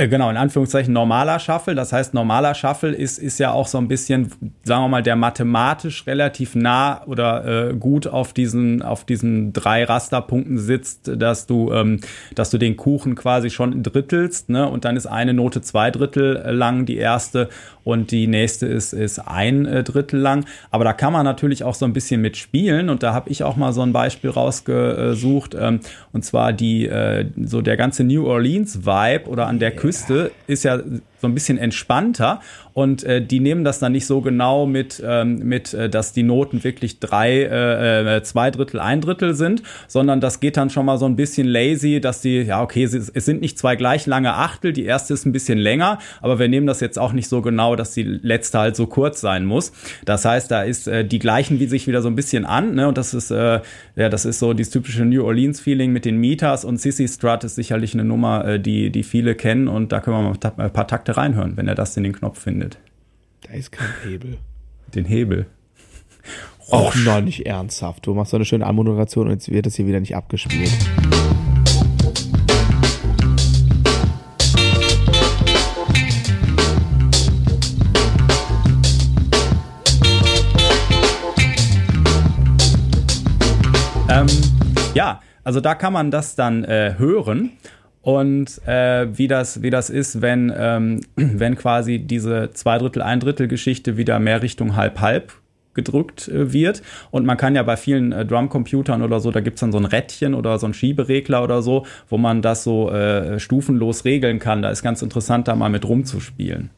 Äh, 0.00 0.08
genau, 0.08 0.30
in 0.30 0.38
Anführungszeichen 0.38 0.94
normaler 0.94 1.38
Shuffle. 1.38 1.74
Das 1.74 1.92
heißt, 1.92 2.14
normaler 2.14 2.54
Shuffle 2.54 2.94
ist, 2.94 3.18
ist 3.18 3.38
ja 3.38 3.52
auch 3.52 3.66
so 3.66 3.76
ein 3.76 3.86
bisschen, 3.86 4.32
sagen 4.64 4.84
wir 4.84 4.88
mal, 4.88 5.02
der 5.02 5.14
mathematisch 5.14 6.06
relativ 6.06 6.54
nah 6.54 7.04
oder 7.06 7.68
äh, 7.68 7.74
gut 7.74 8.06
auf 8.06 8.32
diesen, 8.32 8.80
auf 8.80 9.04
diesen 9.04 9.52
drei 9.52 9.84
Rasterpunkten 9.84 10.56
sitzt, 10.56 11.10
dass 11.16 11.46
du, 11.46 11.70
ähm, 11.74 12.00
dass 12.34 12.48
du 12.48 12.56
den 12.56 12.78
Kuchen 12.78 13.14
quasi 13.14 13.50
schon 13.50 13.82
drittelst, 13.82 14.48
ne? 14.48 14.66
Und 14.66 14.86
dann 14.86 14.96
ist 14.96 15.04
eine 15.04 15.34
Note 15.34 15.60
zwei 15.60 15.90
Drittel 15.90 16.42
lang 16.50 16.86
die 16.86 16.96
erste 16.96 17.50
und 17.84 18.10
die 18.10 18.26
nächste 18.26 18.66
ist, 18.66 18.94
ist 18.94 19.18
ein 19.18 19.66
äh, 19.66 19.84
Drittel 19.84 20.20
lang. 20.20 20.46
Aber 20.70 20.84
da 20.84 20.94
kann 20.94 21.12
man 21.12 21.24
natürlich 21.24 21.62
auch 21.62 21.74
so 21.74 21.84
ein 21.84 21.92
bisschen 21.92 22.22
mitspielen 22.22 22.88
und 22.88 23.02
da 23.02 23.12
habe 23.12 23.28
ich 23.28 23.42
auch 23.42 23.56
mal 23.56 23.74
so 23.74 23.82
ein 23.82 23.92
Beispiel 23.92 24.30
rausgesucht. 24.30 25.54
Ähm, 25.58 25.80
und 26.12 26.24
zwar 26.24 26.54
die, 26.54 26.86
äh, 26.86 27.26
so 27.44 27.60
der 27.60 27.76
ganze 27.76 28.04
New 28.04 28.26
Orleans 28.26 28.86
Vibe 28.86 29.28
oder 29.28 29.46
an 29.46 29.58
der 29.58 29.72
Küste 29.72 29.89
ist 30.46 30.64
ja 30.64 30.80
so 31.20 31.28
ein 31.28 31.34
bisschen 31.34 31.58
entspannter 31.58 32.40
und 32.72 33.04
äh, 33.04 33.20
die 33.24 33.40
nehmen 33.40 33.64
das 33.64 33.78
dann 33.78 33.92
nicht 33.92 34.06
so 34.06 34.20
genau 34.20 34.66
mit, 34.66 35.02
ähm, 35.04 35.38
mit 35.40 35.74
äh, 35.74 35.90
dass 35.90 36.12
die 36.12 36.22
Noten 36.22 36.64
wirklich 36.64 37.00
drei, 37.00 37.42
äh, 37.42 38.16
äh, 38.16 38.22
zwei 38.22 38.50
Drittel, 38.50 38.80
ein 38.80 39.00
Drittel 39.00 39.34
sind, 39.34 39.62
sondern 39.86 40.20
das 40.20 40.40
geht 40.40 40.56
dann 40.56 40.70
schon 40.70 40.86
mal 40.86 40.98
so 40.98 41.06
ein 41.06 41.16
bisschen 41.16 41.46
lazy, 41.46 42.00
dass 42.00 42.22
die, 42.22 42.42
ja 42.42 42.62
okay, 42.62 42.84
es, 42.84 42.94
es 42.94 43.24
sind 43.24 43.40
nicht 43.40 43.58
zwei 43.58 43.76
gleich 43.76 44.06
lange 44.06 44.34
Achtel, 44.34 44.72
die 44.72 44.84
erste 44.84 45.14
ist 45.14 45.26
ein 45.26 45.32
bisschen 45.32 45.58
länger, 45.58 45.98
aber 46.22 46.38
wir 46.38 46.48
nehmen 46.48 46.66
das 46.66 46.80
jetzt 46.80 46.98
auch 46.98 47.12
nicht 47.12 47.28
so 47.28 47.42
genau, 47.42 47.76
dass 47.76 47.92
die 47.92 48.02
letzte 48.02 48.58
halt 48.58 48.76
so 48.76 48.86
kurz 48.86 49.20
sein 49.20 49.44
muss. 49.44 49.72
Das 50.04 50.24
heißt, 50.24 50.50
da 50.50 50.62
ist 50.62 50.88
äh, 50.88 51.04
die 51.04 51.18
gleichen 51.18 51.60
wie 51.60 51.66
sich 51.66 51.86
wieder 51.86 52.02
so 52.02 52.08
ein 52.08 52.16
bisschen 52.16 52.46
an, 52.46 52.74
ne? 52.74 52.88
Und 52.88 52.96
das 52.96 53.14
ist, 53.14 53.30
äh, 53.30 53.60
ja, 53.96 54.08
das 54.08 54.24
ist 54.24 54.38
so 54.38 54.54
dieses 54.54 54.72
typische 54.72 55.04
New 55.04 55.24
Orleans-Feeling 55.24 55.92
mit 55.92 56.04
den 56.04 56.16
Meters 56.16 56.64
und 56.64 56.80
Sissy 56.80 57.06
Strut 57.08 57.44
ist 57.44 57.56
sicherlich 57.56 57.94
eine 57.94 58.04
Nummer, 58.04 58.44
äh, 58.44 58.60
die, 58.60 58.90
die 58.90 59.02
viele 59.02 59.34
kennen 59.34 59.68
und 59.68 59.92
da 59.92 60.00
können 60.00 60.16
wir 60.16 60.22
mal 60.22 60.64
ein 60.64 60.72
paar 60.72 60.86
Takte 60.86 61.09
reinhören, 61.16 61.56
wenn 61.56 61.68
er 61.68 61.74
das 61.74 61.96
in 61.96 62.02
den 62.02 62.12
Knopf 62.12 62.40
findet. 62.40 62.78
Da 63.42 63.54
ist 63.54 63.72
kein 63.72 63.88
Hebel. 64.04 64.38
Den 64.94 65.04
Hebel. 65.04 65.46
Och, 66.70 66.94
noch 67.04 67.20
nicht 67.20 67.46
ernsthaft. 67.46 68.06
Du 68.06 68.14
machst 68.14 68.30
so 68.30 68.36
eine 68.36 68.44
schöne 68.44 68.66
Anmoderation 68.66 69.26
und 69.26 69.32
jetzt 69.32 69.50
wird 69.50 69.66
das 69.66 69.74
hier 69.74 69.86
wieder 69.86 70.00
nicht 70.00 70.14
abgespielt. 70.14 70.70
Ähm, 84.08 84.26
ja, 84.94 85.20
also 85.44 85.60
da 85.60 85.74
kann 85.74 85.92
man 85.92 86.10
das 86.10 86.34
dann 86.34 86.64
äh, 86.64 86.94
hören 86.98 87.52
und 88.02 88.66
äh, 88.66 89.06
wie 89.16 89.28
das 89.28 89.62
wie 89.62 89.70
das 89.70 89.90
ist, 89.90 90.22
wenn 90.22 90.52
ähm, 90.56 91.00
wenn 91.16 91.56
quasi 91.56 91.98
diese 91.98 92.50
zwei 92.52 92.78
Drittel 92.78 93.02
ein 93.02 93.20
Drittel 93.20 93.48
Geschichte 93.48 93.96
wieder 93.96 94.18
mehr 94.18 94.42
Richtung 94.42 94.76
halb 94.76 95.00
halb 95.00 95.32
gedrückt 95.74 96.28
äh, 96.28 96.52
wird 96.52 96.82
und 97.10 97.26
man 97.26 97.36
kann 97.36 97.54
ja 97.54 97.62
bei 97.62 97.76
vielen 97.76 98.12
äh, 98.12 98.24
Drumcomputern 98.24 99.02
oder 99.02 99.20
so, 99.20 99.30
da 99.30 99.40
gibt's 99.40 99.60
dann 99.60 99.72
so 99.72 99.78
ein 99.78 99.84
Rädchen 99.84 100.34
oder 100.34 100.58
so 100.58 100.66
ein 100.66 100.74
Schieberegler 100.74 101.44
oder 101.44 101.62
so, 101.62 101.86
wo 102.08 102.18
man 102.18 102.42
das 102.42 102.64
so 102.64 102.90
äh, 102.90 103.38
stufenlos 103.38 104.04
regeln 104.04 104.38
kann. 104.38 104.62
Da 104.62 104.70
ist 104.70 104.82
ganz 104.82 105.02
interessant, 105.02 105.46
da 105.46 105.54
mal 105.54 105.70
mit 105.70 105.86
rumzuspielen. 105.86 106.70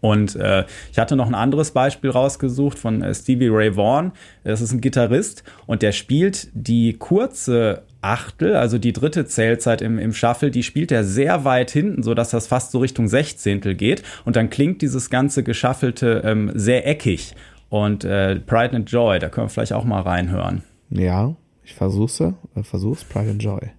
Und 0.00 0.36
äh, 0.36 0.64
ich 0.92 0.98
hatte 0.98 1.16
noch 1.16 1.26
ein 1.26 1.34
anderes 1.34 1.70
Beispiel 1.70 2.10
rausgesucht 2.10 2.78
von 2.78 3.02
äh, 3.02 3.14
Stevie 3.14 3.48
Ray 3.48 3.76
Vaughan. 3.76 4.12
Das 4.44 4.60
ist 4.60 4.72
ein 4.72 4.80
Gitarrist 4.80 5.42
und 5.66 5.82
der 5.82 5.92
spielt 5.92 6.48
die 6.52 6.94
kurze 6.94 7.82
Achtel, 8.02 8.54
also 8.54 8.78
die 8.78 8.92
dritte 8.92 9.26
Zählzeit 9.26 9.82
im, 9.82 9.98
im 9.98 10.12
Shuffle, 10.12 10.50
die 10.50 10.62
spielt 10.62 10.92
er 10.92 11.02
sehr 11.02 11.44
weit 11.44 11.70
hinten, 11.70 12.02
so 12.02 12.14
dass 12.14 12.30
das 12.30 12.46
fast 12.46 12.70
so 12.70 12.78
Richtung 12.78 13.08
Sechzehntel 13.08 13.74
geht. 13.74 14.02
Und 14.24 14.36
dann 14.36 14.48
klingt 14.50 14.82
dieses 14.82 15.10
ganze 15.10 15.42
Geschaffelte 15.42 16.22
ähm, 16.24 16.52
sehr 16.54 16.86
eckig. 16.86 17.34
Und 17.68 18.04
äh, 18.04 18.36
Pride 18.36 18.76
and 18.76 18.90
Joy, 18.90 19.18
da 19.18 19.28
können 19.28 19.46
wir 19.46 19.50
vielleicht 19.50 19.72
auch 19.72 19.84
mal 19.84 20.02
reinhören. 20.02 20.62
Ja, 20.90 21.34
ich 21.64 21.74
versuch's, 21.74 22.20
äh, 22.20 22.32
versuch's, 22.62 23.02
Pride 23.02 23.30
and 23.30 23.42
Joy. 23.42 23.70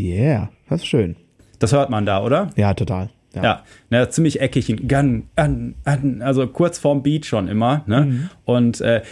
Yeah, 0.00 0.48
das 0.68 0.80
ist 0.80 0.86
schön. 0.86 1.16
Das 1.58 1.72
hört 1.72 1.90
man 1.90 2.06
da, 2.06 2.22
oder? 2.22 2.50
Ja, 2.56 2.72
total. 2.72 3.10
Ja, 3.34 3.42
ja 3.42 3.62
ne, 3.90 4.08
ziemlich 4.08 4.40
eckig, 4.40 4.66
gun, 4.88 5.28
gun, 5.36 5.74
gun, 5.84 6.22
also 6.22 6.46
kurz 6.46 6.78
vorm 6.78 7.02
Beat 7.02 7.26
schon 7.26 7.48
immer. 7.48 7.82
Ne? 7.86 8.00
Mhm. 8.00 8.30
Und 8.44 8.80
äh, 8.80 9.02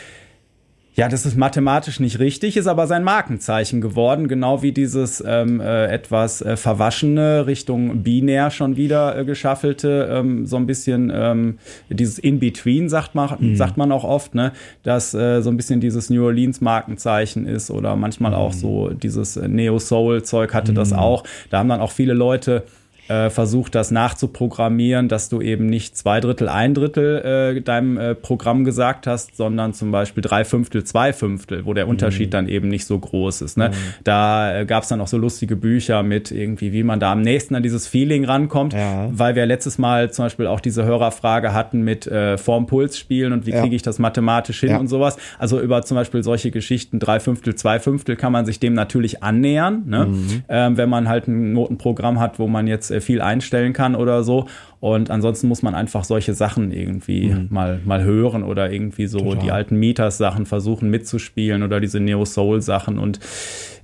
Ja, 0.99 1.09
das 1.09 1.25
ist 1.25 1.37
mathematisch 1.37 2.01
nicht 2.01 2.19
richtig, 2.19 2.57
ist 2.57 2.67
aber 2.67 2.89
sein 2.89 3.05
Markenzeichen 3.05 3.81
geworden, 3.81 4.27
genau 4.27 4.63
wie 4.63 4.73
dieses 4.73 5.23
ähm, 5.25 5.61
äh, 5.61 5.87
etwas 5.87 6.43
äh, 6.43 6.57
verwaschene 6.57 7.47
Richtung 7.47 8.03
binär 8.03 8.51
schon 8.51 8.77
wieder 8.77 9.17
äh, 9.17 9.25
geschaffelte, 9.25 10.09
ähm, 10.11 10.45
so 10.45 10.57
ein 10.57 10.67
bisschen 10.67 11.13
ähm, 11.15 11.59
dieses 11.89 12.19
In-Between 12.19 12.89
sagt 12.89 13.15
man, 13.15 13.37
mhm. 13.39 13.55
sagt 13.55 13.77
man 13.77 13.93
auch 13.93 14.03
oft, 14.03 14.35
ne, 14.35 14.51
dass 14.83 15.15
äh, 15.15 15.41
so 15.41 15.51
ein 15.51 15.57
bisschen 15.57 15.81
dieses 15.81 16.11
New 16.11 16.25
Orleans 16.25 16.61
Markenzeichen 16.61 17.47
ist 17.47 17.71
oder 17.71 17.95
manchmal 17.95 18.33
mhm. 18.33 18.39
auch 18.39 18.53
so 18.53 18.89
dieses 18.89 19.37
äh, 19.37 19.47
Neo-Soul-Zeug 19.47 20.53
hatte 20.53 20.73
mhm. 20.73 20.77
das 20.77 20.93
auch. 20.93 21.23
Da 21.51 21.59
haben 21.61 21.69
dann 21.69 21.81
auch 21.81 21.93
viele 21.93 22.15
Leute 22.15 22.65
äh, 23.09 23.31
versucht, 23.31 23.75
das 23.75 23.90
nachzuprogrammieren, 23.90 25.09
dass 25.09 25.29
du 25.29 25.40
eben 25.40 25.66
nicht 25.66 25.97
zwei 25.97 26.21
Drittel, 26.21 26.49
ein 26.49 26.75
Drittel 26.75 27.57
äh, 27.57 27.61
deinem 27.61 27.97
äh, 27.97 28.14
Programm 28.14 28.64
gesagt 28.64 29.07
hast, 29.07 29.37
sondern 29.37 29.73
zum 29.75 29.90
Beispiel 29.90 30.23
drei 30.23 30.44
Fünftel, 30.44 30.85
zwei 30.85 31.12
Fünftel, 31.12 31.64
wo 31.64 31.75
der 31.75 31.85
mhm. 31.85 31.90
Unterschied 31.90 32.35
dann 32.35 32.49
eben 32.49 32.68
nicht 32.68 32.85
so 32.85 32.99
groß 32.99 33.42
ist. 33.42 33.57
Ne? 33.57 33.71
Mhm. 33.71 33.75
Da 34.05 34.61
äh, 34.61 34.66
gab 34.66 34.83
es 34.83 34.88
dann 34.88 35.01
auch 35.01 35.09
so 35.09 35.16
lustige 35.18 35.57
Bücher 35.57 36.03
mit 36.03 36.31
irgendwie, 36.31 36.73
wie 36.73 36.83
man 36.83 37.01
da 37.01 37.12
am 37.12 37.23
nächsten 37.23 37.55
an 37.55 37.62
dieses 37.62 37.87
Feeling 37.87 38.25
rankommt, 38.25 38.75
ja. 38.75 39.09
weil 39.11 39.35
wir 39.35 39.47
letztes 39.47 39.79
Mal 39.79 40.11
zum 40.11 40.27
Beispiel 40.27 40.47
auch 40.47 40.61
diese 40.61 40.85
Hörerfrage 40.85 41.53
hatten 41.53 41.83
mit 41.83 42.07
äh, 42.07 42.37
Form-Puls 42.37 42.99
spielen 42.99 43.33
und 43.33 43.47
wie 43.47 43.53
ja. 43.53 43.61
kriege 43.61 43.75
ich 43.75 43.83
das 43.83 43.99
mathematisch 43.99 44.61
hin 44.61 44.71
ja. 44.71 44.79
und 44.79 44.88
sowas. 44.88 45.16
Also 45.38 45.61
über 45.61 45.83
zum 45.83 45.97
Beispiel 45.97 46.23
solche 46.23 46.51
Geschichten, 46.51 46.99
drei 46.99 47.21
Fünftel, 47.21 47.55
zwei 47.55 47.79
Fünftel, 47.79 48.16
kann 48.16 48.33
man 48.33 48.44
sich 48.44 48.61
dem 48.61 48.75
natürlich 48.75 49.23
annähern, 49.23 49.85
ne? 49.87 50.07
Mhm. 50.07 50.42
Ähm, 50.49 50.77
wenn 50.77 50.88
man 50.88 51.09
halt 51.09 51.29
ein 51.29 51.53
Notenprogramm 51.53 52.21
hat, 52.21 52.38
wo 52.38 52.47
man 52.47 52.66
jetzt 52.66 52.90
viel 53.01 53.21
einstellen 53.21 53.73
kann 53.73 53.95
oder 53.95 54.23
so. 54.23 54.47
Und 54.81 55.11
ansonsten 55.11 55.49
muss 55.49 55.63
man 55.63 55.75
einfach 55.75 56.05
solche 56.05 56.35
Sachen 56.35 56.71
irgendwie 56.71 57.31
mhm. 57.31 57.49
mal, 57.51 57.81
mal 57.85 58.05
hören 58.05 58.45
oder 58.45 58.71
irgendwie 58.71 59.07
so 59.07 59.19
Total. 59.19 59.39
die 59.39 59.51
alten 59.51 59.77
Meters-Sachen 59.77 60.47
versuchen 60.47 60.89
mitzuspielen 60.91 61.63
oder 61.63 61.81
diese 61.81 61.99
Neo-Soul-Sachen. 61.99 62.99
Und 62.99 63.19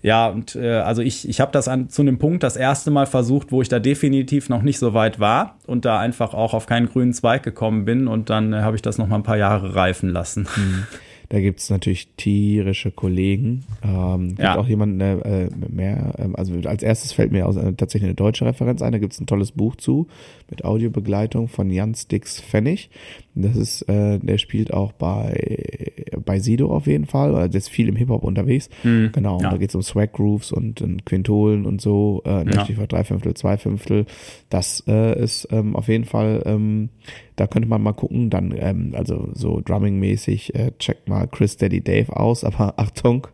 ja, 0.03 0.29
und 0.29 0.55
äh, 0.55 0.77
also 0.77 1.03
ich, 1.03 1.29
ich 1.29 1.41
habe 1.41 1.51
das 1.51 1.67
an, 1.67 1.89
zu 1.89 2.03
einem 2.03 2.19
Punkt 2.19 2.43
das 2.43 2.57
erste 2.57 2.91
Mal 2.91 3.07
versucht, 3.07 3.51
wo 3.51 3.63
ich 3.63 3.69
da 3.69 3.81
definitiv 3.81 4.49
noch 4.49 4.63
nicht 4.63 4.79
so 4.79 4.95
weit 4.95 5.19
war 5.19 5.57
und 5.67 5.85
da 5.85 5.99
einfach 5.99 6.35
auch 6.35 6.55
auf 6.55 6.67
keinen 6.67 6.89
grünen 6.89 7.13
Zweig 7.13 7.43
gekommen 7.43 7.85
bin. 7.85 8.07
Und 8.07 8.31
dann 8.31 8.53
äh, 8.53 8.61
habe 8.61 8.77
ich 8.77 8.83
das 8.83 8.99
noch 8.99 9.09
mal 9.09 9.17
ein 9.17 9.23
paar 9.23 9.39
Jahre 9.39 9.75
reifen 9.75 10.11
lassen. 10.11 10.47
Mhm. 10.57 10.87
Da 11.35 11.41
gibt 11.41 11.59
es 11.59 11.69
natürlich 11.69 12.07
tierische 12.17 12.93
Kollegen. 12.93 13.65
Ähm, 13.83 14.29
gibt 14.29 14.39
ja. 14.39 14.57
auch 14.57 14.69
jemanden, 14.69 15.01
äh, 15.01 15.49
mehr, 15.69 16.15
äh, 16.17 16.29
also 16.35 16.55
als 16.69 16.85
erstes 16.85 17.11
fällt 17.11 17.33
mir 17.33 17.49
aus, 17.49 17.57
äh, 17.57 17.73
tatsächlich 17.73 18.07
eine 18.07 18.15
deutsche 18.15 18.47
Referenz 18.47 18.83
ein. 18.83 18.93
Da 18.93 18.99
gibt 18.99 19.15
es 19.15 19.21
ein 19.21 19.27
tolles 19.27 19.51
Buch 19.51 19.75
zu 19.75 20.07
mit 20.49 20.65
Audiobegleitung 20.65 21.49
von 21.49 21.71
Jan 21.71 21.97
Stix 21.97 22.41
Pfennig. 22.41 22.89
Das 23.35 23.57
ist, 23.57 23.83
äh, 23.89 24.21
der 24.21 24.39
spielt 24.39 24.73
auch 24.73 24.93
bei, 24.93 25.91
bei 26.25 26.39
Sido 26.39 26.73
auf 26.73 26.87
jeden 26.87 27.07
Fall. 27.07 27.33
Der 27.49 27.59
ist 27.59 27.69
viel 27.69 27.89
im 27.89 27.97
Hip-Hop 27.97 28.23
unterwegs. 28.23 28.71
Mhm. 28.85 29.11
Genau. 29.13 29.41
Ja. 29.41 29.51
Da 29.51 29.57
geht 29.57 29.71
es 29.71 29.75
um 29.75 29.83
Swag 29.83 30.13
Grooves 30.13 30.53
und, 30.53 30.83
und 30.83 31.05
Quintolen 31.05 31.67
und 31.67 31.81
so. 31.81 32.23
Äh, 32.25 32.49
ja. 32.49 32.65
Drei 32.87 33.03
Fünftel, 33.03 33.35
zwei 33.35 33.57
Fünftel. 33.57 34.07
Das 34.51 34.85
äh, 34.87 35.21
ist 35.21 35.49
ähm, 35.51 35.75
auf 35.75 35.89
jeden 35.89 36.05
Fall, 36.05 36.45
ähm, 36.47 36.91
da 37.37 37.47
könnte 37.47 37.69
man 37.69 37.83
mal 37.83 37.93
gucken. 37.93 38.31
Dann, 38.31 38.55
ähm, 38.57 38.93
also 38.95 39.29
so 39.35 39.61
Drumming-mäßig, 39.61 40.55
äh, 40.55 40.73
checkt 40.79 41.09
mal 41.09 41.27
Chris 41.27 41.57
Daddy 41.57 41.81
Dave 41.81 42.17
aus. 42.17 42.45
Aber 42.45 42.75
Achtung, 42.79 43.27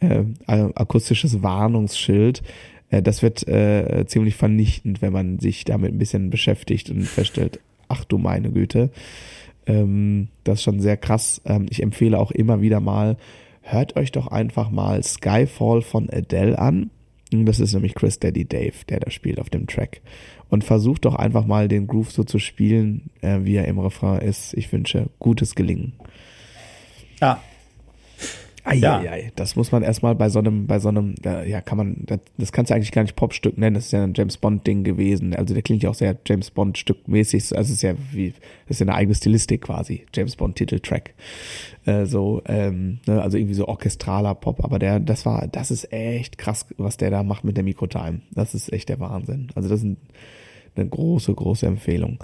äh, 0.00 0.24
akustisches 0.46 1.42
Warnungsschild 1.42 2.42
äh, 2.92 3.02
das 3.02 3.22
wird 3.22 3.48
äh, 3.48 4.04
ziemlich 4.06 4.36
vernichtend, 4.36 5.02
wenn 5.02 5.12
man 5.12 5.40
sich 5.40 5.64
damit 5.64 5.92
ein 5.92 5.98
bisschen 5.98 6.30
beschäftigt 6.30 6.90
und 6.90 7.02
feststellt, 7.02 7.58
ach 7.88 8.04
du 8.04 8.18
meine 8.18 8.52
Güte, 8.52 8.90
ähm, 9.66 10.28
das 10.44 10.58
ist 10.58 10.64
schon 10.64 10.80
sehr 10.80 10.96
krass. 10.96 11.40
Ähm, 11.44 11.66
ich 11.70 11.82
empfehle 11.82 12.18
auch 12.18 12.30
immer 12.30 12.60
wieder 12.60 12.80
mal, 12.80 13.16
hört 13.62 13.96
euch 13.96 14.12
doch 14.12 14.28
einfach 14.28 14.70
mal 14.70 15.02
Skyfall 15.02 15.82
von 15.82 16.08
Adele 16.10 16.58
an. 16.58 16.90
Das 17.30 17.60
ist 17.60 17.72
nämlich 17.72 17.94
Chris 17.94 18.18
Daddy 18.18 18.44
Dave, 18.44 18.74
der 18.88 19.00
da 19.00 19.10
spielt 19.10 19.40
auf 19.40 19.48
dem 19.48 19.66
Track. 19.66 20.02
Und 20.52 20.64
versucht 20.64 21.06
doch 21.06 21.14
einfach 21.14 21.46
mal 21.46 21.66
den 21.66 21.86
Groove 21.86 22.12
so 22.12 22.24
zu 22.24 22.38
spielen, 22.38 23.10
äh, 23.22 23.38
wie 23.42 23.56
er 23.56 23.66
im 23.66 23.78
Refrain 23.78 24.20
ist. 24.20 24.52
Ich 24.52 24.70
wünsche 24.70 25.08
gutes 25.18 25.54
Gelingen. 25.54 25.94
Ja, 27.22 27.40
Eieiei, 28.64 29.24
ja. 29.24 29.30
das 29.34 29.56
muss 29.56 29.72
man 29.72 29.82
erstmal 29.82 30.14
bei 30.14 30.28
so 30.28 30.38
einem, 30.38 30.68
bei 30.68 30.78
so 30.78 30.88
einem, 30.88 31.16
ja, 31.24 31.60
kann 31.60 31.78
man, 31.78 31.96
das, 32.06 32.20
das 32.38 32.52
kannst 32.52 32.70
du 32.70 32.74
eigentlich 32.74 32.92
gar 32.92 33.02
nicht 33.02 33.16
Popstück 33.16 33.58
nennen, 33.58 33.74
das 33.74 33.86
ist 33.86 33.92
ja 33.92 34.04
ein 34.04 34.14
James 34.14 34.36
Bond-Ding 34.36 34.84
gewesen. 34.84 35.34
Also 35.34 35.52
der 35.52 35.64
klingt 35.64 35.82
ja 35.82 35.90
auch 35.90 35.94
sehr 35.94 36.16
James 36.24 36.52
Bond-Stück-mäßig, 36.52 37.56
also 37.56 37.72
es 37.72 37.78
ist 37.78 37.82
ja 37.82 37.94
wie, 38.12 38.30
das 38.68 38.76
ist 38.76 38.80
ja 38.80 38.86
eine 38.86 38.94
eigene 38.94 39.16
Stilistik 39.16 39.62
quasi, 39.62 40.06
James 40.14 40.36
Bond-Titeltrack. 40.36 41.12
Äh, 41.86 42.06
so, 42.06 42.40
ähm, 42.46 43.00
ne, 43.06 43.20
also 43.20 43.36
irgendwie 43.36 43.54
so 43.54 43.66
orchestraler 43.66 44.36
Pop, 44.36 44.62
aber 44.62 44.78
der, 44.78 45.00
das 45.00 45.26
war, 45.26 45.48
das 45.48 45.72
ist 45.72 45.92
echt 45.92 46.38
krass, 46.38 46.66
was 46.78 46.96
der 46.96 47.10
da 47.10 47.24
macht 47.24 47.42
mit 47.42 47.56
der 47.56 47.64
Mikrotime. 47.64 48.20
Das 48.30 48.54
ist 48.54 48.72
echt 48.72 48.88
der 48.88 49.00
Wahnsinn. 49.00 49.48
Also 49.56 49.68
das 49.68 49.82
ist 49.82 49.96
eine 50.74 50.88
große, 50.88 51.34
große 51.34 51.66
Empfehlung. 51.66 52.18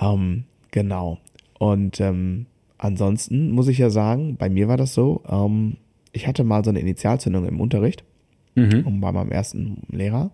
Ähm, 0.00 0.44
genau. 0.70 1.18
Und 1.58 2.00
ähm, 2.00 2.46
ansonsten 2.78 3.50
muss 3.50 3.68
ich 3.68 3.78
ja 3.78 3.90
sagen, 3.90 4.36
bei 4.36 4.48
mir 4.48 4.68
war 4.68 4.76
das 4.76 4.94
so, 4.94 5.22
ähm, 5.28 5.76
ich 6.12 6.26
hatte 6.26 6.44
mal 6.44 6.64
so 6.64 6.70
eine 6.70 6.80
Initialzündung 6.80 7.46
im 7.46 7.60
Unterricht 7.60 8.04
mhm. 8.54 9.00
bei 9.00 9.12
meinem 9.12 9.30
ersten 9.30 9.82
Lehrer. 9.90 10.30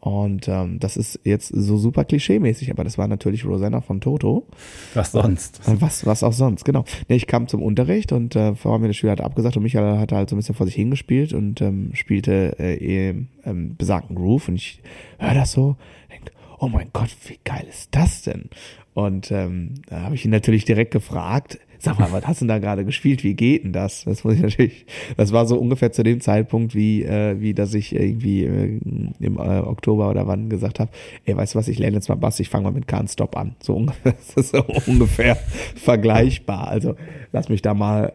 Und 0.00 0.48
ähm, 0.48 0.80
das 0.80 0.96
ist 0.96 1.20
jetzt 1.22 1.46
so 1.54 1.78
super 1.78 2.04
klischeemäßig, 2.04 2.72
aber 2.72 2.82
das 2.82 2.98
war 2.98 3.06
natürlich 3.06 3.44
Rosanna 3.44 3.80
von 3.82 4.00
Toto. 4.00 4.48
Was 4.94 5.12
sonst? 5.12 5.60
Und 5.68 5.80
was, 5.80 6.04
was 6.04 6.24
auch 6.24 6.32
sonst, 6.32 6.64
genau. 6.64 6.84
Nee, 7.08 7.14
ich 7.14 7.28
kam 7.28 7.46
zum 7.46 7.62
Unterricht 7.62 8.10
und 8.10 8.34
äh, 8.34 8.56
vor 8.56 8.80
mir 8.80 8.88
der 8.88 8.94
Schüler 8.94 9.12
hat 9.12 9.20
abgesagt 9.20 9.56
und 9.56 9.62
Michael 9.62 9.98
hat 9.98 10.10
halt 10.10 10.28
so 10.28 10.34
ein 10.34 10.40
bisschen 10.40 10.56
vor 10.56 10.66
sich 10.66 10.74
hingespielt 10.74 11.32
und 11.32 11.60
ähm, 11.60 11.90
spielte 11.94 12.58
äh, 12.58 13.14
ähm, 13.44 13.76
besagten 13.78 14.16
Groove 14.16 14.48
und 14.48 14.56
ich 14.56 14.80
höre 15.20 15.34
das 15.34 15.52
so, 15.52 15.76
denk, 16.10 16.32
oh 16.62 16.68
mein 16.68 16.90
Gott, 16.92 17.10
wie 17.26 17.38
geil 17.44 17.66
ist 17.68 17.88
das 17.90 18.22
denn? 18.22 18.48
Und 18.94 19.32
ähm, 19.32 19.74
da 19.86 20.02
habe 20.02 20.14
ich 20.14 20.24
ihn 20.24 20.30
natürlich 20.30 20.64
direkt 20.64 20.92
gefragt, 20.92 21.58
sag 21.80 21.98
mal, 21.98 22.12
was 22.12 22.24
hast 22.24 22.40
du 22.40 22.44
denn 22.44 22.48
da 22.50 22.58
gerade 22.60 22.84
gespielt? 22.84 23.24
Wie 23.24 23.34
geht 23.34 23.64
denn 23.64 23.72
das? 23.72 24.04
Das 24.04 24.22
muss 24.22 24.34
ich 24.34 24.42
natürlich, 24.42 24.86
das 25.16 25.32
war 25.32 25.46
so 25.46 25.58
ungefähr 25.58 25.90
zu 25.90 26.04
dem 26.04 26.20
Zeitpunkt, 26.20 26.76
wie, 26.76 27.02
äh, 27.02 27.40
wie 27.40 27.52
dass 27.52 27.74
ich 27.74 27.92
irgendwie 27.92 28.44
äh, 28.44 28.78
im 29.18 29.38
äh, 29.38 29.58
Oktober 29.58 30.08
oder 30.08 30.28
wann 30.28 30.48
gesagt 30.48 30.78
habe, 30.78 30.92
ey, 31.24 31.36
weißt 31.36 31.54
du 31.54 31.58
was, 31.58 31.66
ich 31.66 31.80
lerne 31.80 31.96
jetzt 31.96 32.08
mal 32.08 32.14
Bass, 32.14 32.38
ich 32.38 32.48
fange 32.48 32.64
mal 32.64 32.72
mit 32.72 32.86
Can't 32.86 33.10
Stop 33.10 33.36
an. 33.36 33.56
So 33.60 33.84
das 34.04 34.34
ist 34.36 34.50
so 34.50 34.64
ungefähr 34.86 35.34
vergleichbar. 35.34 36.68
Also 36.68 36.94
lass 37.32 37.48
mich 37.48 37.62
da 37.62 37.74
mal 37.74 38.12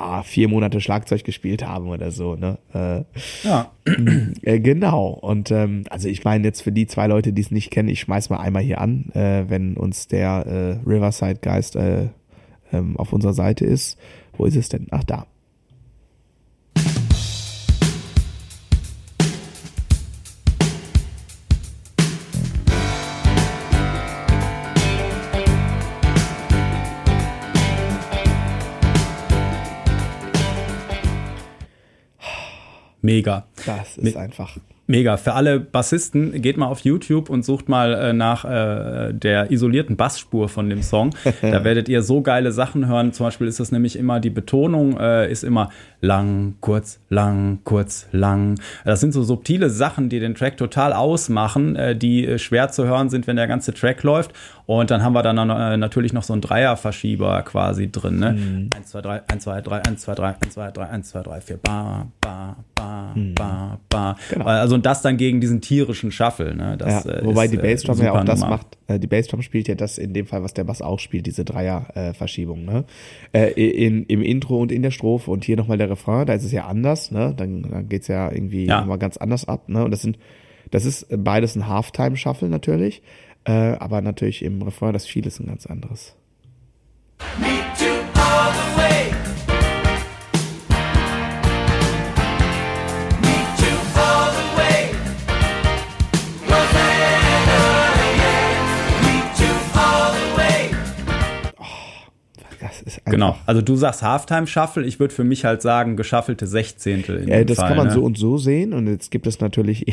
ah, 0.00 0.22
vier 0.22 0.48
Monate 0.48 0.80
Schlagzeug 0.80 1.24
gespielt 1.24 1.66
haben 1.66 1.88
oder 1.88 2.10
so, 2.10 2.36
ne? 2.36 2.58
Äh, 2.74 3.04
ja. 3.46 3.70
Äh, 4.42 4.60
genau. 4.60 5.08
Und 5.08 5.50
ähm, 5.50 5.84
also 5.90 6.08
ich 6.08 6.24
meine 6.24 6.44
jetzt 6.44 6.62
für 6.62 6.72
die 6.72 6.86
zwei 6.86 7.06
Leute, 7.06 7.32
die 7.32 7.42
es 7.42 7.50
nicht 7.50 7.70
kennen, 7.70 7.88
ich 7.88 8.00
schmeiß 8.00 8.30
mal 8.30 8.38
einmal 8.38 8.62
hier 8.62 8.80
an, 8.80 9.10
äh, 9.14 9.44
wenn 9.48 9.76
uns 9.76 10.06
der 10.06 10.46
äh, 10.46 10.88
Riverside 10.88 11.40
Geist 11.40 11.76
äh, 11.76 12.08
ähm, 12.72 12.96
auf 12.96 13.12
unserer 13.12 13.32
Seite 13.32 13.64
ist. 13.64 13.98
Wo 14.36 14.46
ist 14.46 14.56
es 14.56 14.68
denn? 14.68 14.86
Ach, 14.90 15.04
da. 15.04 15.26
Mega. 33.02 33.46
Das 33.66 33.96
ist 33.96 34.14
Me 34.14 34.20
einfach 34.20 34.56
Mega. 34.90 35.16
Für 35.18 35.34
alle 35.34 35.60
Bassisten, 35.60 36.42
geht 36.42 36.56
mal 36.56 36.66
auf 36.66 36.80
YouTube 36.80 37.30
und 37.30 37.44
sucht 37.44 37.68
mal 37.68 37.94
äh, 37.94 38.12
nach 38.12 38.44
äh, 38.44 39.12
der 39.12 39.52
isolierten 39.52 39.96
Bassspur 39.96 40.48
von 40.48 40.68
dem 40.68 40.82
Song. 40.82 41.14
da 41.42 41.62
werdet 41.62 41.88
ihr 41.88 42.02
so 42.02 42.22
geile 42.22 42.50
Sachen 42.50 42.88
hören. 42.88 43.12
Zum 43.12 43.26
Beispiel 43.26 43.46
ist 43.46 43.60
das 43.60 43.70
nämlich 43.70 43.96
immer, 43.96 44.18
die 44.18 44.30
Betonung 44.30 44.98
äh, 44.98 45.30
ist 45.30 45.44
immer 45.44 45.70
lang, 46.00 46.54
kurz, 46.60 46.98
lang, 47.08 47.60
kurz, 47.62 48.08
lang. 48.10 48.58
Das 48.84 48.98
sind 48.98 49.12
so 49.12 49.22
subtile 49.22 49.70
Sachen, 49.70 50.08
die 50.08 50.18
den 50.18 50.34
Track 50.34 50.56
total 50.56 50.92
ausmachen, 50.92 51.76
äh, 51.76 51.94
die 51.94 52.26
äh, 52.26 52.38
schwer 52.40 52.70
zu 52.70 52.84
hören 52.84 53.10
sind, 53.10 53.28
wenn 53.28 53.36
der 53.36 53.46
ganze 53.46 53.72
Track 53.72 54.02
läuft. 54.02 54.32
Und 54.70 54.92
dann 54.92 55.02
haben 55.02 55.14
wir 55.14 55.24
dann 55.24 55.36
äh, 55.36 55.76
natürlich 55.76 56.12
noch 56.12 56.22
so 56.22 56.32
einen 56.32 56.42
Dreierverschieber 56.42 57.42
quasi 57.42 57.90
drin. 57.90 58.20
Ne? 58.20 58.32
Mhm. 58.34 58.70
1, 58.72 58.90
2, 58.90 59.00
3, 59.00 59.22
1, 59.26 59.42
2, 59.42 59.60
3, 59.62 59.78
1, 59.80 60.00
2, 60.00 60.14
3, 60.14 60.28
1, 60.28 60.54
2, 60.54 60.70
3, 60.70 60.82
1, 60.84 61.08
2, 61.10 61.22
3, 61.24 61.40
4, 61.40 61.56
ba, 61.56 62.06
ba, 62.20 62.56
ba, 62.76 63.12
mhm. 63.16 63.34
ba, 63.34 63.80
ba. 63.88 64.16
Genau. 64.30 64.44
Also 64.44 64.76
und 64.76 64.86
das 64.86 65.02
dann 65.02 65.16
gegen 65.16 65.40
diesen 65.40 65.60
tierischen 65.60 66.12
Shuffle. 66.12 66.54
Ne? 66.54 66.76
Das, 66.78 67.04
ja, 67.04 67.10
äh, 67.10 67.24
wobei 67.24 67.46
ist, 67.46 67.54
die 67.54 67.56
äh, 67.56 67.62
Bassdrum 67.62 68.00
ja 68.00 68.12
auch 68.12 68.22
das 68.22 68.42
Nummer. 68.42 68.58
macht. 68.58 68.78
Äh, 68.86 69.00
die 69.00 69.08
Bassdrum 69.08 69.42
spielt 69.42 69.66
ja 69.66 69.74
das 69.74 69.98
in 69.98 70.14
dem 70.14 70.26
Fall, 70.26 70.44
was 70.44 70.54
der 70.54 70.62
Bass 70.62 70.82
auch 70.82 71.00
spielt, 71.00 71.26
diese 71.26 71.44
Dreierverschiebung. 71.44 72.68
Äh, 72.68 72.72
ne? 72.72 72.84
Äh, 73.32 73.86
in, 73.86 74.04
Im 74.04 74.22
Intro 74.22 74.60
und 74.60 74.70
in 74.70 74.82
der 74.82 74.92
Strophe 74.92 75.32
und 75.32 75.42
hier 75.42 75.56
nochmal 75.56 75.78
der 75.78 75.90
Refrain, 75.90 76.26
da 76.26 76.34
ist 76.34 76.44
es 76.44 76.52
ja 76.52 76.66
anders. 76.66 77.10
Ne? 77.10 77.34
Dann, 77.36 77.62
dann 77.62 77.88
geht's 77.88 78.06
ja 78.06 78.30
irgendwie 78.30 78.66
ja. 78.66 78.78
nochmal 78.78 78.98
ganz 78.98 79.16
anders 79.16 79.48
ab. 79.48 79.68
Ne? 79.68 79.84
Und 79.84 79.90
das 79.90 80.02
sind, 80.02 80.16
das 80.70 80.84
ist 80.84 81.08
beides 81.10 81.56
ein 81.56 81.66
Halftime-Shuffle 81.66 82.48
natürlich. 82.48 83.02
Äh, 83.44 83.76
aber 83.78 84.00
natürlich 84.00 84.42
im 84.42 84.62
Refrain 84.62 84.92
das 84.92 85.06
Viel 85.06 85.26
ist 85.26 85.40
ein 85.40 85.46
ganz 85.46 85.66
anderes. 85.66 86.14
Me 87.38 87.46
too 87.78 87.99
Genau. 103.04 103.36
Also 103.46 103.62
du 103.62 103.76
sagst 103.76 104.02
Halftime 104.02 104.46
Shuffle, 104.46 104.84
ich 104.84 105.00
würde 105.00 105.14
für 105.14 105.24
mich 105.24 105.44
halt 105.44 105.62
sagen 105.62 105.96
geschaffelte 105.96 106.46
Sechzehntel. 106.46 107.28
Ja, 107.28 107.44
das 107.44 107.58
Fall, 107.58 107.68
kann 107.68 107.76
man 107.76 107.86
ne? 107.88 107.92
so 107.92 108.02
und 108.02 108.18
so 108.18 108.38
sehen 108.38 108.72
und 108.72 108.86
jetzt 108.86 109.10
gibt 109.10 109.26
es 109.26 109.40
natürlich, 109.40 109.86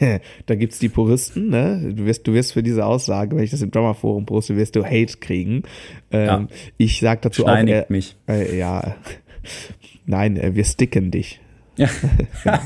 da 0.46 0.54
gibt's 0.54 0.78
die 0.78 0.88
Puristen, 0.88 1.50
ne? 1.50 1.92
Du 1.94 2.06
wirst, 2.06 2.26
du 2.26 2.32
wirst 2.32 2.52
für 2.52 2.62
diese 2.62 2.86
Aussage, 2.86 3.36
wenn 3.36 3.44
ich 3.44 3.50
das 3.50 3.62
im 3.62 3.70
Drummer 3.70 3.94
Forum 3.94 4.26
poste, 4.26 4.56
wirst 4.56 4.76
du 4.76 4.84
Hate 4.84 5.18
kriegen. 5.18 5.62
Ähm, 6.10 6.26
ja. 6.26 6.46
Ich 6.76 7.00
sag 7.00 7.22
dazu 7.22 7.42
Steinigt 7.42 7.84
auch, 7.84 7.90
äh, 7.90 7.92
mich. 7.92 8.16
Äh, 8.28 8.58
ja, 8.58 8.96
nein, 10.06 10.36
äh, 10.36 10.54
wir 10.54 10.64
sticken 10.64 11.10
dich. 11.10 11.40
Ja. 11.78 11.88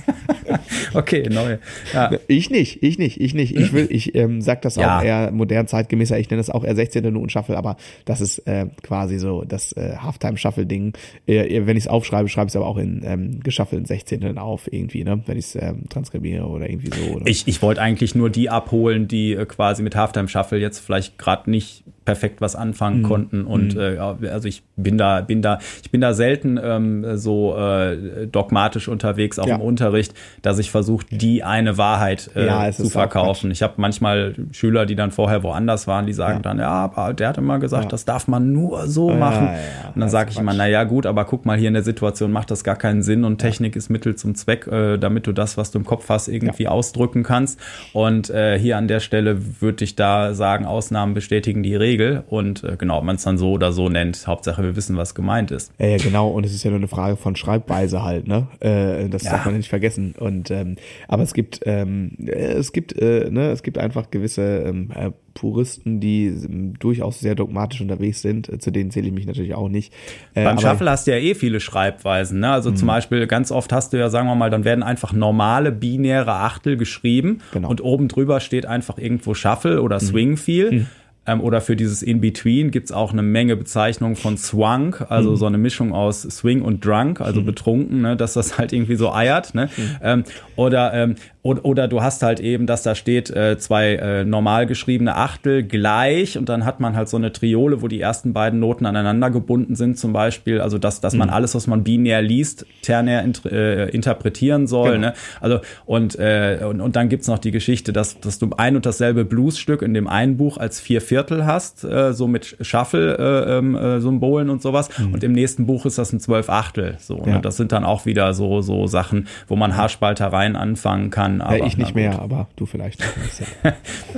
okay, 0.95 1.29
neu. 1.31 1.59
Ja. 1.93 2.11
Ich 2.29 2.51
nicht, 2.51 2.83
ich 2.83 2.99
nicht, 2.99 3.21
ich 3.21 3.35
nicht. 3.35 3.55
Ich 3.55 3.73
will, 3.73 3.87
ich 3.91 4.15
ähm, 4.15 4.41
sag 4.41 4.63
das 4.63 4.77
ja. 4.77 4.99
auch 4.99 5.05
eher 5.05 5.31
modern 5.31 5.67
zeitgemäßer. 5.67 6.19
Ich 6.19 6.31
nenne 6.31 6.41
das 6.41 6.51
auch 6.51 6.65
eher 6.65 6.75
16. 6.75 7.05
Minuten 7.05 7.29
Shuffle, 7.29 7.57
aber 7.57 7.77
das 8.07 8.21
ist 8.21 8.39
äh, 8.41 8.67
quasi 8.83 9.19
so 9.19 9.45
das 9.45 9.73
äh, 9.73 9.97
Halftime 9.99 10.39
Shuffle 10.39 10.67
Ding. 10.67 10.95
Äh, 11.27 11.67
wenn 11.67 11.77
ich 11.77 11.85
es 11.85 11.89
aufschreibe, 11.89 12.29
schreibe 12.29 12.47
ich 12.47 12.53
es 12.53 12.57
aber 12.57 12.67
auch 12.67 12.79
in 12.79 13.03
ähm, 13.05 13.41
geschaffelten 13.41 13.87
16. 13.87 14.39
auf 14.39 14.73
irgendwie, 14.73 15.05
ne? 15.05 15.23
Wenn 15.27 15.39
ich 15.39 15.47
es 15.47 15.57
ähm, 15.57 15.89
transkribiere 15.91 16.47
oder 16.47 16.69
irgendwie 16.69 16.91
so. 16.99 17.17
Oder? 17.17 17.27
Ich, 17.27 17.47
ich 17.47 17.61
wollte 17.61 17.83
eigentlich 17.83 18.15
nur 18.15 18.31
die 18.31 18.49
abholen, 18.49 19.09
die 19.09 19.35
äh, 19.35 19.45
quasi 19.45 19.83
mit 19.83 19.95
Halftime 19.95 20.29
Shuffle 20.29 20.59
jetzt 20.59 20.79
vielleicht 20.79 21.19
gerade 21.19 21.51
nicht 21.51 21.85
perfekt 22.05 22.41
was 22.41 22.57
anfangen 22.57 23.01
mhm. 23.01 23.05
konnten. 23.05 23.45
Und 23.45 23.75
mhm. 23.75 23.81
äh, 23.81 24.29
also 24.29 24.49
ich 24.49 24.63
bin 24.77 24.99
da 24.99 25.21
bin 25.21 25.43
da 25.43 25.59
ich 25.83 25.91
bin 25.91 26.01
da 26.01 26.15
selten 26.15 26.59
ähm, 26.63 27.17
so 27.17 27.57
äh, 27.57 28.27
dogmatisch 28.27 28.89
unterwegs 28.89 29.39
auch 29.39 29.47
ja. 29.47 29.57
im 29.57 29.61
Unterricht 29.61 30.15
dass 30.43 30.59
ich 30.59 30.71
versuche 30.71 31.07
die 31.11 31.45
eine 31.45 31.79
Wahrheit 31.79 32.31
äh, 32.35 32.47
ja, 32.47 32.71
zu 32.71 32.89
verkaufen. 32.89 33.51
Ich 33.51 33.63
habe 33.63 33.75
manchmal 33.77 34.35
Schüler 34.53 34.87
die 34.87 34.97
dann 34.97 35.11
vorher 35.11 35.43
woanders 35.43 35.87
waren 35.87 36.07
die 36.07 36.13
sagen 36.13 36.39
ja. 36.39 36.43
dann 36.43 36.59
ja 36.59 36.71
aber 36.71 37.15
der 37.15 37.29
hat 37.29 37.39
immer 37.39 37.59
gesagt 37.59 37.93
das 37.93 38.05
darf 38.05 38.29
man 38.29 38.53
nur 38.53 38.87
so 38.87 39.11
machen. 39.11 39.49
und 39.95 40.01
dann 40.01 40.09
sage 40.09 40.31
ich 40.31 40.39
immer 40.39 40.55
na 40.55 40.67
ja 40.67 40.85
gut 40.85 41.07
aber 41.07 41.25
guck 41.25 41.47
mal 41.47 41.57
hier 41.57 41.69
in 41.69 41.75
der 41.75 41.83
Situation 41.83 42.33
macht 42.33 42.51
das 42.51 42.65
gar 42.65 42.77
keinen 42.77 43.03
Sinn 43.03 43.25
und 43.25 43.39
Technik 43.39 43.77
ist 43.77 43.89
Mittel 43.89 44.17
zum 44.17 44.35
Zweck 44.35 44.67
äh, 44.67 44.99
damit 44.99 45.27
du 45.27 45.33
das 45.33 45.57
was 45.57 45.71
du 45.71 45.79
im 45.79 45.85
Kopf 45.85 46.09
hast 46.09 46.29
irgendwie 46.29 46.69
ausdrücken 46.69 47.23
kannst. 47.23 47.61
Und 47.93 48.31
äh, 48.31 48.59
hier 48.59 48.77
an 48.77 48.89
der 48.89 49.01
Stelle 49.01 49.61
würde 49.61 49.85
ich 49.85 49.97
da 49.97 50.35
sagen 50.35 50.67
Ausnahmen 50.67 51.15
bestätigen 51.15 51.63
die 51.63 51.77
Regel 51.77 51.92
Regel. 51.93 52.25
Und 52.29 52.65
äh, 52.65 52.77
genau, 52.77 52.99
ob 52.99 53.05
man 53.05 53.17
es 53.17 53.23
dann 53.23 53.39
so 53.39 53.53
oder 53.53 53.73
so 53.73 53.89
nennt, 53.89 54.27
Hauptsache 54.27 54.63
wir 54.63 54.77
wissen, 54.77 54.97
was 54.97 55.15
gemeint 55.15 55.51
ist. 55.51 55.73
Ja, 55.79 55.87
ja, 55.87 55.97
genau. 55.99 56.29
Und 56.29 56.45
es 56.45 56.55
ist 56.55 56.65
ja 56.65 56.71
nur 56.71 56.79
eine 56.79 56.89
Frage 56.89 57.17
von 57.17 57.37
Schreibweise 57.37 58.03
halt, 58.03 58.27
ne? 58.27 58.49
Äh, 58.61 59.09
das 59.09 59.25
ja. 59.25 59.33
darf 59.33 59.45
man 59.45 59.57
nicht 59.57 59.69
vergessen. 59.69 60.15
Und 60.19 60.51
ähm, 60.51 60.77
aber 61.09 61.23
es 61.23 61.35
gibt, 61.35 61.61
ähm, 61.65 62.17
es 62.27 62.73
gibt, 62.73 62.99
äh, 63.01 63.31
ne, 63.31 63.51
es 63.51 63.63
gibt 63.63 63.79
einfach 63.79 64.11
gewisse 64.11 64.65
ähm, 64.67 64.91
äh, 64.95 65.11
Puristen, 65.35 66.01
die 66.01 66.27
ähm, 66.27 66.75
durchaus 66.79 67.21
sehr 67.21 67.35
dogmatisch 67.35 67.81
unterwegs 67.81 68.23
sind. 68.23 68.49
Äh, 68.49 68.59
zu 68.59 68.71
denen 68.71 68.91
zähle 68.91 69.09
ich 69.09 69.13
mich 69.13 69.27
natürlich 69.27 69.55
auch 69.55 69.69
nicht. 69.69 69.93
Äh, 70.35 70.45
Beim 70.45 70.59
Shuffle 70.59 70.91
hast 70.91 71.07
du 71.07 71.13
ja 71.13 71.19
eh 71.19 71.35
viele 71.35 71.61
Schreibweisen. 71.61 72.41
Ne? 72.41 72.51
Also 72.51 72.71
zum 72.71 72.87
mhm. 72.87 72.93
Beispiel 72.93 73.27
ganz 73.27 73.51
oft 73.51 73.73
hast 73.73 73.93
du 73.93 73.99
ja, 73.99 74.11
sagen 74.11 74.29
wir 74.29 74.35
mal, 74.35 74.51
dann 74.51 74.65
werden 74.65 74.83
einfach 74.83 75.13
normale 75.13 75.73
binäre 75.73 76.33
Achtel 76.33 76.77
geschrieben 76.77 77.39
genau. 77.53 77.69
und 77.69 77.83
oben 77.83 78.09
drüber 78.09 78.41
steht 78.41 78.67
einfach 78.67 78.99
irgendwo 78.99 79.35
Shuffle 79.35 79.83
oder 79.83 80.01
Swing 80.01 80.37
Feel. 80.37 80.73
Mhm. 80.73 80.87
Ähm, 81.25 81.41
oder 81.41 81.61
für 81.61 81.77
dieses 81.77 82.03
In-Between 82.03 82.73
gibt's 82.73 82.91
auch 82.91 83.13
eine 83.13 83.23
Menge 83.23 83.57
Bezeichnungen 83.57 84.17
von 84.17 84.37
Swank, 84.37 85.07
also 85.09 85.33
mhm. 85.33 85.37
so 85.37 85.47
eine 85.47 85.59
Mischung 85.59 85.93
aus 85.93 86.23
Swing 86.23 86.63
und 86.63 86.85
Drunk, 86.85 87.21
also 87.21 87.43
mhm. 87.43 87.47
betrunken, 87.47 88.01
ne, 88.03 88.17
dass 88.17 88.33
das 88.33 88.59
halt 88.59 88.73
irgendwie 88.73 88.97
so 88.97 89.13
eiert. 89.13 89.55
Ne? 89.55 89.69
Mhm. 89.77 89.97
Ähm, 90.03 90.25
oder 90.57 90.93
ähm, 90.95 91.15
oder, 91.45 91.65
oder 91.65 91.89
du 91.89 92.03
hast 92.03 92.23
halt 92.23 92.39
eben, 92.39 92.67
dass 92.67 92.85
da 92.85 92.95
steht, 92.95 93.29
äh, 93.31 93.59
zwei 93.59 93.95
äh, 93.97 94.25
normal 94.25 94.67
geschriebene 94.67 95.17
Achtel 95.17 95.65
gleich 95.65 96.39
und 96.39 96.49
dann 96.49 96.65
hat 96.65 96.79
man 96.79 96.95
halt 96.95 97.09
so 97.09 97.17
eine 97.17 97.33
Triole, 97.33 97.83
wo 97.83 97.89
die 97.89 98.01
ersten 98.01 98.33
beiden 98.33 98.61
Noten 98.61 98.87
aneinander 98.87 99.29
gebunden 99.29 99.75
sind, 99.75 99.99
zum 99.99 100.13
Beispiel. 100.13 100.61
Also 100.61 100.79
dass, 100.79 101.01
dass 101.01 101.15
man 101.15 101.29
mhm. 101.29 101.35
alles, 101.35 101.57
was 101.57 101.67
man 101.67 101.83
binär 101.83 102.23
liest, 102.23 102.65
ternär 102.83 103.25
int 103.25 103.45
äh, 103.45 103.89
interpretieren 103.89 104.69
soll. 104.69 104.93
Genau. 104.93 105.09
Ne? 105.09 105.15
Also 105.41 105.59
und, 105.85 106.17
äh, 106.17 106.61
und, 106.63 106.81
und 106.81 106.95
dann 106.95 107.09
gibt's 107.09 107.27
noch 107.27 107.41
die 107.41 107.51
Geschichte, 107.51 107.93
dass, 107.93 108.21
dass 108.21 108.39
du 108.39 108.51
ein 108.57 108.77
und 108.77 108.87
dasselbe 108.87 109.25
Bluesstück 109.25 109.83
in 109.83 109.95
dem 109.95 110.07
einen 110.07 110.37
Buch 110.37 110.59
als 110.59 110.79
vier 110.79 111.01
Viertel 111.01 111.45
hast, 111.45 111.83
äh, 111.83 112.13
so 112.13 112.29
mit 112.29 112.57
Shuffle-Symbolen 112.61 114.47
äh, 114.47 114.49
ähm, 114.49 114.49
äh, 114.49 114.53
und 114.53 114.63
sowas. 114.63 114.97
Mhm. 114.97 115.15
Und 115.15 115.25
im 115.25 115.33
nächsten 115.33 115.67
Buch 115.67 115.87
ist 115.87 115.99
das 115.99 116.13
ein 116.13 116.21
Zwölf 116.21 116.49
Achtel. 116.49 116.99
So, 117.01 117.17
ne? 117.17 117.23
ja. 117.27 117.35
ne? 117.35 117.41
Das 117.41 117.57
sind 117.57 117.73
dann 117.73 117.85
auch 117.85 118.07
wieder 118.07 118.33
so, 118.33 118.61
so 118.61 118.87
Sachen, 118.87 119.27
wo 119.49 119.57
man 119.57 119.77
Haarspaltereien 119.77 120.55
anfangen 120.55 121.11
kann 121.11 121.32
kann. 121.39 121.47
Aber, 121.49 121.59
ja, 121.59 121.67
ich 121.67 121.77
nicht 121.77 121.95
mehr, 121.95 122.21
aber 122.21 122.49
du 122.57 122.67
vielleicht. 122.67 123.03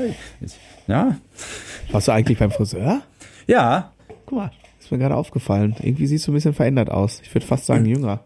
ja. 0.86 1.16
Warst 1.90 2.08
du 2.08 2.12
eigentlich 2.12 2.38
beim 2.38 2.50
Friseur? 2.50 3.02
Ja. 3.46 3.92
Guck 4.26 4.38
mal, 4.38 4.50
ist 4.80 4.90
mir 4.90 4.98
gerade 4.98 5.16
aufgefallen. 5.16 5.76
Irgendwie 5.82 6.06
siehst 6.06 6.26
du 6.26 6.32
ein 6.32 6.34
bisschen 6.34 6.54
verändert 6.54 6.90
aus. 6.90 7.20
Ich 7.22 7.34
würde 7.34 7.46
fast 7.46 7.66
sagen 7.66 7.86
jünger. 7.86 8.20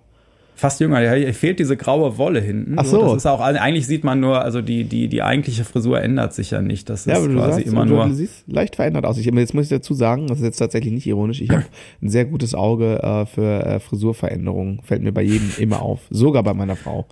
Fast 0.58 0.80
jünger, 0.80 1.00
ja, 1.00 1.12
hier 1.12 1.32
fehlt 1.34 1.60
diese 1.60 1.76
graue 1.76 2.18
Wolle 2.18 2.40
hinten. 2.40 2.74
Ach 2.78 2.84
so. 2.84 3.00
Das 3.00 3.18
ist 3.18 3.26
auch, 3.26 3.38
eigentlich 3.38 3.86
sieht 3.86 4.02
man 4.02 4.18
nur, 4.18 4.42
also 4.42 4.60
die, 4.60 4.82
die, 4.82 5.06
die 5.06 5.22
eigentliche 5.22 5.62
Frisur 5.62 6.02
ändert 6.02 6.34
sich 6.34 6.50
ja 6.50 6.60
nicht. 6.60 6.90
Das 6.90 7.02
ist 7.02 7.06
ja, 7.06 7.16
aber 7.16 7.28
du 7.28 7.34
quasi 7.34 7.60
sagst, 7.60 7.66
immer 7.68 7.86
du, 7.86 7.94
nur. 7.94 8.06
Du 8.06 8.14
siehst 8.14 8.42
leicht 8.48 8.74
verändert 8.74 9.04
aus. 9.04 9.18
Ich, 9.18 9.26
jetzt 9.26 9.54
muss 9.54 9.66
ich 9.66 9.70
dazu 9.70 9.94
sagen, 9.94 10.26
das 10.26 10.38
ist 10.38 10.44
jetzt 10.44 10.56
tatsächlich 10.56 10.92
nicht 10.92 11.06
ironisch, 11.06 11.40
ich 11.40 11.50
habe 11.50 11.62
ein 12.02 12.08
sehr 12.08 12.24
gutes 12.24 12.56
Auge 12.56 13.00
äh, 13.00 13.26
für 13.26 13.64
äh, 13.64 13.78
Frisurveränderungen. 13.78 14.80
Fällt 14.82 15.02
mir 15.02 15.12
bei 15.12 15.22
jedem 15.22 15.48
immer 15.58 15.80
auf. 15.80 16.00
Sogar 16.10 16.42
bei 16.42 16.54
meiner 16.54 16.74
Frau. 16.74 17.06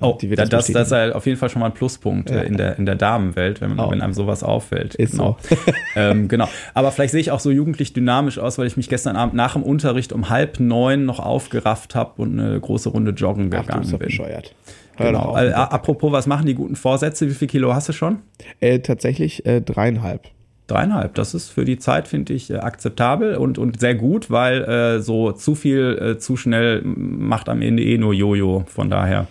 Oh, 0.00 0.18
das, 0.20 0.48
das, 0.48 0.66
das, 0.68 0.86
ist 0.86 0.92
halt 0.92 1.14
auf 1.14 1.26
jeden 1.26 1.38
Fall 1.38 1.48
schon 1.48 1.60
mal 1.60 1.66
ein 1.66 1.74
Pluspunkt 1.74 2.30
ja. 2.30 2.38
Äh, 2.38 2.46
in, 2.46 2.56
der, 2.56 2.78
in 2.78 2.86
der 2.86 2.94
Damenwelt, 2.94 3.60
wenn, 3.60 3.74
man, 3.74 3.86
oh. 3.86 3.90
wenn 3.90 4.00
einem 4.00 4.12
sowas 4.12 4.42
auffällt. 4.42 4.94
Ist 4.94 5.12
genau. 5.12 5.36
so. 5.40 5.56
ähm, 5.96 6.28
genau. 6.28 6.48
Aber 6.74 6.92
vielleicht 6.92 7.12
sehe 7.12 7.20
ich 7.20 7.30
auch 7.30 7.40
so 7.40 7.50
jugendlich 7.50 7.92
dynamisch 7.92 8.38
aus, 8.38 8.58
weil 8.58 8.66
ich 8.66 8.76
mich 8.76 8.88
gestern 8.88 9.16
Abend 9.16 9.34
nach 9.34 9.54
dem 9.54 9.62
Unterricht 9.62 10.12
um 10.12 10.28
halb 10.28 10.60
neun 10.60 11.04
noch 11.04 11.18
aufgerafft 11.18 11.94
habe 11.94 12.22
und 12.22 12.38
eine 12.38 12.60
große 12.60 12.90
Runde 12.90 13.12
joggen 13.12 13.52
Ach, 13.54 13.62
gegangen 13.62 13.82
du 13.82 13.88
bist 13.88 13.98
bin. 13.98 14.08
bescheuert. 14.08 14.54
genau. 14.96 15.36
Äh, 15.36 15.50
apropos, 15.52 16.12
was 16.12 16.26
machen 16.26 16.46
die 16.46 16.54
guten 16.54 16.76
Vorsätze? 16.76 17.28
Wie 17.28 17.34
viel 17.34 17.48
Kilo 17.48 17.74
hast 17.74 17.88
du 17.88 17.92
schon? 17.92 18.18
Äh, 18.60 18.80
tatsächlich 18.80 19.44
äh, 19.46 19.60
dreieinhalb. 19.60 20.28
Dreieinhalb, 20.68 21.14
das 21.14 21.32
ist 21.32 21.48
für 21.48 21.64
die 21.64 21.78
Zeit, 21.78 22.06
finde 22.06 22.34
ich, 22.34 22.50
äh, 22.50 22.56
akzeptabel 22.56 23.36
und, 23.36 23.56
und 23.56 23.80
sehr 23.80 23.94
gut, 23.94 24.30
weil 24.30 24.64
äh, 24.64 25.00
so 25.00 25.32
zu 25.32 25.54
viel, 25.54 25.98
äh, 25.98 26.18
zu 26.18 26.36
schnell 26.36 26.82
macht 26.84 27.48
am 27.48 27.62
Ende 27.62 27.82
eh 27.82 27.96
nur 27.96 28.12
Jojo. 28.12 28.64
Von 28.68 28.90
daher. 28.90 29.28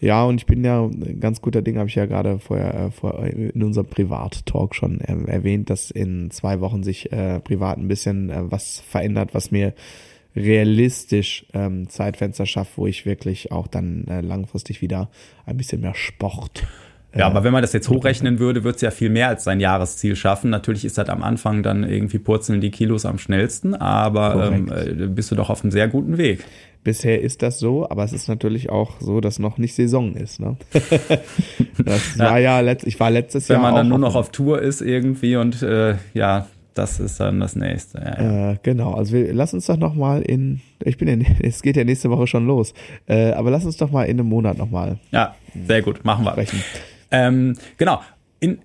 Ja, 0.00 0.24
und 0.24 0.36
ich 0.36 0.46
bin 0.46 0.64
ja 0.64 0.84
ein 0.84 1.18
ganz 1.20 1.40
guter 1.40 1.62
Ding, 1.62 1.78
habe 1.78 1.88
ich 1.88 1.96
ja 1.96 2.06
gerade 2.06 2.38
vorher 2.38 2.74
äh, 2.74 2.90
vor, 2.90 3.24
in 3.24 3.62
unserem 3.62 3.86
Privat-Talk 3.86 4.74
schon 4.74 5.00
äh, 5.00 5.16
erwähnt, 5.26 5.70
dass 5.70 5.90
in 5.90 6.30
zwei 6.30 6.60
Wochen 6.60 6.84
sich 6.84 7.10
äh, 7.12 7.40
privat 7.40 7.78
ein 7.78 7.88
bisschen 7.88 8.30
äh, 8.30 8.50
was 8.50 8.80
verändert, 8.80 9.34
was 9.34 9.50
mir 9.50 9.74
realistisch 10.36 11.46
ähm, 11.52 11.88
Zeitfenster 11.88 12.46
schafft, 12.46 12.78
wo 12.78 12.86
ich 12.86 13.06
wirklich 13.06 13.50
auch 13.50 13.66
dann 13.66 14.06
äh, 14.06 14.20
langfristig 14.20 14.82
wieder 14.82 15.10
ein 15.46 15.56
bisschen 15.56 15.80
mehr 15.80 15.94
Sport 15.94 16.64
ja, 17.16 17.26
aber 17.26 17.42
wenn 17.42 17.52
man 17.52 17.62
das 17.62 17.72
jetzt 17.72 17.88
hochrechnen 17.88 18.38
würde, 18.38 18.64
würde 18.64 18.76
es 18.76 18.82
ja 18.82 18.90
viel 18.90 19.08
mehr 19.08 19.28
als 19.28 19.42
sein 19.42 19.60
Jahresziel 19.60 20.14
schaffen. 20.14 20.50
Natürlich 20.50 20.84
ist 20.84 20.98
das 20.98 21.08
am 21.08 21.22
Anfang 21.22 21.62
dann 21.62 21.82
irgendwie 21.82 22.18
purzeln 22.18 22.60
die 22.60 22.70
Kilos 22.70 23.06
am 23.06 23.18
schnellsten, 23.18 23.74
aber 23.74 24.52
ähm, 24.52 24.70
äh, 24.70 25.06
bist 25.06 25.30
du 25.30 25.34
doch 25.34 25.48
auf 25.48 25.62
einem 25.62 25.70
sehr 25.70 25.88
guten 25.88 26.18
Weg. 26.18 26.44
Bisher 26.84 27.20
ist 27.20 27.42
das 27.42 27.58
so, 27.58 27.88
aber 27.88 28.04
es 28.04 28.12
ist 28.12 28.28
natürlich 28.28 28.70
auch 28.70 29.00
so, 29.00 29.20
dass 29.20 29.38
noch 29.38 29.58
nicht 29.58 29.74
Saison 29.74 30.14
ist. 30.14 30.40
Ne? 30.40 30.56
das 31.84 32.18
war 32.18 32.38
ja, 32.38 32.60
letzt, 32.60 32.86
ich 32.86 32.98
war 32.98 33.10
letztes 33.10 33.48
Wenn 33.48 33.54
Jahr. 33.54 33.64
Wenn 33.64 33.70
man 33.70 33.74
dann 33.76 33.88
nur 33.88 33.98
noch 33.98 34.14
auf 34.14 34.30
Tour 34.30 34.62
ist 34.62 34.80
irgendwie 34.80 35.36
und 35.36 35.62
äh, 35.62 35.96
ja, 36.14 36.46
das 36.78 37.00
ist 37.00 37.18
dann 37.18 37.40
das 37.40 37.56
nächste. 37.56 37.98
Ja, 37.98 38.22
ja. 38.22 38.52
Äh, 38.52 38.56
genau, 38.62 38.94
also 38.94 39.12
wir, 39.12 39.34
lass 39.34 39.52
uns 39.52 39.66
doch 39.66 39.76
noch 39.76 39.94
mal 39.94 40.22
in, 40.22 40.60
ich 40.84 40.96
bin 40.96 41.08
in, 41.08 41.26
es 41.42 41.62
geht 41.62 41.76
ja 41.76 41.84
nächste 41.84 42.08
Woche 42.10 42.26
schon 42.26 42.46
los, 42.46 42.72
äh, 43.06 43.32
aber 43.32 43.50
lass 43.50 43.64
uns 43.64 43.76
doch 43.76 43.90
mal 43.90 44.04
in 44.04 44.18
einem 44.18 44.28
Monat 44.28 44.58
noch 44.58 44.70
mal. 44.70 44.98
Ja, 45.10 45.34
sehr 45.66 45.82
gut, 45.82 46.04
machen 46.04 46.24
wir. 46.24 46.32
Sprechen. 46.32 46.62
Ähm, 47.10 47.56
genau. 47.76 48.00
In, 48.40 48.60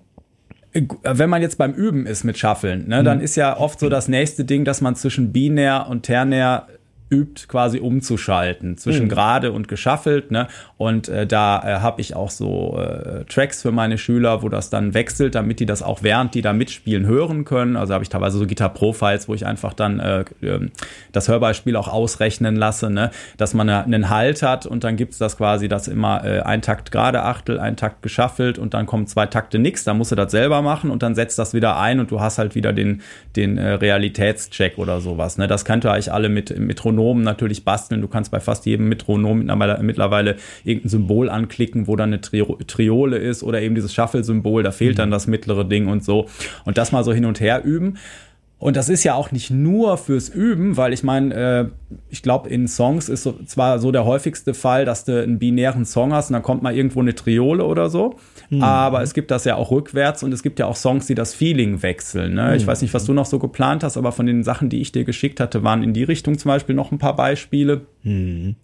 wenn 1.02 1.30
man 1.30 1.42
jetzt 1.42 1.58
beim 1.58 1.72
Üben 1.72 2.06
ist 2.06 2.24
mit 2.24 2.38
Schaffeln, 2.38 2.88
ne, 2.88 3.00
mhm. 3.00 3.04
dann 3.04 3.20
ist 3.20 3.36
ja 3.36 3.56
oft 3.56 3.78
so 3.78 3.88
das 3.88 4.08
nächste 4.08 4.44
Ding, 4.44 4.64
dass 4.64 4.80
man 4.80 4.96
zwischen 4.96 5.32
binär 5.32 5.86
und 5.88 6.02
ternär 6.02 6.68
übt, 7.10 7.46
quasi 7.48 7.80
umzuschalten 7.80 8.76
zwischen 8.78 9.04
mhm. 9.04 9.08
gerade 9.08 9.52
und 9.52 9.68
geschaffelt. 9.68 10.30
Ne? 10.30 10.48
Und 10.76 11.08
äh, 11.08 11.26
da 11.26 11.58
äh, 11.58 11.80
habe 11.80 12.00
ich 12.00 12.16
auch 12.16 12.30
so 12.30 12.78
äh, 12.78 13.24
Tracks 13.26 13.62
für 13.62 13.72
meine 13.72 13.98
Schüler, 13.98 14.42
wo 14.42 14.48
das 14.48 14.70
dann 14.70 14.94
wechselt, 14.94 15.34
damit 15.34 15.60
die 15.60 15.66
das 15.66 15.82
auch 15.82 16.02
während 16.02 16.34
die 16.34 16.42
da 16.42 16.52
mitspielen 16.52 17.06
hören 17.06 17.44
können. 17.44 17.76
Also 17.76 17.94
habe 17.94 18.02
ich 18.02 18.08
teilweise 18.08 18.38
so 18.38 18.46
Gitar 18.46 18.70
Pro-Files, 18.70 19.28
wo 19.28 19.34
ich 19.34 19.46
einfach 19.46 19.74
dann 19.74 20.00
äh, 20.00 20.24
ähm, 20.42 20.72
das 21.12 21.28
Hörbeispiel 21.28 21.76
auch 21.76 21.88
ausrechnen 21.88 22.56
lasse, 22.56 22.90
ne? 22.90 23.10
dass 23.36 23.54
man 23.54 23.68
einen 23.68 24.08
Halt 24.08 24.42
hat 24.42 24.66
und 24.66 24.82
dann 24.82 24.96
gibt's 24.96 25.18
das 25.18 25.36
quasi, 25.36 25.68
dass 25.68 25.88
immer 25.88 26.24
äh, 26.24 26.40
ein 26.40 26.62
Takt 26.62 26.90
gerade 26.90 27.22
Achtel, 27.22 27.60
ein 27.60 27.76
Takt 27.76 28.02
geschaffelt 28.02 28.58
und 28.58 28.74
dann 28.74 28.86
kommen 28.86 29.06
zwei 29.06 29.26
Takte 29.26 29.58
nix. 29.58 29.84
Da 29.84 29.94
musst 29.94 30.10
du 30.10 30.16
das 30.16 30.30
selber 30.30 30.62
machen 30.62 30.90
und 30.90 31.02
dann 31.02 31.14
setzt 31.14 31.38
das 31.38 31.54
wieder 31.54 31.78
ein 31.78 32.00
und 32.00 32.10
du 32.10 32.20
hast 32.20 32.38
halt 32.38 32.54
wieder 32.54 32.72
den, 32.72 33.02
den 33.36 33.58
äh, 33.58 33.72
Realitätscheck 33.74 34.78
oder 34.78 35.00
sowas. 35.00 35.38
Ne? 35.38 35.46
Das 35.46 35.64
könnt 35.64 35.84
ihr 35.84 35.90
euch 35.90 36.10
alle 36.10 36.28
mit 36.28 36.58
Metronom 36.58 36.93
Metronom 36.94 37.22
natürlich 37.22 37.64
basteln. 37.64 38.00
Du 38.00 38.08
kannst 38.08 38.30
bei 38.30 38.40
fast 38.40 38.66
jedem 38.66 38.88
Metronom 38.88 39.44
mittlerweile 39.82 40.36
irgendein 40.64 40.88
Symbol 40.88 41.28
anklicken, 41.28 41.86
wo 41.86 41.96
dann 41.96 42.12
eine 42.12 42.20
Triole 42.20 43.18
ist 43.18 43.42
oder 43.42 43.60
eben 43.60 43.74
dieses 43.74 43.92
Shuffle-Symbol, 43.94 44.62
da 44.62 44.70
fehlt 44.70 44.98
dann 44.98 45.08
mhm. 45.08 45.12
das 45.12 45.26
mittlere 45.26 45.64
Ding 45.64 45.88
und 45.88 46.04
so. 46.04 46.26
Und 46.64 46.78
das 46.78 46.92
mal 46.92 47.04
so 47.04 47.12
hin 47.12 47.24
und 47.24 47.40
her 47.40 47.64
üben. 47.64 47.98
Und 48.58 48.76
das 48.76 48.88
ist 48.88 49.04
ja 49.04 49.14
auch 49.14 49.30
nicht 49.30 49.50
nur 49.50 49.98
fürs 49.98 50.30
Üben, 50.30 50.76
weil 50.76 50.92
ich 50.94 51.02
meine, 51.02 51.34
äh, 51.34 51.96
ich 52.08 52.22
glaube, 52.22 52.48
in 52.48 52.66
Songs 52.66 53.08
ist 53.08 53.24
so, 53.24 53.32
zwar 53.44 53.78
so 53.78 53.92
der 53.92 54.06
häufigste 54.06 54.54
Fall, 54.54 54.84
dass 54.84 55.04
du 55.04 55.22
einen 55.22 55.38
binären 55.38 55.84
Song 55.84 56.14
hast 56.14 56.30
und 56.30 56.34
dann 56.34 56.42
kommt 56.42 56.62
mal 56.62 56.74
irgendwo 56.74 57.00
eine 57.00 57.14
Triole 57.14 57.64
oder 57.64 57.90
so. 57.90 58.14
Mhm. 58.56 58.62
Aber 58.62 59.02
es 59.02 59.14
gibt 59.14 59.30
das 59.30 59.44
ja 59.44 59.56
auch 59.56 59.70
rückwärts 59.70 60.22
und 60.22 60.32
es 60.32 60.42
gibt 60.42 60.58
ja 60.58 60.66
auch 60.66 60.76
Songs, 60.76 61.06
die 61.06 61.14
das 61.14 61.34
Feeling 61.34 61.82
wechseln. 61.82 62.34
Ne? 62.34 62.56
Ich 62.56 62.66
weiß 62.66 62.82
nicht, 62.82 62.94
was 62.94 63.04
du 63.04 63.12
noch 63.12 63.26
so 63.26 63.38
geplant 63.38 63.84
hast, 63.84 63.96
aber 63.96 64.12
von 64.12 64.26
den 64.26 64.42
Sachen, 64.42 64.68
die 64.68 64.80
ich 64.80 64.92
dir 64.92 65.04
geschickt 65.04 65.40
hatte, 65.40 65.62
waren 65.62 65.82
in 65.82 65.92
die 65.92 66.04
Richtung 66.04 66.38
zum 66.38 66.50
Beispiel 66.50 66.74
noch 66.74 66.92
ein 66.92 66.98
paar 66.98 67.16
Beispiele. 67.16 67.82
Mhm. 68.02 68.56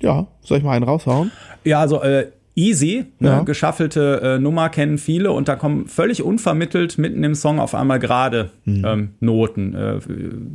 Ja, 0.00 0.28
soll 0.42 0.58
ich 0.58 0.64
mal 0.64 0.72
einen 0.72 0.84
raushauen? 0.84 1.30
Ja, 1.64 1.80
also 1.80 2.02
äh, 2.02 2.30
easy, 2.54 3.06
ne, 3.18 3.28
ja. 3.28 3.38
ne, 3.38 3.44
geschaffelte 3.44 4.20
äh, 4.22 4.38
Nummer 4.38 4.68
kennen 4.68 4.98
viele 4.98 5.32
und 5.32 5.48
da 5.48 5.56
kommen 5.56 5.86
völlig 5.86 6.22
unvermittelt 6.22 6.98
mitten 6.98 7.22
im 7.22 7.34
Song 7.34 7.58
auf 7.58 7.74
einmal 7.74 7.98
gerade 7.98 8.50
mhm. 8.64 8.84
ähm, 8.84 9.10
Noten. 9.20 9.74
Äh, 9.74 10.00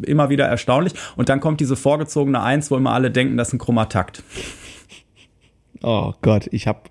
immer 0.06 0.30
wieder 0.30 0.46
erstaunlich. 0.46 0.94
Und 1.16 1.30
dann 1.30 1.40
kommt 1.40 1.60
diese 1.60 1.76
vorgezogene 1.76 2.42
Eins, 2.42 2.72
wo 2.72 2.78
immer 2.78 2.94
alle 2.94 3.12
denken, 3.12 3.38
das 3.38 3.50
ist 3.50 3.54
ein 3.54 3.60
Chromatakt. 3.60 4.24
Oh 5.84 6.14
Gott, 6.22 6.48
ich 6.52 6.68
habe 6.68 6.82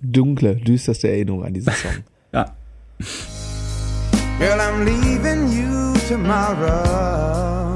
dunkle, 0.00 0.56
düsterste 0.56 1.08
Erinnerungen 1.08 1.46
an 1.46 1.54
diesen 1.54 1.72
Song. 1.72 2.04
ja. 2.32 2.44
Girl, 4.38 4.60
I'm 4.60 4.84
leaving 4.84 5.50
you 5.52 5.94
tomorrow. 6.08 7.74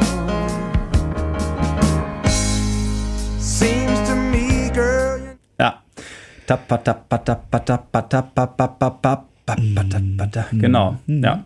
Genau, 10.61 10.97
ja. 11.07 11.45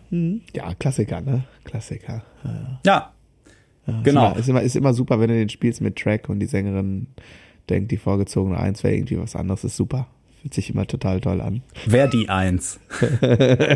Ja, 0.53 0.73
Klassiker, 0.79 1.21
ne? 1.21 1.43
Klassiker. 1.63 2.23
Ja, 2.83 3.11
ja 3.87 4.01
genau. 4.03 4.33
Ist 4.35 4.49
immer, 4.49 4.61
ist 4.61 4.75
immer 4.75 4.93
super, 4.93 5.19
wenn 5.19 5.29
du 5.29 5.35
den 5.35 5.49
spielst 5.49 5.81
mit 5.81 5.95
Track 5.95 6.29
und 6.29 6.39
die 6.39 6.45
Sängerin 6.47 7.07
denkt, 7.69 7.91
die 7.91 7.97
vorgezogene 7.97 8.57
Eins 8.57 8.83
wäre 8.83 8.95
irgendwie 8.95 9.19
was 9.19 9.35
anderes, 9.35 9.63
ist 9.63 9.75
super. 9.75 10.07
Fühlt 10.45 10.53
sich 10.53 10.69
immer 10.69 10.85
total 10.85 11.21
toll 11.21 11.41
an. 11.41 11.63
Wer 11.87 12.07
die 12.07 12.29
Eins. 12.29 12.79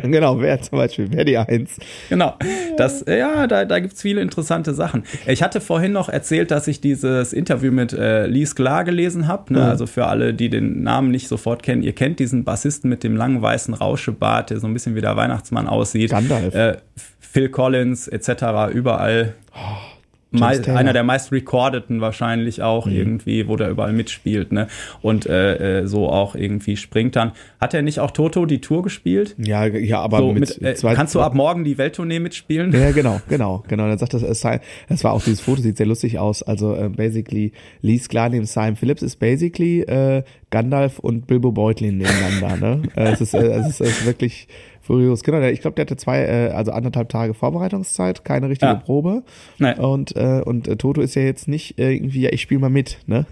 genau, 0.03 0.39
wer 0.39 0.61
zum 0.61 0.78
Beispiel, 0.78 1.07
wer 1.09 1.26
die 1.26 1.36
Eins. 1.36 1.78
Genau. 2.09 2.38
Das, 2.78 3.03
ja, 3.07 3.47
da, 3.47 3.65
da 3.65 3.80
gibt 3.80 3.95
es 3.95 4.03
viele 4.03 4.22
interessante 4.22 4.76
Sachen. 4.76 5.01
Ich 5.26 5.41
hatte 5.41 5.61
vorhin 5.61 5.93
noch 5.93 6.09
erzählt, 6.09 6.51
dass 6.51 6.67
ich 6.67 6.80
dieses 6.80 7.34
Interview 7.34 7.72
mit 7.72 7.91
äh, 7.93 8.28
Lee 8.28 8.45
Sklar 8.45 8.84
gelesen 8.84 9.28
habe. 9.28 9.51
Ne? 9.51 9.61
Mhm. 9.61 9.65
Also 9.65 9.88
für 9.88 10.05
alle, 10.05 10.36
die 10.36 10.51
den 10.51 10.84
Namen 10.84 11.09
nicht 11.09 11.28
sofort 11.28 11.63
kennen, 11.63 11.82
ihr 11.82 11.93
kennt 11.93 12.20
diesen 12.20 12.43
Bassisten 12.43 12.88
mit 12.88 13.03
dem 13.03 13.15
langen 13.15 13.41
weißen 13.41 13.74
Rauschebart, 13.74 14.51
der 14.51 14.59
so 14.59 14.67
ein 14.67 14.74
bisschen 14.74 14.93
wie 14.93 15.01
der 15.01 15.15
Weihnachtsmann 15.15 15.67
aussieht. 15.67 16.11
Gandalf. 16.11 16.53
Äh, 16.53 16.78
Phil 17.20 17.49
Collins 17.49 18.07
etc. 18.07 18.72
überall. 18.76 19.34
Oh 19.55 19.89
einer 20.32 20.94
der 20.94 21.04
meist 21.04 21.32
recordeten 21.32 22.02
wahrscheinlich 22.02 22.62
auch 22.62 22.86
mhm. 22.86 22.94
irgendwie, 22.94 23.48
wo 23.48 23.56
der 23.56 23.70
überall 23.70 23.94
mitspielt, 23.94 24.52
ne? 24.52 24.68
Und 25.02 25.26
äh, 25.26 25.80
äh, 25.80 25.88
so 25.88 26.10
auch 26.10 26.36
irgendwie 26.36 26.78
springt 26.78 27.16
dann. 27.16 27.32
Hat 27.60 27.74
er 27.74 27.82
nicht 27.82 28.00
auch 28.00 28.12
Toto 28.12 28.46
die 28.46 28.62
Tour 28.62 28.84
gespielt? 28.84 29.36
Ja, 29.40 29.66
ja, 29.66 30.02
aber 30.02 30.20
so 30.20 30.34
mit, 30.34 30.62
mit 30.62 30.84
äh, 30.84 30.94
kannst 30.94 31.16
du 31.16 31.22
ab 31.22 31.34
morgen 31.34 31.64
die 31.64 31.78
Welttournee 31.78 32.20
mitspielen? 32.20 32.72
Ja, 32.72 32.92
genau, 32.92 33.22
genau, 33.28 33.64
genau. 33.68 33.88
Dann 33.88 33.98
sagt 33.98 34.14
das, 34.14 34.22
sei, 34.40 34.62
es 34.88 35.04
war 35.04 35.14
auch 35.14 35.24
dieses 35.24 35.42
Foto 35.42 35.62
sieht 35.62 35.78
sehr 35.78 35.88
lustig 35.88 36.20
aus. 36.20 36.44
Also 36.44 36.76
äh, 36.76 36.90
basically 36.90 37.52
Lee 37.82 37.98
Sklar 37.98 38.30
neben 38.30 38.46
Simon 38.46 38.76
Phillips 38.76 39.02
ist 39.02 39.18
basically 39.18 39.82
äh, 39.82 40.24
Gandalf 40.52 41.00
und 41.00 41.28
Bilbo 41.28 41.52
Beutlin 41.52 41.98
nebeneinander. 41.98 42.78
ne? 42.78 42.82
Äh, 42.96 43.12
es 43.14 43.22
ist, 43.22 43.34
äh, 43.34 43.40
es 43.40 43.68
ist, 43.68 43.82
es 43.82 44.00
ist 44.00 44.06
wirklich 44.06 44.48
Furios, 44.90 45.22
genau. 45.22 45.40
Ich 45.42 45.62
glaube, 45.62 45.76
der 45.76 45.86
hatte 45.86 45.98
zwei, 45.98 46.24
äh, 46.24 46.50
also 46.50 46.72
anderthalb 46.72 47.10
Tage 47.10 47.36
Vorbereitungszeit, 47.36 48.26
keine 48.26 48.50
richtige 48.50 48.72
ja. 48.72 48.74
Probe. 48.74 49.22
Nein. 49.60 49.78
Und, 49.78 50.16
äh, 50.16 50.42
und 50.44 50.68
äh, 50.68 50.78
Toto 50.78 51.02
ist 51.02 51.14
ja 51.14 51.22
jetzt 51.22 51.48
nicht 51.48 51.78
irgendwie, 51.78 52.22
ja, 52.22 52.32
ich 52.32 52.42
spiele 52.42 52.60
mal 52.60 52.72
mit, 52.72 52.98
ne? 53.06 53.28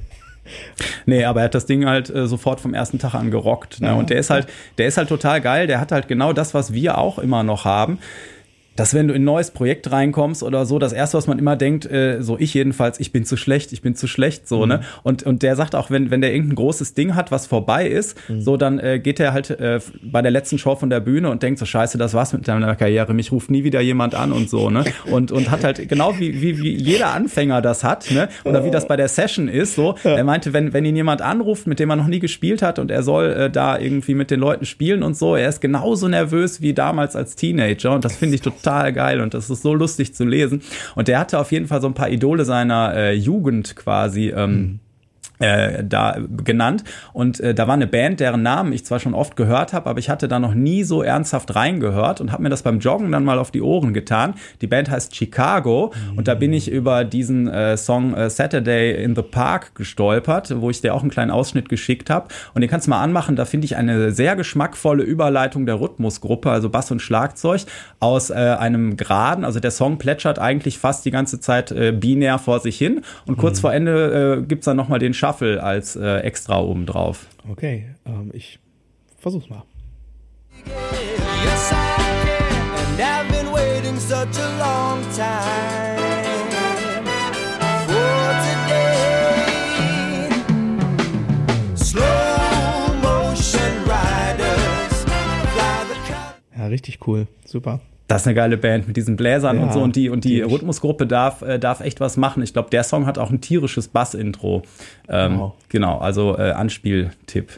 Nee, 1.08 1.26
aber 1.26 1.42
er 1.42 1.46
hat 1.46 1.56
das 1.56 1.66
Ding 1.66 1.88
halt 1.88 2.12
äh, 2.12 2.28
sofort 2.28 2.60
vom 2.60 2.76
ersten 2.76 3.00
Tag 3.00 3.16
an 3.16 3.32
gerockt. 3.32 3.82
Ne? 3.82 3.88
Ja. 3.88 3.96
Und 3.96 4.12
der 4.12 4.20
ist 4.20 4.30
halt, 4.30 4.46
der 4.78 4.88
ist 4.88 4.98
halt 4.98 5.10
total 5.10 5.42
geil. 5.42 5.66
Der 5.66 5.82
hat 5.82 5.92
halt 5.92 6.08
genau 6.08 6.32
das, 6.32 6.54
was 6.54 6.74
wir 6.74 7.00
auch 7.00 7.18
immer 7.18 7.42
noch 7.42 7.66
haben 7.66 7.98
dass 8.78 8.94
wenn 8.94 9.08
du 9.08 9.14
in 9.14 9.24
ein 9.24 9.26
neues 9.26 9.52
Projekt 9.52 9.92
reinkommst 9.92 10.44
oder 10.44 10.66
so, 10.66 10.80
das 10.80 10.94
erste, 10.94 11.18
was 11.18 11.28
man 11.28 11.40
immer 11.40 11.56
denkt, 11.56 11.86
äh, 11.86 12.22
so 12.22 12.38
ich 12.40 12.54
jedenfalls, 12.54 13.00
ich 13.00 13.12
bin 13.12 13.26
zu 13.26 13.36
schlecht, 13.36 13.74
ich 13.74 13.82
bin 13.82 13.96
zu 13.96 14.08
schlecht, 14.08 14.48
so, 14.48 14.66
ne? 14.66 14.78
mhm. 14.78 14.82
ne? 14.82 14.88
Und, 15.04 15.24
und 15.24 15.44
der 15.44 15.56
sagt 15.56 15.76
auch, 15.76 15.90
wenn, 15.90 16.12
wenn 16.12 16.22
der 16.22 16.32
irgendein 16.32 16.56
großes 16.56 16.94
Ding 16.94 17.16
hat, 17.16 17.32
was 17.32 17.48
vorbei 17.48 17.88
ist, 17.88 18.16
mhm. 18.30 18.42
so, 18.42 18.56
dann 18.56 18.80
äh, 18.80 19.00
geht 19.00 19.20
er 19.20 19.34
halt 19.34 19.50
äh, 19.50 19.80
bei 20.04 20.22
der 20.22 20.32
letzten 20.32 20.60
Show 20.60 20.76
von 20.76 20.92
der 20.92 21.00
Bühne 21.00 21.32
und 21.32 21.42
denkt 21.42 21.60
so, 21.60 21.66
scheiße, 21.66 21.98
das 21.98 22.14
war's 22.14 22.34
mit 22.34 22.48
deiner 22.48 22.76
Karriere, 22.76 23.14
mich 23.16 23.32
ruft 23.32 23.50
nie 23.50 23.64
wieder 23.64 23.82
jemand 23.82 24.14
an 24.14 24.32
und 24.32 24.48
so, 24.50 24.70
ne? 24.70 24.86
Und, 25.12 25.32
und 25.32 25.50
hat 25.50 25.64
halt 25.64 25.90
genau 25.90 26.20
wie, 26.20 26.42
wie, 26.42 26.62
wie 26.62 26.76
jeder 26.76 27.14
Anfänger 27.14 27.64
das 27.64 27.84
hat, 27.84 28.12
ne? 28.12 28.30
Oder 28.44 28.64
wie 28.64 28.72
das 28.72 28.88
bei 28.88 28.96
der 28.96 29.08
Session 29.08 29.48
ist, 29.48 29.74
so. 29.76 29.96
Ja. 30.04 30.18
Er 30.18 30.24
meinte, 30.24 30.54
wenn, 30.54 30.74
wenn 30.74 30.86
ihn 30.86 30.96
jemand 30.96 31.24
anruft, 31.24 31.66
mit 31.66 31.80
dem 31.80 31.90
er 31.90 31.96
noch 31.96 32.08
nie 32.08 32.20
gespielt 32.20 32.62
hat 32.62 32.78
und 32.78 32.92
er 32.92 33.02
soll 33.02 33.32
äh, 33.32 33.50
da 33.50 33.80
irgendwie 33.80 34.14
mit 34.14 34.30
den 34.30 34.40
Leuten 34.40 34.66
spielen 34.66 35.02
und 35.02 35.18
so, 35.18 35.36
er 35.36 35.50
ist 35.50 35.62
genauso 35.62 36.08
nervös 36.08 36.62
wie 36.62 36.74
damals 36.76 37.16
als 37.16 37.36
Teenager 37.36 37.94
und 37.94 38.06
das 38.06 38.16
finde 38.18 38.36
ich 38.36 38.42
total 38.42 38.67
geil 38.68 39.22
und 39.22 39.34
das 39.34 39.50
ist 39.50 39.62
so 39.62 39.74
lustig 39.74 40.14
zu 40.14 40.26
lesen. 40.26 40.62
Und 40.96 41.08
der 41.08 41.20
hatte 41.20 41.40
auf 41.40 41.52
jeden 41.52 41.68
Fall 41.68 41.82
so 41.82 41.88
ein 41.88 41.94
paar 41.94 42.10
Idole 42.10 42.46
seiner 42.46 42.94
äh, 42.94 43.14
Jugend 43.14 43.76
quasi. 43.76 44.30
Ähm, 44.30 44.52
mhm 44.52 44.80
äh, 45.40 45.84
da 45.84 46.18
genannt 46.44 46.84
und 47.14 47.40
äh, 47.40 47.54
da 47.54 47.68
war 47.68 47.76
eine 47.76 47.88
Band, 47.88 48.20
deren 48.20 48.42
Namen 48.42 48.74
ich 48.74 48.86
zwar 48.86 49.00
schon 49.00 49.14
oft 49.14 49.36
gehört 49.36 49.74
habe, 49.74 49.90
aber 49.90 50.00
ich 50.00 50.10
hatte 50.10 50.28
da 50.28 50.40
noch 50.40 50.54
nie 50.54 50.84
so 50.84 51.04
ernsthaft 51.04 51.56
reingehört 51.56 52.22
und 52.22 52.32
habe 52.32 52.44
mir 52.44 52.50
das 52.50 52.64
beim 52.64 52.80
Joggen 52.80 53.12
dann 53.12 53.24
mal 53.24 53.40
auf 53.40 53.52
die 53.52 53.62
Ohren 53.62 53.94
getan. 53.94 54.34
Die 54.62 54.68
Band 54.68 54.90
heißt 54.90 55.16
Chicago 55.16 55.94
mhm. 56.12 56.18
und 56.18 56.28
da 56.28 56.36
bin 56.36 56.54
ich 56.54 56.72
über 56.72 57.04
diesen 57.04 57.48
äh, 57.48 57.78
Song 57.78 58.14
äh, 58.14 58.30
Saturday 58.30 59.04
in 59.04 59.16
the 59.16 59.22
Park 59.22 59.76
gestolpert, 59.76 60.54
wo 60.60 60.70
ich 60.70 60.82
dir 60.82 60.94
auch 60.94 61.02
einen 61.02 61.12
kleinen 61.12 61.32
Ausschnitt 61.32 61.70
geschickt 61.70 62.10
habe 62.10 62.28
und 62.54 62.62
den 62.62 62.70
kannst 62.70 62.88
du 62.88 62.92
mal 62.92 63.02
anmachen, 63.02 63.36
da 63.36 63.46
finde 63.46 63.66
ich 63.66 63.76
eine 63.76 64.12
sehr 64.12 64.36
geschmackvolle 64.36 65.04
Überleitung 65.04 65.66
der 65.66 65.80
Rhythmusgruppe, 65.80 66.50
also 66.50 66.70
Bass 66.70 66.92
und 66.92 67.02
Schlagzeug 67.02 67.62
aus 68.00 68.30
äh, 68.30 68.34
einem 68.34 68.98
Geraden, 68.98 69.46
also 69.46 69.60
der 69.60 69.72
Song 69.72 69.98
plätschert 69.98 70.40
eigentlich 70.40 70.80
fast 70.80 71.06
die 71.06 71.12
ganze 71.12 71.40
Zeit 71.40 71.72
äh, 71.72 71.92
binär 71.92 72.40
vor 72.40 72.60
sich 72.60 72.78
hin 72.78 73.02
und 73.26 73.38
kurz 73.38 73.60
mhm. 73.60 73.62
vor 73.62 73.74
Ende 73.74 74.38
äh, 74.40 74.42
gibt's 74.42 74.66
dann 74.66 74.78
nochmal 74.78 75.00
den 75.00 75.14
Schaff 75.14 75.27
Shuffle 75.28 75.62
als 75.62 75.98
äh, 75.98 76.20
extra 76.20 76.60
oben 76.62 76.86
drauf. 76.86 77.28
Okay, 77.50 77.94
ähm, 78.06 78.32
ich 78.34 78.60
versuch's 79.18 79.50
mal. 79.50 79.64
Ja, 96.58 96.68
richtig 96.68 97.06
cool. 97.06 97.28
Super 97.46 97.82
das 98.08 98.22
ist 98.22 98.28
eine 98.28 98.36
geile 98.36 98.58
Band 98.58 98.88
mit 98.88 98.96
diesen 98.96 99.16
Bläsern 99.18 99.58
ja, 99.58 99.64
und 99.64 99.74
so 99.74 99.82
und 99.82 99.96
die 99.96 100.10
und 100.10 100.24
die 100.24 100.42
Rhythmusgruppe 100.42 101.08
darf 101.08 101.42
äh, 101.42 101.60
darf 101.60 101.82
echt 101.82 102.00
was 102.00 102.18
machen. 102.18 102.42
Ich 102.42 102.54
glaube, 102.54 102.70
der 102.70 102.84
Song 102.84 103.06
hat 103.06 103.18
auch 103.18 103.30
ein 103.30 103.42
tierisches 103.42 103.90
Bass-Intro. 103.90 104.64
Ähm, 105.10 105.40
wow. 105.40 105.54
Genau, 105.70 105.98
also 105.98 106.38
äh, 106.38 106.52
Anspieltipp. 106.52 107.52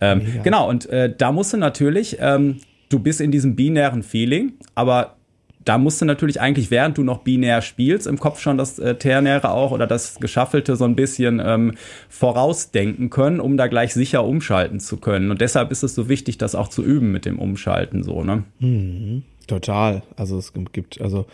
Ähm, 0.00 0.22
genau 0.42 0.68
und 0.68 0.88
äh, 0.88 1.14
da 1.16 1.30
musst 1.30 1.52
du 1.52 1.58
natürlich, 1.58 2.16
ähm, 2.20 2.58
du 2.88 2.98
bist 2.98 3.20
in 3.20 3.30
diesem 3.30 3.54
binären 3.54 4.02
Feeling, 4.02 4.54
aber 4.74 5.16
da 5.64 5.78
musst 5.78 6.00
du 6.00 6.04
natürlich 6.04 6.40
eigentlich, 6.40 6.70
während 6.70 6.98
du 6.98 7.04
noch 7.04 7.18
binär 7.18 7.62
spielst, 7.62 8.06
im 8.06 8.18
Kopf 8.18 8.40
schon 8.40 8.58
das 8.58 8.78
äh, 8.78 8.96
Ternäre 8.96 9.50
auch 9.50 9.70
oder 9.70 9.86
das 9.86 10.16
Geschaffelte 10.16 10.76
so 10.76 10.84
ein 10.84 10.96
bisschen 10.96 11.40
ähm, 11.44 11.74
vorausdenken 12.08 13.10
können, 13.10 13.40
um 13.40 13.56
da 13.56 13.68
gleich 13.68 13.94
sicher 13.94 14.24
umschalten 14.24 14.80
zu 14.80 14.96
können. 14.96 15.30
Und 15.30 15.40
deshalb 15.40 15.70
ist 15.70 15.82
es 15.82 15.94
so 15.94 16.08
wichtig, 16.08 16.38
das 16.38 16.54
auch 16.54 16.68
zu 16.68 16.82
üben 16.82 17.12
mit 17.12 17.26
dem 17.26 17.38
Umschalten 17.38 18.02
so, 18.02 18.24
ne? 18.24 18.44
Mhm. 18.58 19.22
Total. 19.46 20.02
Also 20.16 20.38
es 20.38 20.52
gibt, 20.72 21.00
also 21.00 21.26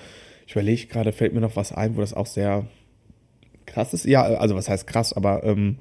ich 0.47 0.53
überlege 0.53 0.87
gerade, 0.87 1.13
fällt 1.13 1.35
mir 1.35 1.41
noch 1.41 1.57
was 1.57 1.73
ein, 1.73 1.97
wo 1.97 2.01
das 2.01 2.15
auch 2.15 2.27
sehr 2.27 2.67
krass 3.67 3.93
ist. 3.95 4.07
Ja, 4.07 4.23
also 4.23 4.55
was 4.55 4.69
heißt 4.69 4.87
krass, 4.87 5.13
aber 5.13 5.45
ähm, 5.45 5.77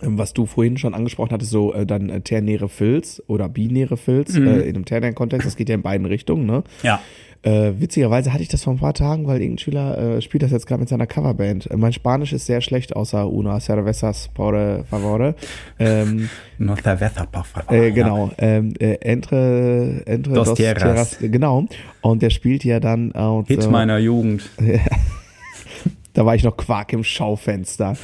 ähm 0.00 0.16
was 0.16 0.32
du 0.32 0.46
vorhin 0.46 0.78
schon 0.78 0.94
angesprochen 0.94 1.32
hattest, 1.32 1.50
so 1.50 1.74
äh, 1.74 1.86
dann 1.86 2.08
äh, 2.08 2.20
ternäre 2.20 2.68
Filz 2.68 3.22
oder 3.26 3.48
binäre 3.48 3.96
Filz 3.96 4.34
mhm. 4.34 4.46
äh, 4.46 4.60
in 4.60 4.76
einem 4.76 4.84
ternären 4.84 5.14
Kontext, 5.14 5.46
das 5.46 5.56
geht 5.56 5.68
ja 5.68 5.74
in 5.74 5.82
beiden 5.82 6.06
Richtungen, 6.06 6.46
ne? 6.46 6.62
Ja. 6.82 7.00
Äh, 7.42 7.72
witzigerweise 7.78 8.32
hatte 8.32 8.42
ich 8.42 8.48
das 8.48 8.64
vor 8.64 8.74
ein 8.74 8.78
paar 8.78 8.92
Tagen, 8.92 9.26
weil 9.26 9.40
irgendein 9.40 9.58
Schüler 9.58 9.98
äh, 9.98 10.20
spielt 10.20 10.42
das 10.42 10.50
jetzt 10.50 10.66
gerade 10.66 10.80
mit 10.80 10.88
seiner 10.88 11.06
Coverband. 11.06 11.70
Äh, 11.70 11.76
mein 11.76 11.92
Spanisch 11.92 12.32
ist 12.32 12.46
sehr 12.46 12.60
schlecht, 12.60 12.94
außer 12.94 13.30
una 13.30 13.58
cervezas 13.60 14.28
por 14.28 14.84
favore. 14.90 15.34
Ähm, 15.78 16.28
no 16.58 16.76
cerveza 16.76 17.24
por 17.24 17.44
favor. 17.44 17.72
Äh, 17.72 17.92
genau. 17.92 18.30
Ähm, 18.38 18.74
äh, 18.78 18.94
entre, 19.00 20.02
entre 20.06 20.34
dos, 20.34 20.48
dos 20.48 20.56
tierras. 20.56 21.16
Genau. 21.20 21.66
Und 22.02 22.22
der 22.22 22.30
spielt 22.30 22.64
ja 22.64 22.78
dann. 22.78 23.12
Äh, 23.12 23.42
Hit 23.46 23.70
meiner 23.70 23.98
Jugend. 23.98 24.42
Da 26.12 26.26
war 26.26 26.34
ich 26.34 26.44
noch 26.44 26.56
Quark 26.56 26.92
im 26.92 27.04
Schaufenster. 27.04 27.96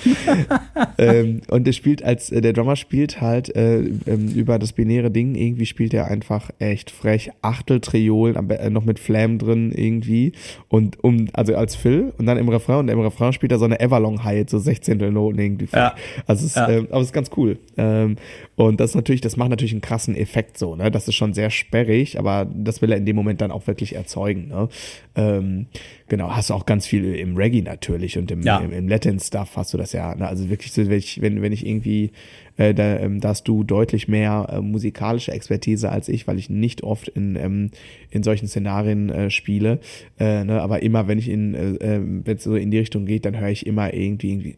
ähm, 0.98 1.42
und 1.48 1.66
der 1.66 1.72
spielt 1.72 2.02
als, 2.02 2.30
äh, 2.30 2.40
der 2.40 2.52
Drummer 2.52 2.76
spielt 2.76 3.20
halt 3.20 3.54
äh, 3.54 3.78
ähm, 3.78 4.28
über 4.34 4.59
das 4.59 4.72
binäre 4.72 5.11
Ding, 5.11 5.34
irgendwie 5.34 5.66
spielt 5.66 5.94
er 5.94 6.07
einfach 6.07 6.50
echt 6.59 6.90
frech 6.90 7.30
Achteltriolen, 7.42 8.50
äh, 8.50 8.70
noch 8.70 8.84
mit 8.84 8.98
Flam 8.98 9.38
drin 9.38 9.72
irgendwie. 9.72 10.32
Und 10.68 11.02
um, 11.02 11.28
also 11.32 11.54
als 11.57 11.76
Phil 11.76 12.12
und 12.18 12.26
dann 12.26 12.38
im 12.38 12.48
Refrain 12.48 12.78
und 12.78 12.88
im 12.88 13.00
Refrain 13.00 13.32
spielt 13.32 13.52
er 13.52 13.59
so 13.59 13.64
eine 13.64 13.80
Everlong 13.80 14.24
High, 14.24 14.48
so 14.48 14.59
16. 14.59 14.98
Noten 15.12 15.38
irgendwie. 15.38 15.68
Ja. 15.72 15.94
Also 16.26 16.46
es, 16.46 16.54
ja. 16.54 16.68
ähm, 16.68 16.88
aber 16.90 17.00
es 17.00 17.07
ist 17.07 17.12
ganz 17.12 17.30
cool. 17.36 17.59
Ähm, 17.76 18.16
und 18.57 18.80
das 18.80 18.94
natürlich, 18.94 19.20
das 19.20 19.36
macht 19.36 19.50
natürlich 19.50 19.72
einen 19.72 19.82
krassen 19.82 20.16
Effekt 20.16 20.57
so, 20.57 20.76
ne? 20.76 20.90
Das 20.90 21.07
ist 21.09 21.14
schon 21.14 21.34
sehr 21.34 21.50
sperrig, 21.50 22.18
aber 22.18 22.46
das 22.52 22.80
will 22.80 22.90
er 22.90 22.96
in 22.96 23.04
dem 23.04 23.14
Moment 23.14 23.42
dann 23.42 23.50
auch 23.50 23.66
wirklich 23.66 23.94
erzeugen, 23.94 24.48
ne? 24.48 24.68
Ähm, 25.14 25.66
genau, 26.09 26.30
hast 26.30 26.48
du 26.48 26.54
auch 26.54 26.64
ganz 26.64 26.86
viel 26.86 27.14
im 27.16 27.36
Reggae 27.36 27.61
natürlich 27.61 28.16
und 28.16 28.30
im, 28.30 28.40
ja. 28.40 28.59
im, 28.59 28.72
im 28.72 28.88
Latin 28.88 29.20
Stuff 29.20 29.57
hast 29.57 29.74
du 29.74 29.78
das 29.78 29.92
ja, 29.92 30.14
ne? 30.14 30.26
Also 30.26 30.48
wirklich 30.48 30.72
so, 30.72 30.88
wenn 30.88 30.96
ich, 30.96 31.20
wenn, 31.20 31.42
wenn 31.42 31.52
ich 31.52 31.66
irgendwie, 31.66 32.12
äh, 32.57 32.72
da, 32.72 32.98
ähm, 32.98 33.20
da 33.20 33.28
hast 33.28 33.44
du 33.46 33.62
deutlich 33.62 34.09
mehr 34.09 34.46
äh, 34.50 34.61
musikalische 34.62 35.32
Expertise 35.32 35.90
als 35.90 36.09
ich, 36.09 36.26
weil 36.26 36.38
ich 36.38 36.48
nicht 36.48 36.82
oft 36.82 37.09
in, 37.09 37.36
ähm, 37.36 37.70
in 38.11 38.22
solchen 38.22 38.48
Szenarien 38.48 39.11
äh, 39.11 39.28
spiele, 39.28 39.80
äh, 40.18 40.44
ne? 40.44 40.62
aber 40.62 40.82
immer 40.82 41.09
wenn 41.09 41.18
ich 41.18 41.28
in, 41.28 41.54
äh, 41.54 41.96
äh 41.96 42.00
wenn 42.02 42.36
es 42.36 42.44
so 42.44 42.57
in 42.57 42.70
die 42.70 42.78
Richtung 42.78 43.04
geht, 43.04 43.26
dann 43.26 43.38
höre 43.38 43.50
ich 43.50 43.66
immer 43.66 43.92
irgendwie, 43.92 44.30
irgendwie 44.30 44.57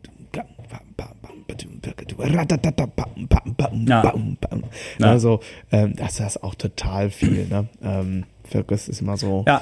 ja. 4.99 5.11
Also, 5.11 5.40
ähm, 5.72 5.94
das 5.96 6.20
ist 6.20 6.42
auch 6.42 6.55
total 6.55 7.11
viel, 7.11 7.46
ne? 7.49 7.68
Ähm, 7.82 8.24
Focus 8.44 8.88
ist 8.88 9.01
immer 9.01 9.16
so. 9.16 9.44
Ja, 9.46 9.61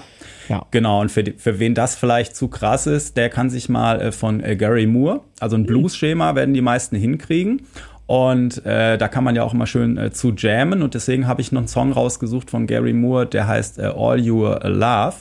ja. 0.48 0.64
genau. 0.70 1.00
Und 1.00 1.10
für, 1.10 1.24
für 1.36 1.58
wen 1.58 1.74
das 1.74 1.96
vielleicht 1.96 2.36
zu 2.36 2.48
krass 2.48 2.86
ist, 2.86 3.16
der 3.16 3.30
kann 3.30 3.50
sich 3.50 3.68
mal 3.68 4.00
äh, 4.00 4.12
von 4.12 4.42
äh, 4.42 4.56
Gary 4.56 4.86
Moore, 4.86 5.20
also 5.40 5.56
ein 5.56 5.62
hm. 5.62 5.66
Blues-Schema 5.66 6.34
werden 6.34 6.54
die 6.54 6.60
meisten 6.60 6.96
hinkriegen. 6.96 7.62
Und 8.06 8.64
äh, 8.64 8.96
da 8.98 9.08
kann 9.08 9.24
man 9.24 9.34
ja 9.34 9.42
auch 9.42 9.52
immer 9.52 9.66
schön 9.66 9.98
äh, 9.98 10.12
zu 10.12 10.32
jammen. 10.32 10.82
Und 10.82 10.94
deswegen 10.94 11.26
habe 11.26 11.40
ich 11.40 11.50
noch 11.50 11.62
einen 11.62 11.68
Song 11.68 11.92
rausgesucht 11.92 12.50
von 12.50 12.68
Gary 12.68 12.92
Moore, 12.92 13.26
der 13.26 13.48
heißt 13.48 13.78
äh, 13.78 13.92
All 13.96 14.20
Your 14.20 14.60
Love. 14.62 15.16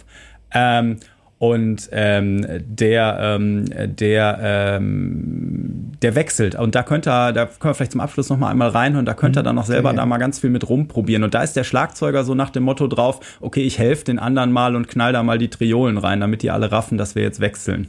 Ähm, 0.53 0.97
und 1.37 1.89
ähm, 1.91 2.45
der, 2.65 3.17
ähm, 3.19 3.65
der, 3.97 4.39
ähm, 4.41 5.91
der 6.01 6.15
wechselt. 6.15 6.55
Und 6.55 6.75
da 6.75 6.83
könnte 6.83 7.09
er, 7.09 7.33
da 7.33 7.45
können 7.45 7.71
wir 7.71 7.73
vielleicht 7.73 7.91
zum 7.91 8.01
Abschluss 8.01 8.29
noch 8.29 8.37
mal 8.37 8.49
einmal 8.49 8.69
reinhören, 8.69 9.05
da 9.05 9.13
könnte 9.13 9.39
er 9.39 9.43
mhm. 9.43 9.45
dann 9.45 9.55
noch 9.55 9.65
selber 9.65 9.89
okay. 9.89 9.97
da 9.97 10.05
mal 10.05 10.17
ganz 10.17 10.39
viel 10.39 10.49
mit 10.49 10.67
rumprobieren. 10.69 11.23
Und 11.23 11.33
da 11.33 11.43
ist 11.43 11.55
der 11.55 11.65
Schlagzeuger 11.65 12.23
so 12.23 12.35
nach 12.35 12.49
dem 12.49 12.63
Motto 12.63 12.87
drauf, 12.87 13.37
okay, 13.41 13.61
ich 13.61 13.79
helfe 13.79 14.05
den 14.05 14.19
anderen 14.19 14.51
mal 14.51 14.75
und 14.75 14.87
knall 14.87 15.11
da 15.11 15.23
mal 15.23 15.37
die 15.37 15.49
Triolen 15.49 15.97
rein, 15.97 16.21
damit 16.21 16.41
die 16.41 16.51
alle 16.51 16.71
raffen, 16.71 16.97
dass 16.97 17.15
wir 17.15 17.23
jetzt 17.23 17.41
wechseln. 17.41 17.87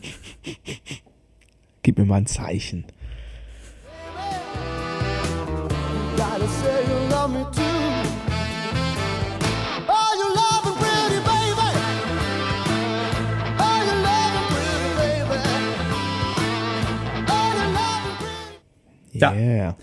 Gib 1.83 1.99
mir 1.99 2.05
mal 2.05 2.17
ein 2.17 2.27
Zeichen. 2.27 2.85
Ja. 19.19 19.33
Yeah. 19.35 19.77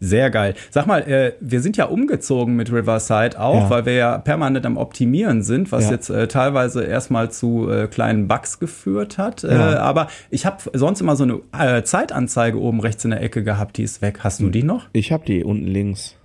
Sehr 0.00 0.30
geil. 0.30 0.54
Sag 0.70 0.86
mal, 0.86 1.00
äh, 1.08 1.32
wir 1.40 1.60
sind 1.60 1.78
ja 1.78 1.86
umgezogen 1.86 2.56
mit 2.56 2.70
Riverside 2.70 3.40
auch, 3.40 3.62
ja. 3.62 3.70
weil 3.70 3.86
wir 3.86 3.94
ja 3.94 4.18
permanent 4.18 4.66
am 4.66 4.76
Optimieren 4.76 5.42
sind, 5.42 5.72
was 5.72 5.84
ja. 5.84 5.92
jetzt 5.92 6.10
äh, 6.10 6.28
teilweise 6.28 6.84
erstmal 6.84 7.30
zu 7.30 7.70
äh, 7.70 7.86
kleinen 7.86 8.28
Bugs 8.28 8.58
geführt 8.58 9.16
hat. 9.16 9.44
Äh, 9.44 9.54
ja. 9.54 9.78
aber 9.78 10.08
ich 10.30 10.44
habe 10.44 10.58
sonst 10.74 11.00
immer 11.00 11.16
so 11.16 11.24
eine 11.24 11.78
äh, 11.78 11.84
Zeitanzeige 11.84 12.60
oben 12.60 12.80
rechts 12.80 13.04
in 13.04 13.12
der 13.12 13.22
Ecke 13.22 13.42
gehabt, 13.42 13.78
die 13.78 13.82
ist 13.82 14.02
weg. 14.02 14.18
Hast 14.20 14.40
du 14.40 14.44
hm. 14.44 14.52
die 14.52 14.62
noch? 14.62 14.88
Ich 14.92 15.10
habe 15.10 15.24
die 15.24 15.42
unten 15.42 15.66
links. 15.66 16.16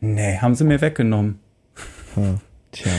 Nee, 0.00 0.38
haben 0.38 0.54
sie 0.54 0.64
mir 0.64 0.80
weggenommen. 0.80 1.38
Tja. 2.72 2.92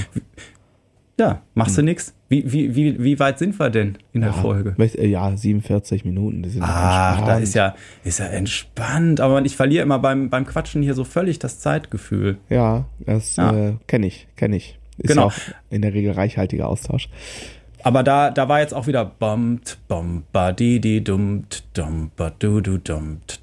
Ja, 1.19 1.41
machst 1.55 1.77
hm. 1.77 1.85
du 1.85 1.91
nix. 1.91 2.13
Wie, 2.29 2.51
wie, 2.51 2.75
wie, 2.75 3.03
wie 3.03 3.19
weit 3.19 3.39
sind 3.39 3.57
wir 3.59 3.69
denn 3.69 3.97
in 4.13 4.21
der 4.21 4.33
Folge? 4.33 4.75
Äh, 4.77 5.07
ja, 5.07 5.35
47 5.35 6.05
Minuten. 6.05 6.43
Die 6.43 6.49
sind 6.49 6.61
Ach, 6.63 7.25
da 7.25 7.37
ist 7.37 7.55
ja, 7.55 7.73
ist 8.03 8.19
ja 8.19 8.25
entspannt. 8.25 9.19
Aber 9.19 9.43
ich 9.43 9.55
verliere 9.55 9.83
immer 9.83 9.97
beim, 9.97 10.29
beim 10.29 10.45
Quatschen 10.45 10.83
hier 10.83 10.93
so 10.93 11.03
völlig 11.03 11.39
das 11.39 11.59
Zeitgefühl. 11.59 12.37
Ja, 12.49 12.85
das 12.99 13.37
ja. 13.37 13.69
äh, 13.69 13.73
kenne 13.87 14.07
ich, 14.07 14.27
kenne 14.35 14.57
ich. 14.57 14.77
Ist 14.97 15.07
genau. 15.07 15.21
Ja 15.23 15.27
auch 15.27 15.33
in 15.69 15.81
der 15.81 15.93
Regel 15.93 16.11
reichhaltiger 16.11 16.67
Austausch. 16.67 17.09
Aber 17.83 18.03
da, 18.03 18.31
da 18.31 18.49
war 18.49 18.59
jetzt 18.59 18.73
auch 18.73 18.87
wieder 18.87 19.05
bummt, 19.05 19.77
bum, 19.87 20.23
ba, 20.33 20.51
di, 20.51 20.79
di, 20.79 21.03
dumt, 21.03 21.63
dum, 21.73 22.11
ba, 22.15 22.31
du, 22.37 22.59
du, 22.59 22.77
dumt, 22.77 23.39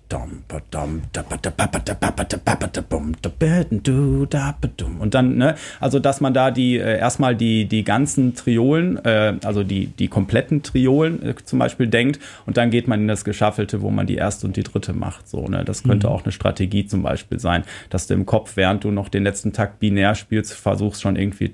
und 5.00 5.14
dann, 5.14 5.36
ne, 5.36 5.56
also 5.80 5.98
dass 5.98 6.20
man 6.20 6.34
da 6.34 6.50
die 6.50 6.78
äh, 6.78 6.98
erstmal 6.98 7.34
die, 7.34 7.66
die 7.66 7.84
ganzen 7.84 8.34
Triolen, 8.34 9.04
äh, 9.04 9.34
also 9.44 9.64
die, 9.64 9.86
die 9.86 10.08
kompletten 10.08 10.62
Triolen 10.62 11.22
äh, 11.22 11.34
zum 11.44 11.58
Beispiel 11.58 11.86
denkt 11.86 12.20
und 12.46 12.56
dann 12.56 12.70
geht 12.70 12.88
man 12.88 13.00
in 13.00 13.08
das 13.08 13.24
Geschaffelte, 13.24 13.82
wo 13.82 13.90
man 13.90 14.06
die 14.06 14.16
erste 14.16 14.46
und 14.46 14.56
die 14.56 14.62
dritte 14.62 14.92
macht. 14.92 15.28
So, 15.28 15.46
ne? 15.46 15.64
Das 15.64 15.82
könnte 15.82 16.06
mhm. 16.06 16.12
auch 16.12 16.24
eine 16.24 16.32
Strategie 16.32 16.86
zum 16.86 17.02
Beispiel 17.02 17.40
sein, 17.40 17.64
dass 17.90 18.06
du 18.06 18.14
im 18.14 18.26
Kopf, 18.26 18.56
während 18.56 18.84
du 18.84 18.90
noch 18.90 19.08
den 19.08 19.24
letzten 19.24 19.52
Takt 19.52 19.80
binär 19.80 20.14
spielst, 20.14 20.54
versuchst 20.54 21.02
schon 21.02 21.16
irgendwie 21.16 21.50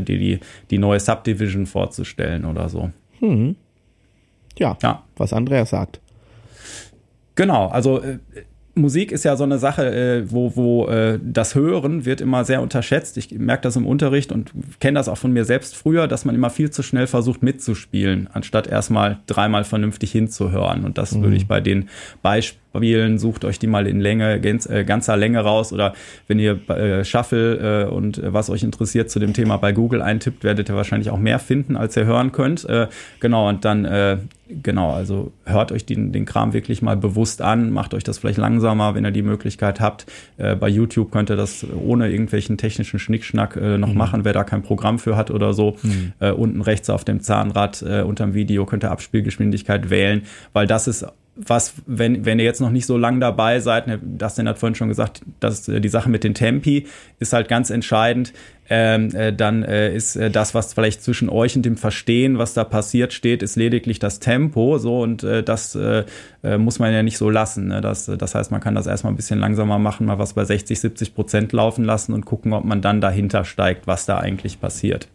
die, 0.00 0.40
die 0.70 0.78
neue 0.78 1.00
Subdivision 1.00 1.66
vorzustellen 1.66 2.44
oder 2.44 2.68
so. 2.68 2.90
Mhm. 3.20 3.56
Ja, 4.58 4.76
ja, 4.82 5.02
was 5.16 5.32
Andreas 5.32 5.70
sagt. 5.70 6.00
Genau, 7.34 7.68
also 7.68 8.00
äh, 8.00 8.18
Musik 8.74 9.12
ist 9.12 9.24
ja 9.24 9.36
so 9.36 9.44
eine 9.44 9.58
Sache, 9.58 9.84
äh, 9.94 10.30
wo, 10.30 10.56
wo 10.56 10.86
äh, 10.86 11.18
das 11.22 11.54
Hören 11.54 12.06
wird 12.06 12.20
immer 12.20 12.44
sehr 12.44 12.62
unterschätzt. 12.62 13.18
Ich 13.18 13.30
merke 13.32 13.62
das 13.62 13.76
im 13.76 13.86
Unterricht 13.86 14.32
und 14.32 14.52
kenne 14.80 14.98
das 14.98 15.08
auch 15.08 15.18
von 15.18 15.32
mir 15.32 15.44
selbst 15.44 15.76
früher, 15.76 16.08
dass 16.08 16.24
man 16.24 16.34
immer 16.34 16.48
viel 16.48 16.70
zu 16.70 16.82
schnell 16.82 17.06
versucht 17.06 17.42
mitzuspielen, 17.42 18.28
anstatt 18.32 18.66
erstmal 18.66 19.18
dreimal 19.26 19.64
vernünftig 19.64 20.10
hinzuhören. 20.12 20.84
Und 20.84 20.96
das 20.96 21.14
mhm. 21.14 21.22
würde 21.22 21.36
ich 21.36 21.46
bei 21.46 21.60
den 21.60 21.90
Beispielen, 22.72 23.18
sucht 23.18 23.44
euch 23.44 23.58
die 23.58 23.66
mal 23.66 23.86
in 23.86 24.00
Länge, 24.00 24.40
ganz, 24.40 24.66
äh, 24.66 24.84
ganzer 24.84 25.16
Länge 25.16 25.40
raus 25.40 25.72
oder 25.72 25.94
wenn 26.28 26.38
ihr 26.38 26.68
äh, 26.68 27.04
Shuffle 27.04 27.86
äh, 27.86 27.90
und 27.90 28.20
was 28.24 28.50
euch 28.50 28.62
interessiert 28.62 29.10
zu 29.10 29.18
dem 29.18 29.32
Thema 29.34 29.56
bei 29.56 29.72
Google 29.72 30.02
eintippt, 30.02 30.44
werdet 30.44 30.68
ihr 30.68 30.76
wahrscheinlich 30.76 31.10
auch 31.10 31.18
mehr 31.18 31.38
finden, 31.38 31.76
als 31.76 31.96
ihr 31.96 32.04
hören 32.04 32.32
könnt. 32.32 32.64
Äh, 32.68 32.88
genau, 33.20 33.48
und 33.48 33.64
dann 33.64 33.84
äh, 33.84 34.18
genau, 34.62 34.92
also 34.92 35.32
hört 35.44 35.72
euch 35.72 35.86
den, 35.86 36.12
den 36.12 36.24
Kram 36.24 36.52
wirklich 36.52 36.82
mal 36.82 36.96
bewusst 36.96 37.42
an, 37.42 37.70
macht 37.70 37.94
euch 37.94 38.04
das 38.04 38.18
vielleicht 38.18 38.38
langsamer, 38.38 38.94
wenn 38.94 39.04
ihr 39.04 39.10
die 39.10 39.22
Möglichkeit 39.22 39.80
habt. 39.80 40.06
Äh, 40.36 40.56
bei 40.56 40.68
YouTube 40.68 41.10
könnt 41.10 41.30
ihr 41.30 41.36
das 41.36 41.66
ohne 41.72 42.10
irgendwelchen 42.10 42.58
technischen 42.58 42.98
Schnickschnack 42.98 43.56
äh, 43.56 43.78
noch 43.78 43.92
mhm. 43.92 43.98
machen, 43.98 44.24
wer 44.24 44.32
da 44.32 44.44
kein 44.44 44.62
Programm 44.62 44.98
für 44.98 45.16
hat 45.16 45.30
oder 45.30 45.54
so. 45.54 45.76
Mhm. 45.82 46.12
Äh, 46.20 46.32
unten 46.32 46.60
rechts 46.60 46.90
auf 46.90 47.04
dem 47.04 47.20
Zahnrad 47.20 47.82
äh, 47.82 48.02
unterm 48.02 48.34
Video 48.34 48.66
könnt 48.66 48.84
ihr 48.84 48.90
Abspielgeschwindigkeit 48.90 49.90
wählen, 49.90 50.22
weil 50.52 50.66
das 50.66 50.88
ist 50.88 51.06
was, 51.34 51.74
wenn, 51.86 52.26
wenn 52.26 52.38
ihr 52.38 52.44
jetzt 52.44 52.60
noch 52.60 52.70
nicht 52.70 52.84
so 52.84 52.98
lang 52.98 53.18
dabei 53.18 53.58
seid, 53.60 53.86
ne, 53.86 53.98
Dustin 54.02 54.46
hat 54.46 54.58
vorhin 54.58 54.74
schon 54.74 54.88
gesagt, 54.88 55.22
dass 55.40 55.66
äh, 55.66 55.80
die 55.80 55.88
Sache 55.88 56.10
mit 56.10 56.24
den 56.24 56.34
Tempi 56.34 56.86
ist 57.20 57.32
halt 57.32 57.48
ganz 57.48 57.70
entscheidend. 57.70 58.34
Ähm, 58.68 59.14
äh, 59.14 59.32
dann 59.32 59.62
äh, 59.62 59.94
ist 59.94 60.14
äh, 60.16 60.30
das, 60.30 60.54
was 60.54 60.74
vielleicht 60.74 61.02
zwischen 61.02 61.30
euch 61.30 61.56
und 61.56 61.62
dem 61.62 61.78
Verstehen, 61.78 62.36
was 62.36 62.52
da 62.52 62.64
passiert, 62.64 63.14
steht, 63.14 63.42
ist 63.42 63.56
lediglich 63.56 63.98
das 63.98 64.20
Tempo. 64.20 64.76
So 64.76 65.00
und 65.00 65.24
äh, 65.24 65.42
das 65.42 65.74
äh, 65.74 66.04
muss 66.58 66.78
man 66.78 66.92
ja 66.92 67.02
nicht 67.02 67.16
so 67.16 67.30
lassen. 67.30 67.68
Ne? 67.68 67.80
Das, 67.80 68.06
das 68.06 68.34
heißt, 68.34 68.50
man 68.50 68.60
kann 68.60 68.74
das 68.74 68.86
erstmal 68.86 69.12
ein 69.12 69.16
bisschen 69.16 69.38
langsamer 69.38 69.78
machen, 69.78 70.06
mal 70.06 70.18
was 70.18 70.34
bei 70.34 70.44
60, 70.44 70.78
70 70.78 71.14
Prozent 71.14 71.52
laufen 71.52 71.84
lassen 71.84 72.12
und 72.12 72.26
gucken, 72.26 72.52
ob 72.52 72.64
man 72.64 72.82
dann 72.82 73.00
dahinter 73.00 73.46
steigt, 73.46 73.86
was 73.86 74.04
da 74.04 74.18
eigentlich 74.18 74.60
passiert. 74.60 75.08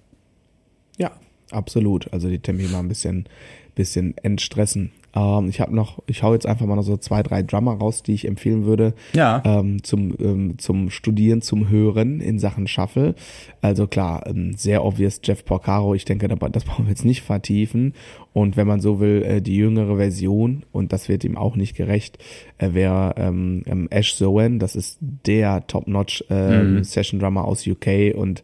Ja, 0.98 1.12
absolut. 1.52 2.12
Also 2.12 2.28
die 2.28 2.40
Tempi 2.40 2.68
mal 2.68 2.80
ein 2.80 2.88
bisschen, 2.88 3.28
bisschen 3.76 4.18
entstressen. 4.18 4.92
Ähm, 5.18 5.50
ich 5.50 5.60
habe 5.60 5.76
noch, 5.76 6.00
ich 6.06 6.24
hau 6.24 6.34
jetzt 6.34 6.46
einfach 6.46 6.66
mal 6.66 6.76
noch 6.76 6.84
so 6.84 6.98
zwei, 6.98 7.24
drei 7.24 7.42
Drummer 7.42 7.74
raus, 7.74 8.04
die 8.04 8.14
ich 8.14 8.28
empfehlen 8.28 8.66
würde 8.66 8.94
ja. 9.14 9.42
ähm, 9.46 9.84
zum, 9.84 10.16
ähm, 10.20 10.60
zum 10.60 10.90
Studieren, 10.90 11.42
zum 11.42 11.70
Hören 11.70 12.22
in 12.22 12.40
Sachen 12.40 12.68
Shuffle. 12.68 13.16
Also 13.62 13.88
klar, 13.88 14.28
ähm, 14.28 14.54
sehr 14.56 14.86
obvious 14.86 15.20
Jeff 15.24 15.44
Porcaro, 15.44 15.96
ich 15.96 16.06
denke, 16.06 16.28
das 16.28 16.64
brauchen 16.66 16.86
wir 16.86 16.92
jetzt 16.92 17.06
nicht 17.06 17.22
vertiefen. 17.22 17.94
Und 18.34 18.56
wenn 18.56 18.68
man 18.68 18.80
so 18.80 19.00
will, 19.00 19.24
äh, 19.24 19.42
die 19.42 19.56
jüngere 19.56 19.98
Version, 19.98 20.64
und 20.72 20.94
das 20.94 21.10
wird 21.10 21.24
ihm 21.24 21.38
auch 21.38 21.56
nicht 21.56 21.76
gerecht, 21.76 22.20
äh, 22.60 22.74
wäre 22.74 23.16
ähm, 23.18 23.64
ähm, 23.66 23.88
Ash 23.90 24.16
Zoen, 24.16 24.60
das 24.60 24.76
ist 24.76 25.00
der 25.02 25.66
Top-Notch 25.66 26.24
äh, 26.30 26.64
mhm. 26.64 26.84
Session-Drummer 26.84 27.46
aus 27.46 27.66
UK 27.66 28.14
und 28.16 28.44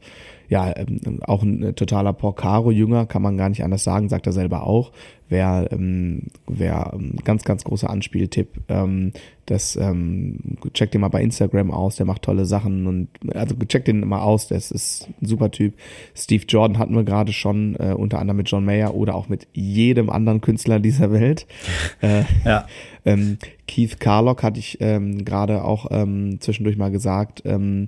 ja, 0.49 0.75
ähm, 0.75 1.19
auch 1.25 1.43
ein 1.43 1.75
totaler 1.75 2.13
Porcaro-Jünger, 2.13 3.05
kann 3.05 3.21
man 3.21 3.37
gar 3.37 3.49
nicht 3.49 3.63
anders 3.63 3.83
sagen, 3.83 4.09
sagt 4.09 4.27
er 4.27 4.33
selber 4.33 4.63
auch 4.63 4.91
wäre 5.33 5.67
ähm, 5.71 6.27
wär 6.47 6.93
ein 6.93 7.17
ganz, 7.25 7.43
ganz 7.43 7.65
großer 7.65 7.89
Anspieltipp. 7.89 8.61
Ähm, 8.69 9.11
das 9.45 9.75
ähm, 9.75 10.39
checkt 10.73 10.93
den 10.93 11.01
mal 11.01 11.09
bei 11.09 11.21
Instagram 11.21 11.71
aus, 11.71 11.97
der 11.97 12.05
macht 12.05 12.21
tolle 12.21 12.45
Sachen 12.45 12.87
und 12.87 13.09
also 13.35 13.55
checkt 13.67 13.89
den 13.89 14.07
mal 14.07 14.21
aus, 14.21 14.47
das 14.47 14.71
ist 14.71 15.09
ein 15.21 15.25
super 15.25 15.51
Typ. 15.51 15.73
Steve 16.15 16.45
Jordan 16.47 16.77
hatten 16.77 16.95
wir 16.95 17.03
gerade 17.03 17.33
schon, 17.33 17.75
äh, 17.75 17.93
unter 17.93 18.19
anderem 18.19 18.37
mit 18.37 18.49
John 18.49 18.63
Mayer 18.63 18.93
oder 18.95 19.15
auch 19.15 19.27
mit 19.27 19.47
jedem 19.51 20.09
anderen 20.09 20.39
Künstler 20.39 20.79
dieser 20.79 21.11
Welt. 21.11 21.45
Äh, 22.01 22.23
ja. 22.43 22.67
ähm, 23.05 23.37
Keith 23.65 23.99
Carlock 23.99 24.43
hatte 24.43 24.59
ich 24.59 24.77
ähm, 24.81 25.23
gerade 25.23 25.63
auch 25.63 25.87
ähm, 25.89 26.41
zwischendurch 26.41 26.75
mal 26.75 26.91
gesagt. 26.91 27.41
Ähm, 27.45 27.87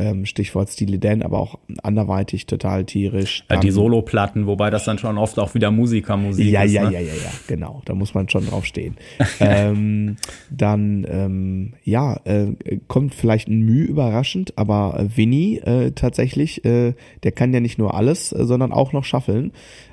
ähm, 0.00 0.24
Stichwort 0.24 0.70
Steely 0.70 0.98
Dan, 0.98 1.22
aber 1.22 1.38
auch 1.38 1.58
anderweitig 1.82 2.46
total 2.46 2.84
tierisch. 2.84 3.44
Ja, 3.50 3.58
die 3.58 3.70
Soloplatten, 3.70 4.46
wobei 4.46 4.70
das 4.70 4.84
dann 4.84 4.98
schon 4.98 5.18
oft 5.18 5.38
auch 5.38 5.54
wieder 5.54 5.70
Musikermusik 5.70 6.46
ja, 6.46 6.62
ist. 6.62 6.72
Ja, 6.72 6.84
ne? 6.84 6.94
ja, 6.94 7.00
ja, 7.00 7.12
ja, 7.12 7.30
genau. 7.46 7.82
Da 7.84 7.94
muss 7.94 8.14
man 8.14 8.28
schon 8.28 8.46
drauf 8.46 8.64
stehen. 8.64 8.96
ähm, 9.40 10.16
dann, 10.50 11.06
ähm, 11.08 11.74
ja, 11.84 12.18
äh, 12.24 12.54
kommt 12.88 13.14
vielleicht 13.14 13.48
ein 13.48 13.60
Mühe 13.60 13.84
überraschend, 13.84 14.56
aber 14.56 14.98
äh, 14.98 15.16
Winnie 15.16 15.58
äh, 15.58 15.92
tatsächlich, 15.92 16.64
äh, 16.64 16.94
der 17.22 17.32
kann 17.32 17.52
ja 17.52 17.60
nicht 17.60 17.78
nur 17.78 17.94
alles, 17.94 18.32
äh, 18.32 18.46
sondern 18.46 18.72
auch 18.72 18.92
noch 18.92 19.04
shuffeln. 19.04 19.52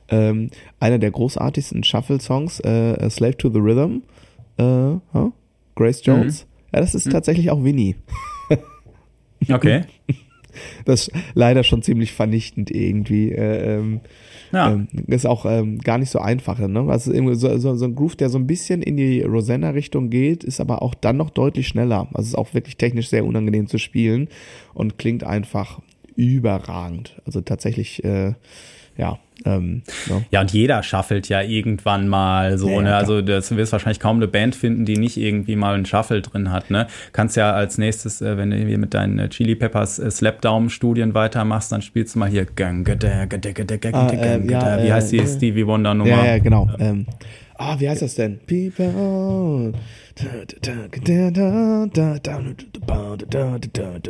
Ähm, 0.10 0.52
einer 0.80 1.00
der 1.00 1.12
großartigsten 1.12 1.84
Shuffle-Songs, 1.84 2.62
äh, 2.62 3.10
Slave 3.10 3.36
to 3.36 3.50
the 3.50 3.60
Rhythm, 3.60 4.04
äh, 4.58 4.64
huh? 5.14 5.34
Grace 5.76 6.06
Jones. 6.06 6.46
Mhm. 6.46 6.76
Ja, 6.76 6.82
das 6.82 6.96
ist 6.96 7.08
mhm. 7.08 7.12
tatsächlich 7.12 7.52
auch 7.52 7.62
Winnie. 7.64 7.98
Okay. 9.50 9.84
Das 10.86 11.08
ist 11.08 11.12
leider 11.36 11.64
schon 11.64 11.84
ziemlich 11.84 12.14
vernichtend 12.14 12.72
irgendwie. 12.72 13.32
Äh, 13.32 13.78
ähm, 13.78 14.02
ja. 14.52 14.72
Ähm, 14.72 14.88
ist 15.08 15.26
auch 15.26 15.46
ähm, 15.46 15.78
gar 15.80 15.98
nicht 15.98 16.10
so 16.10 16.20
einfach. 16.20 16.58
Ne? 16.60 16.86
Also 16.90 17.14
so, 17.36 17.58
so, 17.58 17.76
so 17.76 17.86
ein 17.86 17.96
Groove, 17.96 18.16
der 18.16 18.30
so 18.30 18.38
ein 18.38 18.48
bisschen 18.48 18.82
in 18.82 18.98
die 18.98 19.22
Rosanna-Richtung 19.22 20.10
geht, 20.10 20.44
ist 20.44 20.60
aber 20.60 20.82
auch 20.82 20.96
dann 20.96 21.18
noch 21.18 21.30
deutlich 21.30 21.68
schneller. 21.68 22.08
Also 22.14 22.30
ist 22.30 22.38
auch 22.38 22.54
wirklich 22.54 22.78
technisch 22.78 23.10
sehr 23.10 23.26
unangenehm 23.26 23.68
zu 23.68 23.78
spielen 23.78 24.30
und 24.74 24.98
klingt 24.98 25.24
einfach 25.24 25.80
überragend. 26.16 27.22
Also 27.26 27.42
tatsächlich, 27.42 28.04
äh, 28.04 28.34
ja, 28.98 29.20
ähm, 29.46 29.84
no. 30.10 30.24
Ja, 30.32 30.42
und 30.42 30.52
jeder 30.52 30.84
shuffelt 30.84 31.30
ja 31.30 31.42
irgendwann 31.42 32.08
mal 32.08 32.58
so, 32.58 32.70
ja, 32.70 32.82
ne? 32.82 32.96
Also 32.96 33.22
das 33.22 33.56
wirst 33.56 33.72
wahrscheinlich 33.72 34.00
kaum 34.00 34.18
eine 34.18 34.28
Band 34.28 34.56
finden, 34.56 34.86
die 34.86 34.98
nicht 34.98 35.18
irgendwie 35.18 35.56
mal 35.56 35.76
einen 35.76 35.86
Shuffle 35.86 36.22
drin 36.22 36.52
hat, 36.52 36.72
ne? 36.72 36.88
Kannst 37.14 37.36
ja 37.38 37.54
als 37.54 37.78
nächstes, 37.78 38.22
äh, 38.22 38.38
wenn 38.38 38.52
du 38.52 38.58
hier 38.58 38.78
mit 38.78 38.94
deinen 38.94 39.20
äh, 39.20 39.30
Chili 39.30 39.56
Peppers 39.56 40.00
äh, 40.00 40.10
Slapdown-Studien 40.10 41.14
weitermachst, 41.14 41.72
dann 41.72 41.82
spielst 41.82 42.16
du 42.16 42.20
mal 42.20 42.30
hier 42.30 42.46
Gang, 42.46 42.88
ah, 42.88 44.10
äh, 44.12 44.46
ja, 44.48 44.84
Wie 44.84 44.92
heißt 44.92 45.12
die 45.12 45.20
äh, 45.20 45.28
Stevie 45.28 45.68
Wonder 45.68 45.94
Nummer? 45.94 46.10
Ja, 46.10 46.26
ja, 46.26 46.38
genau. 46.40 46.70
Ähm, 46.80 47.06
ah, 47.58 47.80
wie 47.80 47.90
heißt 47.90 48.02
das 48.02 48.16
denn? 48.16 48.40
People. 48.48 49.74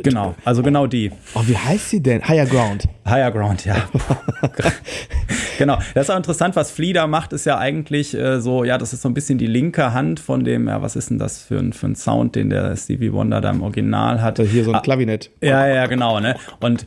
Genau, 0.02 0.34
also 0.44 0.62
genau 0.62 0.86
die. 0.86 1.12
Oh, 1.34 1.42
wie 1.46 1.56
heißt 1.56 1.90
sie 1.90 2.02
denn? 2.02 2.26
Higher 2.26 2.46
Ground. 2.46 2.88
Higher 3.06 3.30
Ground, 3.30 3.64
ja. 3.64 3.76
genau. 5.58 5.78
Das 5.94 6.06
ist 6.06 6.10
auch 6.10 6.16
interessant, 6.16 6.56
was 6.56 6.74
da 6.94 7.06
macht, 7.06 7.32
ist 7.32 7.44
ja 7.44 7.58
eigentlich 7.58 8.14
äh, 8.14 8.40
so, 8.40 8.64
ja, 8.64 8.78
das 8.78 8.92
ist 8.92 9.02
so 9.02 9.08
ein 9.08 9.14
bisschen 9.14 9.38
die 9.38 9.46
linke 9.46 9.92
Hand 9.92 10.20
von 10.20 10.44
dem, 10.44 10.68
ja, 10.68 10.80
was 10.80 10.96
ist 10.96 11.10
denn 11.10 11.18
das 11.18 11.42
für 11.42 11.58
ein, 11.58 11.72
für 11.72 11.86
ein 11.86 11.96
Sound, 11.96 12.34
den 12.34 12.50
der 12.50 12.76
Stevie 12.76 13.12
Wonder 13.12 13.40
da 13.40 13.50
im 13.50 13.62
Original 13.62 14.22
hat. 14.22 14.38
Also 14.40 14.50
hier 14.50 14.64
so 14.64 14.70
ein 14.70 14.76
ah, 14.76 14.80
Klavinett. 14.80 15.30
Ja, 15.40 15.66
ja, 15.66 15.86
genau, 15.86 16.20
ne? 16.20 16.36
Und, 16.60 16.86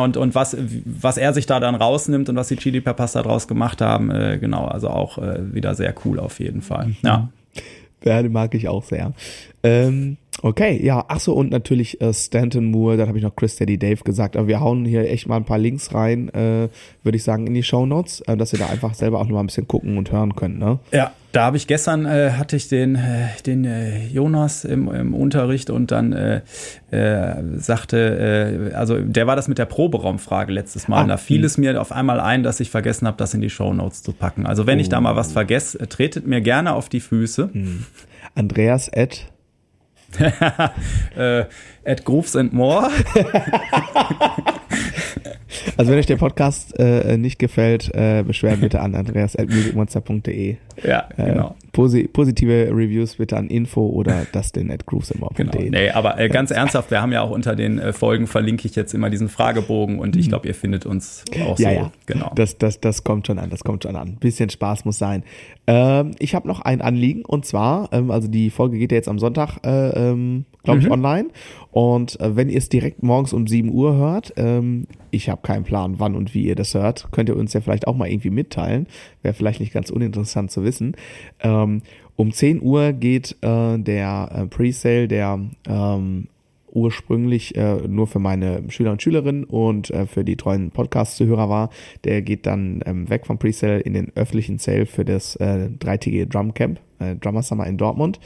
und, 0.00 0.16
und 0.16 0.34
was, 0.34 0.56
was 0.84 1.16
er 1.18 1.32
sich 1.32 1.46
da 1.46 1.60
dann 1.60 1.74
rausnimmt 1.74 2.28
und 2.28 2.36
was 2.36 2.48
die 2.48 2.56
Chili 2.56 2.80
Peppers 2.80 3.12
da 3.12 3.22
draus 3.22 3.46
gemacht 3.46 3.80
haben, 3.80 4.10
äh, 4.10 4.38
genau, 4.38 4.66
also 4.66 4.88
auch 4.88 5.18
äh, 5.18 5.54
wieder 5.54 5.74
sehr 5.74 5.94
cool 6.04 6.18
auf 6.18 6.40
jeden 6.40 6.62
Fall. 6.62 6.87
Ja. 7.02 7.30
Den 8.04 8.32
mag 8.32 8.54
ich 8.54 8.68
auch 8.68 8.84
sehr. 8.84 9.12
Ähm, 9.62 10.16
okay, 10.42 10.80
ja, 10.84 11.04
ach 11.08 11.20
so, 11.20 11.34
und 11.34 11.50
natürlich 11.50 12.00
äh, 12.00 12.12
Stanton 12.12 12.70
Moore, 12.70 12.96
dann 12.96 13.08
habe 13.08 13.18
ich 13.18 13.24
noch 13.24 13.34
Chris 13.34 13.56
Daddy 13.56 13.78
Dave 13.78 14.02
gesagt, 14.04 14.36
aber 14.36 14.48
wir 14.48 14.60
hauen 14.60 14.84
hier 14.84 15.10
echt 15.10 15.26
mal 15.26 15.36
ein 15.36 15.44
paar 15.44 15.58
Links 15.58 15.94
rein, 15.94 16.28
äh, 16.30 16.68
würde 17.02 17.16
ich 17.16 17.24
sagen, 17.24 17.46
in 17.46 17.54
die 17.54 17.62
Show 17.62 17.86
Notes, 17.86 18.20
äh, 18.22 18.36
dass 18.36 18.52
ihr 18.52 18.58
da 18.58 18.66
einfach 18.66 18.94
selber 18.94 19.20
auch 19.20 19.24
noch 19.24 19.32
mal 19.32 19.40
ein 19.40 19.46
bisschen 19.46 19.68
gucken 19.68 19.98
und 19.98 20.12
hören 20.12 20.36
könnt, 20.36 20.58
ne? 20.58 20.78
Ja, 20.92 21.12
da 21.32 21.44
habe 21.44 21.58
ich 21.58 21.66
gestern 21.66 22.06
äh, 22.06 22.32
hatte 22.32 22.56
ich 22.56 22.68
den 22.68 22.94
äh, 22.94 23.28
den 23.44 23.64
äh, 23.64 24.06
Jonas 24.06 24.64
im, 24.64 24.88
im 24.88 25.12
Unterricht 25.12 25.68
und 25.68 25.90
dann 25.90 26.12
äh, 26.12 26.40
äh, 26.90 27.34
sagte 27.58 28.70
äh, 28.70 28.74
also 28.74 28.98
der 28.98 29.26
war 29.26 29.36
das 29.36 29.46
mit 29.46 29.58
der 29.58 29.66
Proberaumfrage 29.66 30.52
letztes 30.52 30.88
Mal 30.88 30.98
ah, 30.98 31.02
und 31.02 31.08
da 31.08 31.16
fiel 31.18 31.44
es 31.44 31.58
mir 31.58 31.80
auf 31.80 31.92
einmal 31.92 32.18
ein, 32.18 32.42
dass 32.42 32.60
ich 32.60 32.70
vergessen 32.70 33.06
habe, 33.06 33.18
das 33.18 33.34
in 33.34 33.42
die 33.42 33.50
Show 33.50 33.74
Notes 33.74 34.02
zu 34.02 34.12
packen. 34.12 34.46
Also 34.46 34.66
wenn 34.66 34.78
oh. 34.78 34.80
ich 34.80 34.88
da 34.88 35.00
mal 35.02 35.16
was 35.16 35.30
oh. 35.30 35.32
vergesse, 35.32 35.86
tretet 35.86 36.26
mir 36.26 36.40
gerne 36.40 36.74
auf 36.74 36.88
die 36.88 37.00
Füße. 37.00 37.50
Hm. 37.52 37.84
Andreas 38.34 38.90
at 38.94 39.26
äh, 41.16 41.44
at 41.84 42.04
Grooves 42.04 42.36
and 42.36 42.52
More. 42.52 42.88
also 45.76 45.90
wenn 45.90 45.98
euch 45.98 46.06
der 46.06 46.16
Podcast 46.16 46.78
äh, 46.78 47.16
nicht 47.16 47.38
gefällt, 47.38 47.94
äh, 47.94 48.22
beschweren 48.22 48.60
bitte 48.60 48.80
an 48.80 48.94
andreas.musicmonster.de. 48.94 50.56
Ja, 50.82 51.08
äh, 51.16 51.24
genau. 51.24 51.56
Posi 51.78 52.08
positive 52.08 52.70
Reviews 52.72 53.14
bitte 53.18 53.36
an 53.36 53.46
info 53.46 53.86
oder 53.86 54.26
das 54.32 54.50
denn 54.50 54.68
at. 54.68 54.84
Genau. 54.84 55.52
Nee, 55.60 55.90
aber 55.90 56.18
äh, 56.18 56.28
ganz 56.28 56.50
ernsthaft, 56.50 56.90
wir 56.90 57.00
haben 57.00 57.12
ja 57.12 57.22
auch 57.22 57.30
unter 57.30 57.54
den 57.54 57.78
äh, 57.78 57.92
Folgen 57.92 58.26
verlinke 58.26 58.66
ich 58.66 58.74
jetzt 58.74 58.94
immer 58.94 59.10
diesen 59.10 59.28
Fragebogen 59.28 60.00
und 60.00 60.16
ich 60.16 60.26
mhm. 60.26 60.30
glaube, 60.30 60.48
ihr 60.48 60.56
findet 60.56 60.86
uns 60.86 61.24
auch 61.40 61.56
ja, 61.56 61.70
so. 61.70 61.76
Ja, 61.76 61.92
genau. 62.06 62.32
Das, 62.34 62.58
das, 62.58 62.80
das 62.80 63.04
kommt 63.04 63.28
schon 63.28 63.38
an, 63.38 63.50
das 63.50 63.62
kommt 63.62 63.84
schon 63.84 63.94
an. 63.94 64.08
Ein 64.08 64.16
bisschen 64.16 64.50
Spaß 64.50 64.86
muss 64.86 64.98
sein. 64.98 65.22
Ähm, 65.68 66.16
ich 66.18 66.34
habe 66.34 66.48
noch 66.48 66.62
ein 66.62 66.80
Anliegen 66.80 67.24
und 67.24 67.44
zwar, 67.44 67.92
ähm, 67.92 68.10
also 68.10 68.26
die 68.26 68.50
Folge 68.50 68.76
geht 68.76 68.90
ja 68.90 68.96
jetzt 68.96 69.08
am 69.08 69.20
Sonntag, 69.20 69.58
äh, 69.64 70.10
ähm, 70.10 70.46
glaube 70.64 70.80
ich, 70.80 70.86
mhm. 70.86 70.92
online. 70.92 71.28
Und 71.70 72.18
äh, 72.20 72.34
wenn 72.34 72.48
ihr 72.48 72.58
es 72.58 72.68
direkt 72.68 73.04
morgens 73.04 73.32
um 73.32 73.46
7 73.46 73.70
Uhr 73.70 73.94
hört, 73.94 74.32
ähm, 74.36 74.86
ich 75.10 75.28
habe 75.28 75.42
keinen 75.42 75.64
Plan, 75.64 76.00
wann 76.00 76.16
und 76.16 76.34
wie 76.34 76.44
ihr 76.44 76.54
das 76.54 76.74
hört, 76.74 77.08
könnt 77.12 77.28
ihr 77.28 77.36
uns 77.36 77.52
ja 77.52 77.60
vielleicht 77.60 77.86
auch 77.86 77.94
mal 77.94 78.08
irgendwie 78.08 78.30
mitteilen. 78.30 78.86
Wäre 79.22 79.34
vielleicht 79.34 79.60
nicht 79.60 79.72
ganz 79.72 79.90
uninteressant 79.90 80.50
zu 80.50 80.64
wissen. 80.64 80.96
Ähm, 81.40 81.67
um 82.16 82.32
10 82.32 82.62
Uhr 82.62 82.92
geht 82.92 83.36
äh, 83.42 83.78
der 83.78 84.30
äh, 84.32 84.46
Presale 84.46 85.08
der 85.08 85.40
ähm, 85.66 86.28
ursprünglich 86.70 87.56
äh, 87.56 87.76
nur 87.88 88.06
für 88.06 88.18
meine 88.18 88.70
Schüler 88.70 88.92
und 88.92 89.02
Schülerinnen 89.02 89.44
und 89.44 89.90
äh, 89.90 90.06
für 90.06 90.24
die 90.24 90.36
treuen 90.36 90.70
Podcast-Zuhörer 90.70 91.48
war. 91.48 91.70
Der 92.04 92.22
geht 92.22 92.46
dann 92.46 92.82
ähm, 92.86 93.08
weg 93.08 93.26
vom 93.26 93.38
Presale 93.38 93.80
in 93.80 93.94
den 93.94 94.12
öffentlichen 94.14 94.58
Sale 94.58 94.86
für 94.86 95.04
das 95.04 95.36
äh, 95.36 95.70
dreitägige 95.70 96.26
Drumcamp, 96.26 96.80
äh, 96.98 97.16
Drummer 97.16 97.42
Summer 97.42 97.66
in 97.66 97.78
Dortmund. 97.78 98.20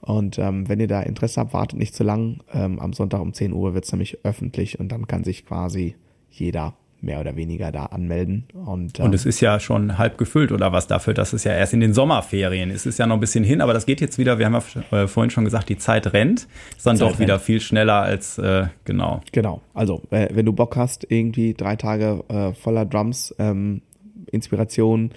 Und 0.00 0.38
ähm, 0.38 0.68
wenn 0.68 0.80
ihr 0.80 0.88
da 0.88 1.02
Interesse 1.02 1.40
habt, 1.40 1.52
wartet 1.52 1.78
nicht 1.78 1.94
zu 1.94 2.04
lang. 2.04 2.40
Ähm, 2.52 2.78
am 2.78 2.92
Sonntag 2.92 3.20
um 3.20 3.32
10 3.32 3.52
Uhr 3.52 3.74
wird 3.74 3.84
es 3.84 3.92
nämlich 3.92 4.18
öffentlich 4.24 4.78
und 4.80 4.90
dann 4.92 5.06
kann 5.06 5.24
sich 5.24 5.44
quasi 5.44 5.96
jeder 6.30 6.74
mehr 7.00 7.20
oder 7.20 7.36
weniger 7.36 7.70
da 7.70 7.86
anmelden. 7.86 8.44
Und, 8.52 8.98
ähm, 8.98 9.06
und 9.06 9.14
es 9.14 9.24
ist 9.24 9.40
ja 9.40 9.60
schon 9.60 9.98
halb 9.98 10.18
gefüllt 10.18 10.52
oder 10.52 10.72
was 10.72 10.86
dafür, 10.86 11.14
dass 11.14 11.32
es 11.32 11.44
ja 11.44 11.52
erst 11.52 11.72
in 11.72 11.80
den 11.80 11.94
Sommerferien 11.94 12.70
ist. 12.70 12.80
Es 12.80 12.86
ist 12.86 12.98
ja 12.98 13.06
noch 13.06 13.16
ein 13.16 13.20
bisschen 13.20 13.44
hin, 13.44 13.60
aber 13.60 13.72
das 13.72 13.86
geht 13.86 14.00
jetzt 14.00 14.18
wieder, 14.18 14.38
wir 14.38 14.46
haben 14.46 14.60
ja 14.90 15.02
äh, 15.02 15.06
vorhin 15.06 15.30
schon 15.30 15.44
gesagt, 15.44 15.68
die 15.68 15.78
Zeit 15.78 16.12
rennt. 16.12 16.48
Ist 16.76 16.86
dann 16.86 16.96
Zeit 16.96 17.08
doch 17.08 17.18
wieder 17.18 17.38
viel 17.38 17.60
schneller 17.60 18.02
als, 18.02 18.38
äh, 18.38 18.66
genau. 18.84 19.20
Genau, 19.32 19.60
also 19.74 20.02
äh, 20.10 20.28
wenn 20.32 20.46
du 20.46 20.52
Bock 20.52 20.76
hast, 20.76 21.06
irgendwie 21.08 21.54
drei 21.54 21.76
Tage 21.76 22.24
äh, 22.28 22.52
voller 22.54 22.84
Drums, 22.84 23.34
ähm, 23.38 23.82
Inspiration, 24.30 25.12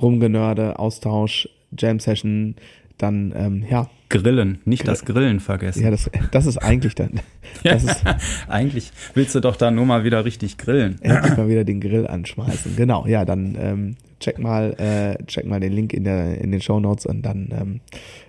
Rumgenörde, 0.00 0.78
Austausch, 0.78 1.48
Jam-Session, 1.76 2.56
dann 2.96 3.32
ähm, 3.36 3.64
ja. 3.68 3.88
Grillen, 4.08 4.58
nicht 4.64 4.84
Grill. 4.84 4.92
das 4.92 5.04
Grillen 5.04 5.40
vergessen. 5.40 5.82
Ja, 5.82 5.90
das, 5.90 6.10
das 6.30 6.46
ist 6.46 6.58
eigentlich 6.58 6.94
dann. 6.94 7.20
Das 7.62 7.82
ist, 7.82 8.04
eigentlich 8.46 8.92
willst 9.14 9.34
du 9.34 9.40
doch 9.40 9.56
da 9.56 9.70
nur 9.70 9.86
mal 9.86 10.04
wieder 10.04 10.24
richtig 10.24 10.58
grillen. 10.58 10.96
Endlich 11.00 11.36
mal 11.36 11.48
wieder 11.48 11.64
den 11.64 11.80
Grill 11.80 12.06
anschmeißen. 12.06 12.76
Genau, 12.76 13.06
ja, 13.06 13.24
dann 13.24 13.56
ähm, 13.58 13.96
check 14.20 14.38
mal, 14.38 14.74
äh, 14.78 15.24
check 15.24 15.46
mal 15.46 15.58
den 15.58 15.72
Link 15.72 15.94
in 15.94 16.04
der 16.04 16.38
in 16.38 16.52
den 16.52 16.60
Show 16.60 16.78
Notes 16.78 17.06
und 17.06 17.22
dann, 17.22 17.48
ähm, 17.58 17.80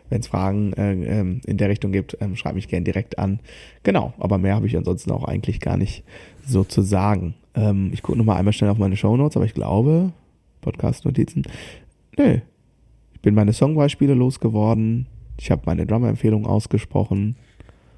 wenn 0.10 0.22
es 0.22 0.28
Fragen 0.28 0.74
äh, 0.74 0.94
ähm, 0.94 1.42
in 1.46 1.58
der 1.58 1.70
Richtung 1.70 1.92
gibt, 1.92 2.18
ähm, 2.22 2.36
schreib 2.36 2.56
mich 2.56 2.70
gern 2.70 2.86
direkt 2.86 3.20
an. 3.20 3.40
Genau, 3.84 4.14
aber 4.20 4.38
mehr 4.38 4.56
habe 4.56 4.68
ich 4.68 4.78
ansonsten 4.78 5.12
auch 5.12 5.26
eigentlich 5.26 5.60
gar 5.60 5.78
nicht 5.78 6.04
so 6.46 6.64
zu 6.64 6.82
sagen. 6.82 7.36
Ähm, 7.56 7.92
ich 7.94 8.02
gucke 8.02 8.18
noch 8.18 8.26
mal 8.26 8.38
einmal 8.38 8.54
schnell 8.54 8.70
auf 8.70 8.78
meine 8.78 8.96
Show 8.96 9.16
Notes, 9.18 9.36
aber 9.36 9.46
ich 9.46 9.54
glaube 9.54 10.14
Podcast-Notizen. 10.62 11.44
Nö, 12.18 12.40
ich 13.14 13.20
bin 13.22 13.36
meine 13.36 13.54
Songbeispiele 13.54 14.14
losgeworden. 14.14 15.08
Ich 15.40 15.52
habe 15.52 15.62
meine 15.66 15.86
Drummer-Empfehlung 15.86 16.46
ausgesprochen. 16.46 17.36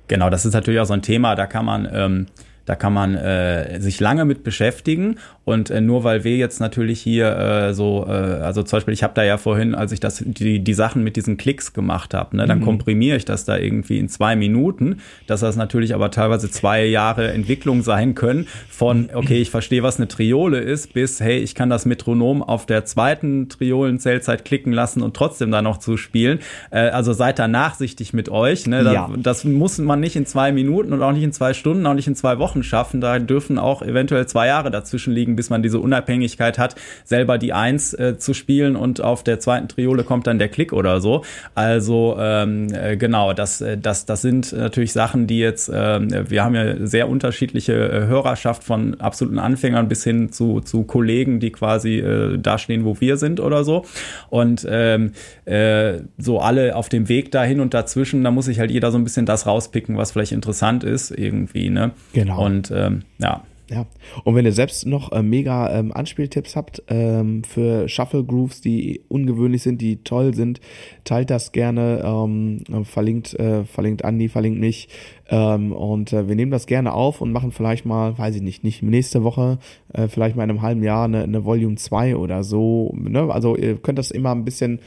Genau, 0.07 0.29
das 0.29 0.45
ist 0.45 0.53
natürlich 0.53 0.79
auch 0.79 0.85
so 0.85 0.93
ein 0.93 1.01
Thema, 1.01 1.35
da 1.35 1.47
kann 1.47 1.65
man, 1.65 1.87
ähm, 1.91 2.25
Da 2.65 2.75
kann 2.75 2.93
man 2.93 3.15
äh, 3.15 3.81
sich 3.81 3.99
lange 3.99 4.23
mit 4.23 4.43
beschäftigen 4.43 5.17
und 5.43 5.69
äh, 5.69 5.81
nur 5.81 6.03
weil 6.03 6.23
wir 6.23 6.37
jetzt 6.37 6.59
natürlich 6.59 7.01
hier 7.01 7.35
äh, 7.35 7.73
so, 7.73 8.05
äh, 8.07 8.11
also 8.11 8.61
zum 8.63 8.77
Beispiel, 8.77 8.93
ich 8.93 9.03
habe 9.03 9.13
da 9.15 9.23
ja 9.23 9.37
vorhin, 9.37 9.73
als 9.75 9.91
ich 9.91 9.99
das 9.99 10.23
die, 10.25 10.59
die 10.59 10.73
Sachen 10.73 11.03
mit 11.03 11.15
diesen 11.15 11.37
Klicks 11.37 11.73
gemacht 11.73 12.13
habe, 12.13 12.37
ne, 12.37 12.45
dann 12.45 12.59
mhm. 12.59 12.65
komprimiere 12.65 13.17
ich 13.17 13.25
das 13.25 13.45
da 13.45 13.57
irgendwie 13.57 13.97
in 13.97 14.07
zwei 14.07 14.35
Minuten, 14.35 14.97
dass 15.27 15.41
das 15.41 15.55
natürlich 15.55 15.95
aber 15.95 16.11
teilweise 16.11 16.49
zwei 16.49 16.85
Jahre 16.85 17.31
Entwicklung 17.31 17.81
sein 17.81 18.15
können 18.15 18.47
von, 18.69 19.09
okay, 19.13 19.41
ich 19.41 19.49
verstehe, 19.49 19.83
was 19.83 19.97
eine 19.97 20.07
Triole 20.07 20.59
ist, 20.59 20.93
bis, 20.93 21.19
hey, 21.19 21.39
ich 21.39 21.55
kann 21.55 21.69
das 21.69 21.85
Metronom 21.85 22.43
auf 22.43 22.65
der 22.65 22.85
zweiten 22.85 23.49
Triolenzählzeit 23.49 24.45
klicken 24.45 24.73
lassen 24.73 25.01
und 25.01 25.15
trotzdem 25.15 25.51
da 25.51 25.61
noch 25.61 25.77
zu 25.77 25.97
spielen. 25.97 26.39
Äh, 26.69 26.89
also 26.89 27.13
seid 27.13 27.39
da 27.39 27.47
nachsichtig 27.47 28.13
mit 28.13 28.29
euch. 28.29 28.67
Ne? 28.67 28.83
Das, 28.83 28.93
ja. 28.93 29.09
das 29.17 29.43
muss 29.43 29.77
man 29.79 29.99
nicht 29.99 30.15
in 30.15 30.25
zwei 30.25 30.51
Minuten 30.51 30.93
und 30.93 31.01
auch 31.01 31.11
nicht 31.11 31.23
in 31.23 31.33
zwei 31.33 31.53
Stunden, 31.53 31.85
auch 31.85 31.93
nicht 31.93 32.07
in 32.07 32.15
zwei 32.15 32.39
Wochen 32.39 32.63
schaffen. 32.63 33.01
Da 33.01 33.19
dürfen 33.19 33.57
auch 33.57 33.81
eventuell 33.81 34.27
zwei 34.27 34.47
Jahre 34.47 34.71
dazwischen 34.71 35.13
liegen, 35.13 35.35
bis 35.41 35.49
man 35.49 35.63
diese 35.63 35.79
Unabhängigkeit 35.79 36.59
hat, 36.59 36.75
selber 37.03 37.39
die 37.39 37.51
Eins 37.51 37.95
äh, 37.95 38.15
zu 38.15 38.35
spielen 38.35 38.75
und 38.75 39.01
auf 39.01 39.23
der 39.23 39.39
zweiten 39.39 39.67
Triole 39.67 40.03
kommt 40.03 40.27
dann 40.27 40.37
der 40.37 40.49
Klick 40.49 40.71
oder 40.71 41.01
so. 41.01 41.23
Also 41.55 42.15
ähm, 42.19 42.67
äh, 42.71 42.95
genau, 42.95 43.33
das, 43.33 43.59
äh, 43.59 43.75
das, 43.75 44.05
das 44.05 44.21
sind 44.21 44.53
natürlich 44.53 44.93
Sachen, 44.93 45.25
die 45.25 45.39
jetzt, 45.39 45.67
äh, 45.67 46.29
wir 46.29 46.43
haben 46.43 46.53
ja 46.53 46.85
sehr 46.85 47.09
unterschiedliche 47.09 47.73
äh, 47.73 48.05
Hörerschaft 48.05 48.63
von 48.63 49.01
absoluten 49.01 49.39
Anfängern 49.39 49.87
bis 49.87 50.03
hin 50.03 50.31
zu, 50.31 50.59
zu 50.59 50.83
Kollegen, 50.83 51.39
die 51.39 51.51
quasi 51.51 51.97
äh, 51.97 52.37
da 52.37 52.59
stehen, 52.59 52.85
wo 52.85 53.01
wir 53.01 53.17
sind 53.17 53.39
oder 53.39 53.63
so. 53.63 53.83
Und 54.29 54.67
ähm, 54.69 55.13
äh, 55.45 56.01
so 56.19 56.39
alle 56.39 56.75
auf 56.75 56.87
dem 56.87 57.09
Weg 57.09 57.31
dahin 57.31 57.61
und 57.61 57.73
dazwischen, 57.73 58.23
da 58.23 58.29
muss 58.29 58.45
sich 58.45 58.59
halt 58.59 58.69
jeder 58.69 58.91
so 58.91 58.99
ein 58.99 59.03
bisschen 59.03 59.25
das 59.25 59.47
rauspicken, 59.47 59.97
was 59.97 60.11
vielleicht 60.11 60.33
interessant 60.33 60.83
ist 60.83 61.09
irgendwie, 61.09 61.71
ne? 61.71 61.93
Genau. 62.13 62.45
Und 62.45 62.69
ähm, 62.69 63.01
ja. 63.17 63.41
Ja, 63.71 63.85
und 64.25 64.35
wenn 64.35 64.43
ihr 64.43 64.51
selbst 64.51 64.85
noch 64.85 65.13
äh, 65.13 65.23
mega 65.23 65.79
ähm, 65.79 65.93
Anspieltipps 65.93 66.57
habt 66.57 66.83
ähm, 66.89 67.45
für 67.45 67.87
Shuffle 67.87 68.25
Grooves, 68.25 68.59
die 68.59 68.99
ungewöhnlich 69.07 69.63
sind, 69.63 69.79
die 69.79 70.03
toll 70.03 70.33
sind, 70.33 70.59
teilt 71.05 71.29
das 71.29 71.53
gerne, 71.53 72.03
ähm, 72.05 72.63
verlinkt, 72.83 73.33
äh, 73.35 73.63
verlinkt 73.63 74.03
Andi, 74.03 74.27
verlinkt 74.27 74.59
mich 74.59 74.89
ähm, 75.29 75.71
und 75.71 76.11
äh, 76.11 76.27
wir 76.27 76.35
nehmen 76.35 76.51
das 76.51 76.65
gerne 76.65 76.91
auf 76.91 77.21
und 77.21 77.31
machen 77.31 77.53
vielleicht 77.53 77.85
mal, 77.85 78.17
weiß 78.17 78.35
ich 78.35 78.41
nicht, 78.41 78.65
nicht 78.65 78.83
nächste 78.83 79.23
Woche, 79.23 79.57
äh, 79.93 80.09
vielleicht 80.09 80.35
mal 80.35 80.43
in 80.43 80.49
einem 80.49 80.61
halben 80.61 80.83
Jahr 80.83 81.05
eine, 81.05 81.23
eine 81.23 81.45
Volume 81.45 81.75
2 81.75 82.17
oder 82.17 82.43
so. 82.43 82.93
Ne? 82.97 83.31
Also 83.31 83.55
ihr 83.55 83.77
könnt 83.77 83.99
das 83.99 84.11
immer 84.11 84.31
ein 84.31 84.43
bisschen 84.43 84.79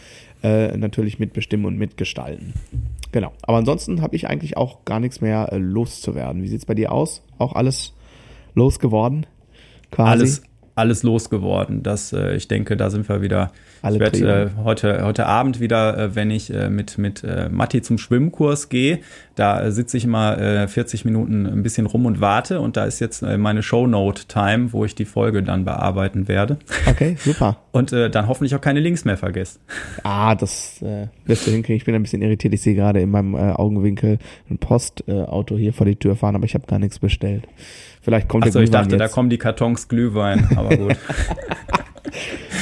äh, 0.43 0.76
natürlich 0.76 1.18
mitbestimmen 1.18 1.64
und 1.64 1.78
mitgestalten. 1.78 2.53
Genau. 3.12 3.32
Aber 3.41 3.57
ansonsten 3.57 4.03
habe 4.03 4.14
ich 4.14 4.28
eigentlich 4.28 4.59
auch 4.59 4.85
gar 4.85 5.01
nichts 5.01 5.22
mehr 5.22 5.51
äh, 5.53 5.57
loszuwerden. 5.57 6.43
Wie 6.43 6.49
sieht's 6.49 6.66
bei 6.66 6.74
dir 6.74 6.93
aus? 6.93 7.22
Auch 7.39 7.55
alles 7.55 7.94
losgeworden? 8.55 9.27
Quasi? 9.91 10.11
Alles, 10.11 10.43
alles 10.75 11.03
losgeworden. 11.03 11.83
Das, 11.83 12.13
äh, 12.13 12.35
ich 12.35 12.49
denke, 12.49 12.77
da 12.77 12.91
sind 12.91 13.09
wir 13.09 13.23
wieder. 13.23 13.53
Alle 13.83 13.97
ich 13.97 14.01
werde 14.01 14.51
äh, 14.57 14.63
heute, 14.65 15.05
heute 15.05 15.27
Abend 15.27 15.61
wieder, 15.61 15.97
äh, 15.97 16.15
wenn 16.15 16.31
ich 16.31 16.53
äh, 16.53 16.71
mit, 16.71 16.99
mit 16.99 17.23
äh, 17.23 17.49
Matti 17.49 17.83
zum 17.83 17.99
Schwimmkurs 17.99 18.71
gehe, 18.71 19.01
da 19.35 19.63
äh, 19.63 19.73
sitze 19.73 19.97
ich 19.97 20.05
immer 20.05 20.39
äh, 20.39 20.67
40 20.67 21.05
Minuten 21.05 21.47
ein 21.47 21.63
bisschen 21.63 21.87
rum 21.87 22.07
und 22.07 22.21
warte 22.21 22.61
und 22.61 22.77
da 22.77 22.87
ist 22.87 22.99
jetzt 23.01 23.23
äh, 23.23 23.37
meine 23.37 23.63
Shownote-Time, 23.63 24.73
wo 24.73 24.85
ich 24.85 24.95
die 24.95 25.05
Folge 25.05 25.43
dann 25.43 25.65
bearbeiten 25.65 26.29
werde. 26.29 26.59
Okay, 26.87 27.17
super. 27.19 27.59
und 27.73 27.93
äh, 27.93 28.11
dann 28.11 28.27
hoffentlich 28.27 28.55
auch 28.55 28.61
keine 28.61 28.81
Links 28.81 29.05
mehr 29.05 29.17
vergessen. 29.17 29.61
Ah, 30.03 30.35
das 30.35 30.83
äh, 30.83 31.09
wirst 31.25 31.47
du 31.47 31.51
hinkriegen. 31.51 31.77
Ich 31.77 31.85
bin 31.85 31.95
ein 31.95 32.03
bisschen 32.03 32.21
irritiert. 32.23 32.53
Ich 32.53 32.63
sehe 32.63 32.75
gerade 32.75 33.01
in 33.01 33.11
meinem 33.11 33.35
äh, 33.35 33.53
Augenwinkel 33.53 34.19
ein 34.51 34.59
Postauto 34.59 35.57
hier 35.57 35.73
vor 35.73 35.87
die 35.87 35.97
Tür 35.97 36.15
fahren, 36.15 36.35
aber 36.35 36.45
ich 36.45 36.55
habe 36.55 36.67
gar 36.67 36.79
nichts 36.79 36.99
bestellt. 36.99 37.45
Vielleicht 38.05 38.29
kommt 38.29 38.45
Achso, 38.45 38.61
ich 38.61 38.69
dachte, 38.69 38.91
jetzt. 38.91 39.01
da 39.01 39.09
kommen 39.09 39.31
die 39.31 39.39
Kartons 39.39 39.89
Glühwein, 39.89 40.47
aber 40.57 40.77
gut. 40.77 40.95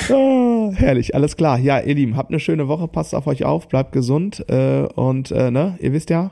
oh, 0.09 0.73
herrlich, 0.77 1.17
alles 1.17 1.37
klar. 1.37 1.59
Ja, 1.59 1.81
ihr 1.81 1.97
Lieben, 1.97 2.17
habt 2.17 2.31
eine 2.31 2.39
schöne 2.39 2.69
Woche, 2.69 2.87
passt 2.87 3.13
auf 3.13 3.27
euch 3.27 3.45
auf, 3.45 3.69
bleibt 3.69 3.91
gesund 3.91 4.49
äh, 4.49 4.83
und 4.95 5.33
äh, 5.33 5.51
ne, 5.51 5.77
ihr 5.81 5.93
wisst 5.93 6.11
ja. 6.11 6.31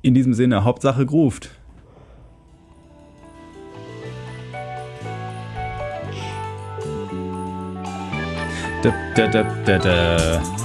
In 0.00 0.14
diesem 0.14 0.32
Sinne, 0.32 0.64
Hauptsache 0.64 1.04
groovt. 1.04 1.50
Da, 8.82 8.92
da, 9.14 9.28
da, 9.28 9.42
da, 9.66 9.78
da. 9.78 10.63